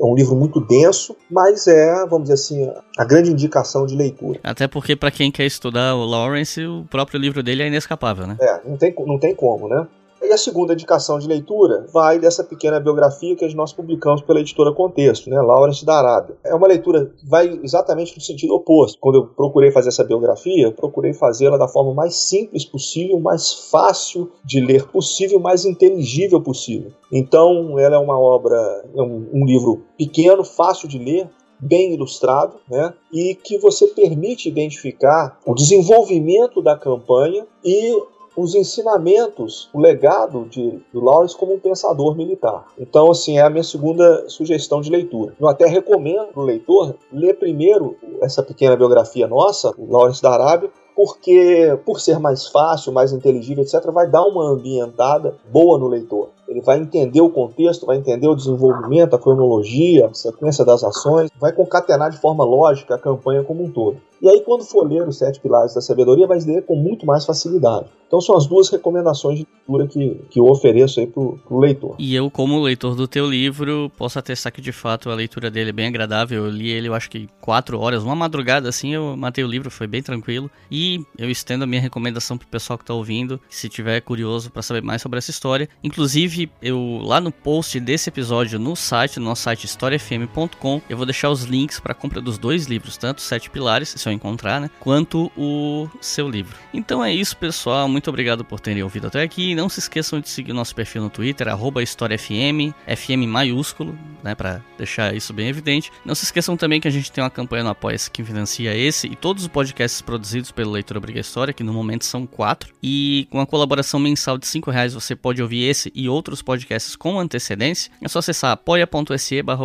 É 0.00 0.04
um 0.04 0.14
livro 0.14 0.36
muito 0.36 0.60
denso, 0.60 1.16
mas 1.28 1.66
é, 1.66 2.06
vamos 2.06 2.28
dizer 2.28 2.34
assim, 2.34 2.72
a 2.96 3.04
grande 3.04 3.30
indicação 3.32 3.84
de 3.84 3.96
leitura. 3.96 4.38
Até 4.42 4.68
porque, 4.68 4.94
para 4.94 5.10
quem 5.10 5.32
quer 5.32 5.46
estudar 5.46 5.96
o 5.96 6.04
Lawrence, 6.04 6.64
o 6.64 6.84
próprio 6.88 7.18
livro 7.18 7.42
dele 7.42 7.64
é 7.64 7.66
inescapável, 7.66 8.26
né? 8.26 8.36
É, 8.40 8.60
não 8.64 8.76
tem, 8.76 8.94
não 9.04 9.18
tem 9.18 9.34
como, 9.34 9.68
né? 9.68 9.86
E 10.26 10.32
a 10.32 10.38
segunda 10.38 10.72
indicação 10.72 11.18
de 11.18 11.28
leitura 11.28 11.86
vai 11.92 12.18
dessa 12.18 12.42
pequena 12.42 12.80
biografia 12.80 13.36
que 13.36 13.54
nós 13.54 13.74
publicamos 13.74 14.22
pela 14.22 14.40
editora 14.40 14.72
Contexto, 14.72 15.28
né, 15.28 15.38
Lawrence 15.40 15.84
da 15.84 15.98
Arábia. 15.98 16.36
É 16.42 16.54
uma 16.54 16.66
leitura 16.66 17.12
que 17.14 17.28
vai 17.28 17.60
exatamente 17.62 18.16
no 18.16 18.22
sentido 18.22 18.54
oposto. 18.54 18.98
Quando 18.98 19.16
eu 19.16 19.26
procurei 19.26 19.70
fazer 19.70 19.90
essa 19.90 20.02
biografia, 20.02 20.72
procurei 20.72 21.12
fazê-la 21.12 21.58
da 21.58 21.68
forma 21.68 21.92
mais 21.92 22.16
simples 22.16 22.64
possível, 22.64 23.20
mais 23.20 23.52
fácil 23.70 24.32
de 24.42 24.60
ler 24.60 24.86
possível, 24.88 25.38
mais 25.38 25.66
inteligível 25.66 26.40
possível. 26.40 26.90
Então, 27.12 27.78
ela 27.78 27.96
é 27.96 27.98
uma 27.98 28.18
obra, 28.18 28.56
é 28.96 29.02
um, 29.02 29.28
um 29.30 29.44
livro 29.44 29.82
pequeno, 29.98 30.42
fácil 30.42 30.88
de 30.88 30.98
ler, 30.98 31.28
bem 31.60 31.94
ilustrado, 31.94 32.54
né? 32.68 32.92
E 33.12 33.34
que 33.34 33.58
você 33.58 33.88
permite 33.88 34.48
identificar 34.48 35.38
o 35.46 35.54
desenvolvimento 35.54 36.62
da 36.62 36.76
campanha 36.76 37.46
e 37.64 37.94
os 38.36 38.54
ensinamentos, 38.54 39.68
o 39.72 39.80
legado 39.80 40.46
de, 40.46 40.78
do 40.92 41.02
Lawrence 41.02 41.36
como 41.36 41.54
um 41.54 41.58
pensador 41.58 42.16
militar. 42.16 42.66
Então, 42.78 43.10
assim, 43.10 43.38
é 43.38 43.42
a 43.42 43.50
minha 43.50 43.62
segunda 43.62 44.28
sugestão 44.28 44.80
de 44.80 44.90
leitura. 44.90 45.34
Eu 45.40 45.48
até 45.48 45.66
recomendo 45.66 46.28
o 46.34 46.42
leitor 46.42 46.94
ler 47.12 47.34
primeiro 47.34 47.96
essa 48.20 48.42
pequena 48.42 48.76
biografia 48.76 49.26
nossa, 49.26 49.72
Lawrence 49.78 50.22
da 50.22 50.32
Arábia, 50.32 50.70
porque, 50.94 51.76
por 51.84 52.00
ser 52.00 52.18
mais 52.20 52.46
fácil, 52.46 52.92
mais 52.92 53.12
inteligível, 53.12 53.64
etc., 53.64 53.90
vai 53.90 54.08
dar 54.08 54.24
uma 54.24 54.48
ambientada 54.48 55.36
boa 55.50 55.78
no 55.78 55.88
leitor. 55.88 56.30
Ele 56.46 56.60
vai 56.60 56.78
entender 56.78 57.20
o 57.20 57.30
contexto, 57.30 57.86
vai 57.86 57.96
entender 57.96 58.28
o 58.28 58.34
desenvolvimento, 58.34 59.14
a 59.14 59.18
cronologia, 59.18 60.06
a 60.06 60.14
sequência 60.14 60.64
das 60.64 60.84
ações, 60.84 61.30
vai 61.40 61.52
concatenar 61.52 62.10
de 62.10 62.18
forma 62.18 62.44
lógica 62.44 62.94
a 62.94 62.98
campanha 62.98 63.42
como 63.42 63.64
um 63.64 63.70
todo. 63.70 63.96
E 64.24 64.28
aí, 64.30 64.40
quando 64.40 64.64
for 64.64 64.90
ler 64.90 65.06
os 65.06 65.18
Sete 65.18 65.38
Pilares 65.38 65.74
da 65.74 65.82
Sabedoria, 65.82 66.26
vai 66.26 66.38
ler 66.38 66.64
com 66.64 66.74
muito 66.74 67.04
mais 67.04 67.26
facilidade. 67.26 67.90
Então 68.06 68.20
são 68.20 68.36
as 68.36 68.46
duas 68.46 68.68
recomendações 68.70 69.40
de 69.40 69.46
leitura 69.66 69.88
que, 69.88 70.20
que 70.30 70.38
eu 70.38 70.46
ofereço 70.46 71.00
aí 71.00 71.06
pro, 71.06 71.36
pro 71.38 71.58
leitor. 71.58 71.96
E 71.98 72.14
eu, 72.14 72.30
como 72.30 72.60
leitor 72.60 72.94
do 72.94 73.08
teu 73.08 73.28
livro, 73.28 73.90
posso 73.96 74.18
atestar 74.18 74.52
que 74.52 74.60
de 74.60 74.70
fato 74.70 75.10
a 75.10 75.14
leitura 75.14 75.50
dele 75.50 75.70
é 75.70 75.72
bem 75.72 75.88
agradável. 75.88 76.44
Eu 76.44 76.50
li 76.50 76.70
ele, 76.70 76.86
eu 76.86 76.94
acho 76.94 77.10
que 77.10 77.28
quatro 77.40 77.80
horas, 77.80 78.04
uma 78.04 78.14
madrugada 78.14 78.68
assim, 78.68 78.94
eu 78.94 79.16
matei 79.16 79.42
o 79.42 79.48
livro, 79.48 79.68
foi 79.70 79.88
bem 79.88 80.00
tranquilo. 80.00 80.48
E 80.70 81.02
eu 81.18 81.28
estendo 81.28 81.64
a 81.64 81.66
minha 81.66 81.80
recomendação 81.80 82.38
pro 82.38 82.46
pessoal 82.46 82.78
que 82.78 82.84
tá 82.84 82.94
ouvindo, 82.94 83.40
se 83.50 83.68
tiver 83.68 84.00
curioso 84.00 84.48
para 84.48 84.62
saber 84.62 84.82
mais 84.82 85.02
sobre 85.02 85.18
essa 85.18 85.32
história. 85.32 85.68
Inclusive, 85.82 86.48
eu 86.62 87.00
lá 87.02 87.20
no 87.20 87.32
post 87.32 87.80
desse 87.80 88.10
episódio 88.10 88.60
no 88.60 88.76
site, 88.76 89.18
no 89.18 89.26
nosso 89.26 89.42
site 89.42 89.64
historiafm.com, 89.64 90.80
eu 90.88 90.96
vou 90.96 91.04
deixar 91.04 91.30
os 91.30 91.42
links 91.42 91.80
para 91.80 91.94
compra 91.94 92.20
dos 92.20 92.38
dois 92.38 92.66
livros, 92.66 92.96
tanto 92.96 93.20
Sete 93.20 93.50
Pilares, 93.50 93.92
eu 94.06 94.13
encontrar, 94.14 94.60
né, 94.60 94.70
quanto 94.80 95.30
o 95.36 95.88
seu 96.00 96.28
livro. 96.28 96.56
Então 96.72 97.04
é 97.04 97.12
isso, 97.12 97.36
pessoal. 97.36 97.88
Muito 97.88 98.08
obrigado 98.08 98.44
por 98.44 98.60
terem 98.60 98.82
ouvido 98.82 99.08
até 99.08 99.22
aqui. 99.22 99.54
Não 99.54 99.68
se 99.68 99.80
esqueçam 99.80 100.20
de 100.20 100.28
seguir 100.28 100.52
nosso 100.52 100.74
perfil 100.74 101.02
no 101.02 101.10
Twitter, 101.10 101.48
HistóriaFM, 101.82 102.72
FM 102.86 103.26
maiúsculo, 103.26 103.98
né, 104.22 104.34
para 104.34 104.62
deixar 104.78 105.14
isso 105.14 105.32
bem 105.32 105.48
evidente. 105.48 105.90
Não 106.04 106.14
se 106.14 106.24
esqueçam 106.24 106.56
também 106.56 106.80
que 106.80 106.88
a 106.88 106.90
gente 106.90 107.10
tem 107.10 107.22
uma 107.22 107.30
campanha 107.30 107.64
no 107.64 107.70
Apoia-se 107.70 108.10
que 108.10 108.22
financia 108.22 108.74
esse 108.76 109.08
e 109.08 109.16
todos 109.16 109.42
os 109.42 109.48
podcasts 109.48 110.00
produzidos 110.00 110.50
pelo 110.50 110.70
Leitor 110.70 110.96
Obriga 110.96 111.20
História, 111.20 111.52
que 111.52 111.64
no 111.64 111.72
momento 111.72 112.04
são 112.04 112.26
quatro. 112.26 112.72
E 112.82 113.26
com 113.30 113.40
a 113.40 113.46
colaboração 113.46 113.98
mensal 113.98 114.38
de 114.38 114.46
cinco 114.46 114.70
reais 114.70 114.94
você 114.94 115.16
pode 115.16 115.42
ouvir 115.42 115.64
esse 115.64 115.90
e 115.94 116.08
outros 116.08 116.42
podcasts 116.42 116.94
com 116.94 117.18
antecedência. 117.18 117.90
É 118.00 118.08
só 118.08 118.20
acessar 118.20 118.52
apoia.se 118.52 119.42
barra. 119.42 119.64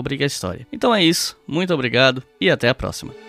Então 0.71 0.93
é 0.93 1.03
isso, 1.03 1.37
muito 1.47 1.73
obrigado 1.73 2.23
e 2.39 2.49
até 2.49 2.69
a 2.69 2.76
próxima. 2.76 3.28